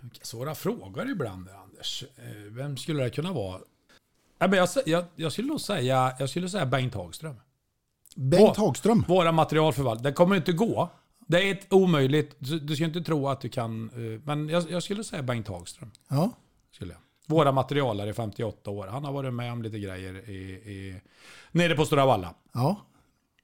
[0.00, 2.04] Vilka svåra frågor ibland, Anders.
[2.16, 3.60] Eh, vem skulle det kunna vara?
[4.38, 7.36] Men jag, jag, jag skulle nog säga, jag skulle säga Bengt Hagström.
[8.16, 9.04] Bengt Hagström?
[9.08, 10.08] Våra materialförvaltare.
[10.08, 10.88] Det kommer inte gå.
[11.26, 12.36] Det är ett omöjligt.
[12.38, 13.90] Du, du ska inte tro att du kan...
[13.90, 15.90] eh, Men jag, jag skulle säga Bengt Hagström.
[16.08, 16.30] Ja.
[16.72, 17.00] Skulle jag.
[17.26, 18.86] Våra materialare i 58 år.
[18.86, 21.00] Han har varit med om lite grejer i, i,
[21.52, 22.34] nere på Stora Valla.
[22.52, 22.76] Ja.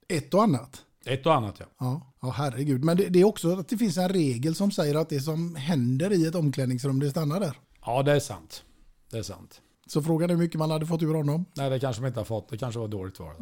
[0.08, 0.84] Ett och annat.
[1.06, 1.66] Ett och annat ja.
[1.78, 2.84] Ja, ja herregud.
[2.84, 5.54] Men det, det är också att det finns en regel som säger att det som
[5.54, 7.58] händer i ett omklädningsrum, det stannar där.
[7.84, 8.64] Ja, det är sant.
[9.10, 9.60] Det är sant.
[9.86, 11.44] Så frågan är hur mycket man hade fått ur honom.
[11.56, 12.48] Nej, det kanske man inte har fått.
[12.48, 13.34] Det kanske var dåligt var.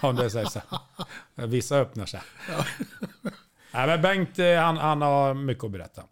[0.08, 0.60] Om det sägs så.
[1.34, 2.20] Vissa öppnar sig.
[3.74, 6.02] Nej, men Bengt, eh, han, han har mycket att berätta.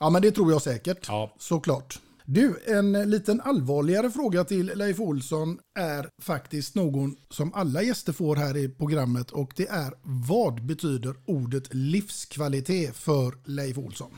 [0.00, 1.08] Ja, men det tror jag säkert.
[1.08, 1.34] Ja.
[1.38, 1.98] Såklart.
[2.26, 8.36] Du, en liten allvarligare fråga till Leif Olsson är faktiskt någon som alla gäster får
[8.36, 14.10] här i programmet och det är vad betyder ordet livskvalitet för Leif Olsson?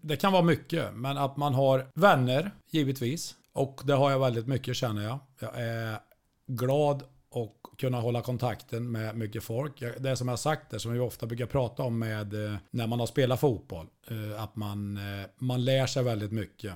[0.00, 3.34] Det kan vara mycket, men att man har vänner, givetvis.
[3.52, 5.18] Och det har jag väldigt mycket känner jag.
[5.40, 5.98] Jag är
[6.46, 9.80] glad och kunna hålla kontakten med mycket folk.
[9.98, 12.86] Det är som jag sagt, det som vi ofta brukar prata om med eh, när
[12.86, 13.86] man har spelat fotboll.
[14.10, 16.74] Eh, att man, eh, man lär sig väldigt mycket.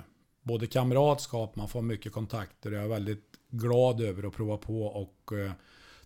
[0.49, 2.71] Både kamratskap, man får mycket kontakter.
[2.71, 5.51] Jag är väldigt glad över att prova på och eh,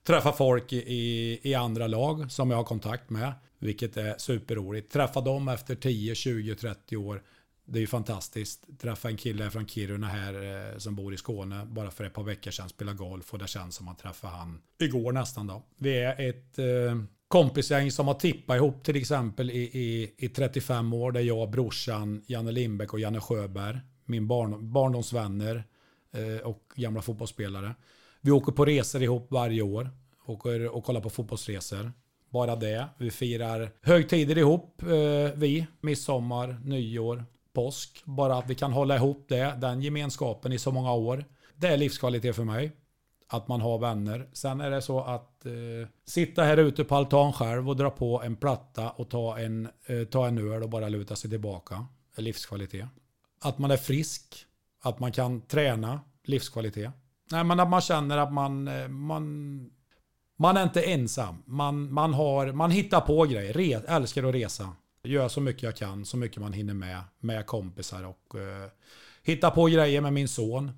[0.04, 3.34] träffa folk i, i, andra lag som jag har kontakt med.
[3.60, 4.92] Vilket är superroligt.
[4.92, 7.24] Träffa dem efter 10, 20, 30 år.
[7.66, 8.80] Det är ju fantastiskt.
[8.82, 12.24] Träffa en kille från Kiruna här eh, som bor i Skåne bara för ett par
[12.24, 12.70] veckor sedan.
[12.70, 15.64] Spela golf och det känns som att träffa han igår nästan då.
[15.78, 20.94] Vi är ett eh, kompisgäng som har tippat ihop till exempel i, i, i 35
[20.94, 21.12] år.
[21.12, 23.80] Det är jag, brorsan, Janne Lindbäck och Janne Sjöberg.
[24.14, 25.64] Min barn, barndomsvänner
[26.12, 27.76] eh, och gamla fotbollsspelare.
[28.22, 29.90] Vi åker på resor ihop varje år.
[30.26, 31.92] Åker och kollar på fotbollsresor.
[32.30, 32.88] Bara det.
[32.98, 34.82] Vi firar högtider ihop.
[34.82, 35.68] Eh, vi.
[35.82, 38.02] Midsommar, nyår, påsk.
[38.06, 39.58] Bara att vi kan hålla ihop det.
[39.62, 41.26] Den gemenskapen i så många år.
[41.56, 42.72] Det är livskvalitet för mig.
[43.28, 44.30] Att man har vänner.
[44.34, 45.52] Sen är det så att eh,
[46.06, 50.04] sitta här ute på altan själv och dra på en platta och ta en, eh,
[50.04, 51.86] ta en öl och bara luta sig tillbaka.
[52.16, 52.86] är livskvalitet.
[53.44, 54.46] Att man är frisk.
[54.82, 56.02] Att man kan träna.
[56.24, 56.92] Livskvalitet.
[57.32, 59.72] Nej, men att man känner att man, eh, man,
[60.38, 61.44] man är inte ensam.
[61.46, 63.54] Man, man, har, man hittar på grejer.
[63.54, 64.76] Re, älskar att resa.
[65.04, 67.02] Gör så mycket jag kan, så mycket man hinner med.
[67.20, 68.70] Med kompisar och eh,
[69.24, 70.72] hitta på grejer med min son.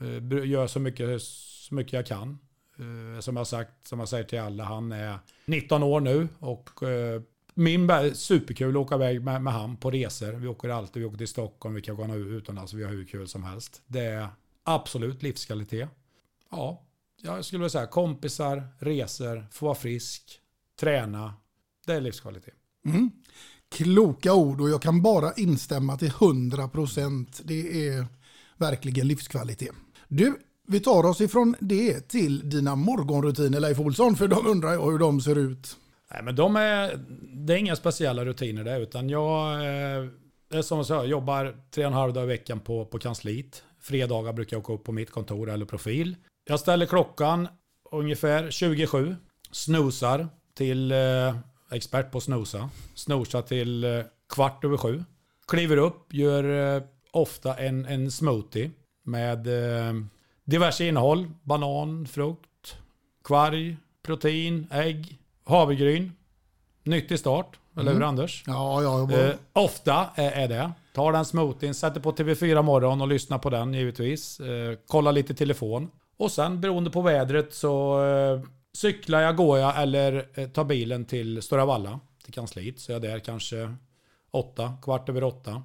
[0.00, 2.38] Eh, gör så mycket, så mycket jag kan.
[2.78, 6.82] Eh, som jag sagt, som jag säger till alla, han är 19 år nu och
[6.82, 7.22] eh,
[7.54, 10.32] min bä- superkul att åka iväg med, med han på resor.
[10.32, 13.28] Vi åker alltid, vi åker till Stockholm, vi kan gå utomlands, vi har hur kul
[13.28, 13.82] som helst.
[13.86, 14.28] Det är
[14.64, 15.88] absolut livskvalitet.
[16.50, 16.82] Ja,
[17.22, 20.40] jag skulle vilja säga kompisar, resor, få vara frisk,
[20.80, 21.34] träna.
[21.86, 22.54] Det är livskvalitet.
[22.84, 23.10] Mm.
[23.70, 27.40] Kloka ord och jag kan bara instämma till 100 procent.
[27.44, 28.06] Det är
[28.56, 29.74] verkligen livskvalitet.
[30.08, 34.90] Du, vi tar oss ifrån det till dina morgonrutiner Leif Olsson, för de undrar jag
[34.90, 35.76] hur de ser ut.
[36.12, 36.96] Nej, men de är,
[37.34, 40.08] det är inga speciella rutiner där, utan jag eh,
[40.50, 43.62] är som jag jobbar tre och en halv dag i veckan på, på kansliet.
[43.80, 46.16] Fredagar brukar jag åka upp på mitt kontor eller profil.
[46.44, 47.48] Jag ställer klockan
[47.90, 49.16] ungefär 27,
[49.50, 51.36] snosar till eh,
[51.70, 55.04] expert på snosa, snosar till eh, kvart över sju.
[55.46, 58.70] Kliver upp, gör eh, ofta en, en smoothie
[59.04, 59.94] med eh,
[60.44, 61.30] diverse innehåll.
[61.42, 62.76] Banan, frukt,
[63.24, 66.12] kvarg, protein, ägg, havregryn.
[66.84, 68.08] Nyttig start, eller hur Mm.
[68.08, 68.44] Anders?
[68.46, 69.28] Ja, ja, bara...
[69.30, 70.72] Eh, ofta är, är det.
[70.94, 74.40] Tar den smoothien, sätter på TV4 morgon och lyssnar på den givetvis.
[74.40, 75.90] Eh, kollar lite telefon.
[76.16, 78.40] Och sen beroende på vädret så eh,
[78.76, 82.80] cyklar jag, går jag eller eh, tar bilen till Stora Valla, till kansliet.
[82.80, 83.74] Så jag är där kanske
[84.30, 85.62] åtta, kvart över åtta.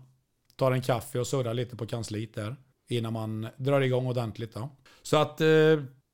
[0.56, 2.56] Tar en kaffe och surrar lite på kansliet där.
[2.90, 4.54] Innan man drar igång ordentligt.
[4.54, 4.70] Då.
[5.02, 5.48] Så att, eh,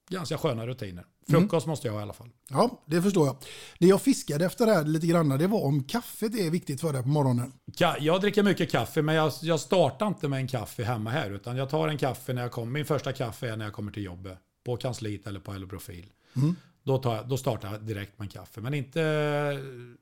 [0.10, 1.06] ganska sköna rutiner.
[1.28, 2.30] Frukost måste jag ha i alla fall.
[2.50, 3.36] Ja, det förstår jag.
[3.80, 7.02] Det jag fiskade efter här lite grann, det var om kaffet är viktigt för dig
[7.04, 7.54] på morgonen.
[7.78, 11.30] Ka- Jag dricker mycket kaffe, men jag, jag startar inte med en kaffe hemma här.
[11.32, 12.72] Utan jag tar en kaffe när jag kommer.
[12.72, 14.38] Min första kaffe är när jag kommer till jobbet.
[14.66, 16.06] På kansliet eller på Hello Profil.
[16.36, 16.56] Mm.
[16.84, 18.62] Då, tar då startar jag direkt med en kaffe.
[18.62, 19.02] Men inte...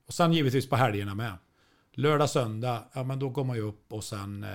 [0.07, 1.33] Och sen givetvis på helgerna med.
[1.93, 4.49] Lördag, söndag, ja men då går man ju upp och sen eh,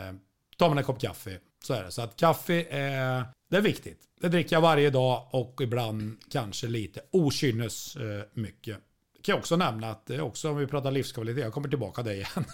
[0.58, 1.38] tar man en kopp kaffe.
[1.66, 1.90] Så är det.
[1.90, 3.98] Så att kaffe är, det är viktigt.
[4.20, 8.76] Det dricker jag varje dag och ibland kanske lite okynnes eh, mycket.
[9.22, 12.02] Kan jag också nämna att det är också om vi pratar livskvalitet, jag kommer tillbaka
[12.02, 12.44] där igen.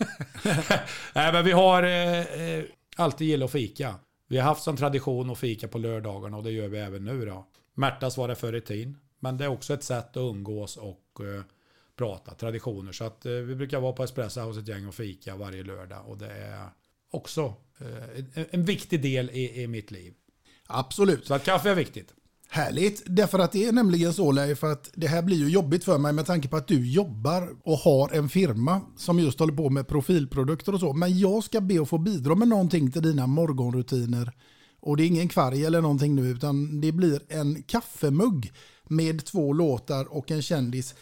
[1.15, 2.65] Nej men vi har eh, eh,
[2.97, 3.95] alltid gillat att fika.
[4.29, 7.27] Vi har haft som tradition att fika på lördagarna och det gör vi även nu
[7.27, 7.47] då.
[7.75, 8.99] Märtas var det förr i tiden.
[9.21, 11.43] Men det är också ett sätt att umgås och eh,
[11.97, 12.93] prata, traditioner.
[12.93, 16.05] Så att eh, vi brukar vara på Espresso House ett gäng och fika varje lördag.
[16.07, 16.69] Och det är
[17.13, 20.13] också eh, en, viktig del i, i mitt liv.
[20.67, 21.27] Absolut.
[21.27, 22.15] Så att kaffe är viktigt.
[22.49, 25.99] Härligt, därför att det är nämligen så Leif att det här blir ju jobbigt för
[25.99, 29.71] mig med tanke på att du jobbar och har en firma som just håller på
[29.71, 30.93] med profilprodukter och så.
[30.93, 34.33] Men jag ska be att få bidra med någonting till dina morgonrutiner.
[34.81, 38.53] Och det är ingen kvarg eller någonting nu utan det blir en kaffemugg
[38.89, 40.95] med två låtar och en kändis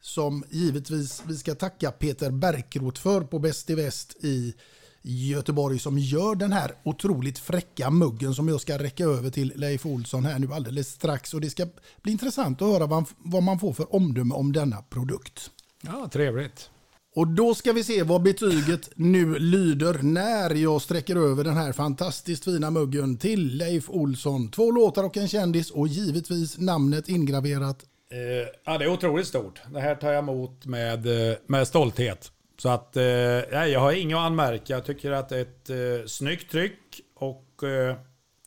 [0.00, 4.54] som givetvis vi ska tacka Peter Bärkroth för på Bäst i Väst i
[5.02, 9.86] Göteborg som gör den här otroligt fräcka muggen som jag ska räcka över till Leif
[9.86, 11.34] Olsson här nu alldeles strax.
[11.34, 11.66] Och det ska
[12.02, 15.50] bli intressant att höra vad, vad man får för omdöme om denna produkt.
[15.82, 16.70] Ja, trevligt.
[17.14, 21.72] Och då ska vi se vad betyget nu lyder när jag sträcker över den här
[21.72, 24.50] fantastiskt fina muggen till Leif Olsson.
[24.50, 27.84] Två låtar och en kändis och givetvis namnet ingraverat.
[28.10, 29.60] Eh, ja, det är otroligt stort.
[29.72, 32.32] Det här tar jag emot med, eh, med stolthet.
[32.62, 34.72] Så att eh, jag har inget att anmärka.
[34.72, 37.96] Jag tycker att det är ett eh, snyggt tryck och eh,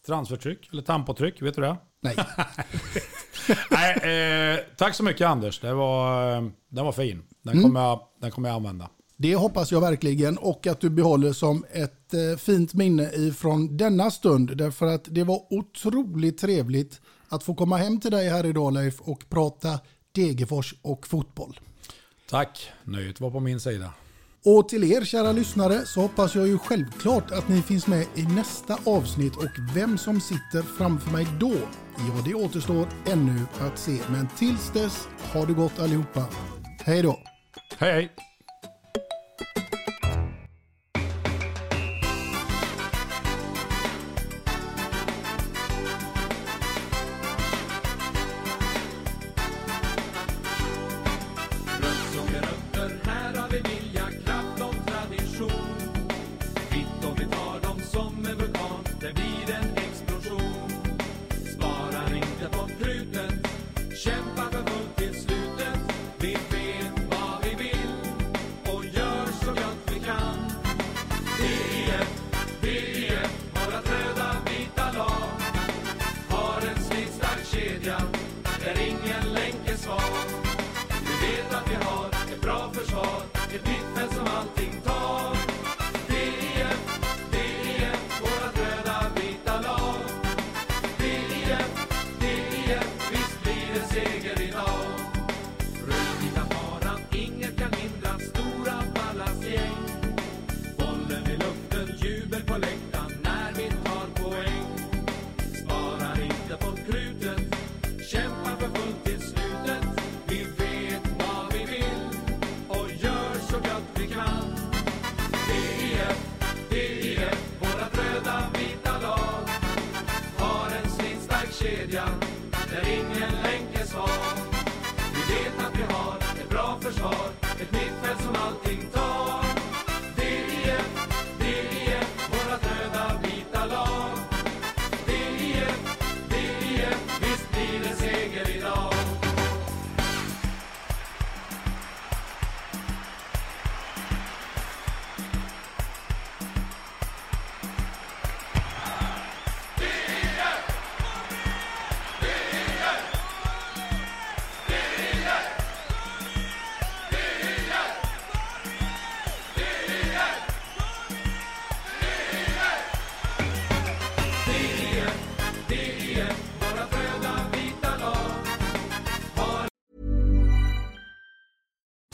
[0.06, 1.78] transfertryck, eller tampotryck, vet du det?
[2.02, 2.16] Nej.
[3.72, 7.24] nej eh, tack så mycket Anders, det var, eh, den var fin.
[7.42, 7.64] Den, Mm.
[7.64, 8.90] kommer jag, den kommer jag använda.
[9.18, 14.12] Det hoppas jag verkligen och att du behåller som ett eh, fint minne ifrån denna
[14.12, 14.58] stund.
[14.58, 19.02] Därför att det var otroligt trevligt att få komma hem till dig här idag Leif
[19.02, 19.80] och prata
[20.12, 21.60] Degerfors och fotboll.
[22.30, 23.94] Tack, nöjet var på min sida.
[24.46, 28.24] Och till er kära lyssnare så hoppas jag ju självklart att ni finns med i
[28.24, 31.54] nästa avsnitt och vem som sitter framför mig då,
[31.98, 33.98] ja det återstår ännu att se.
[34.10, 36.26] Men tills dess, ha det gott allihopa.
[36.86, 37.20] Hej då!
[37.78, 38.12] Hej hej!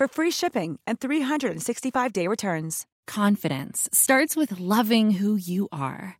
[0.00, 2.86] for free shipping and 365-day returns.
[3.06, 6.19] Confidence starts with loving who you are.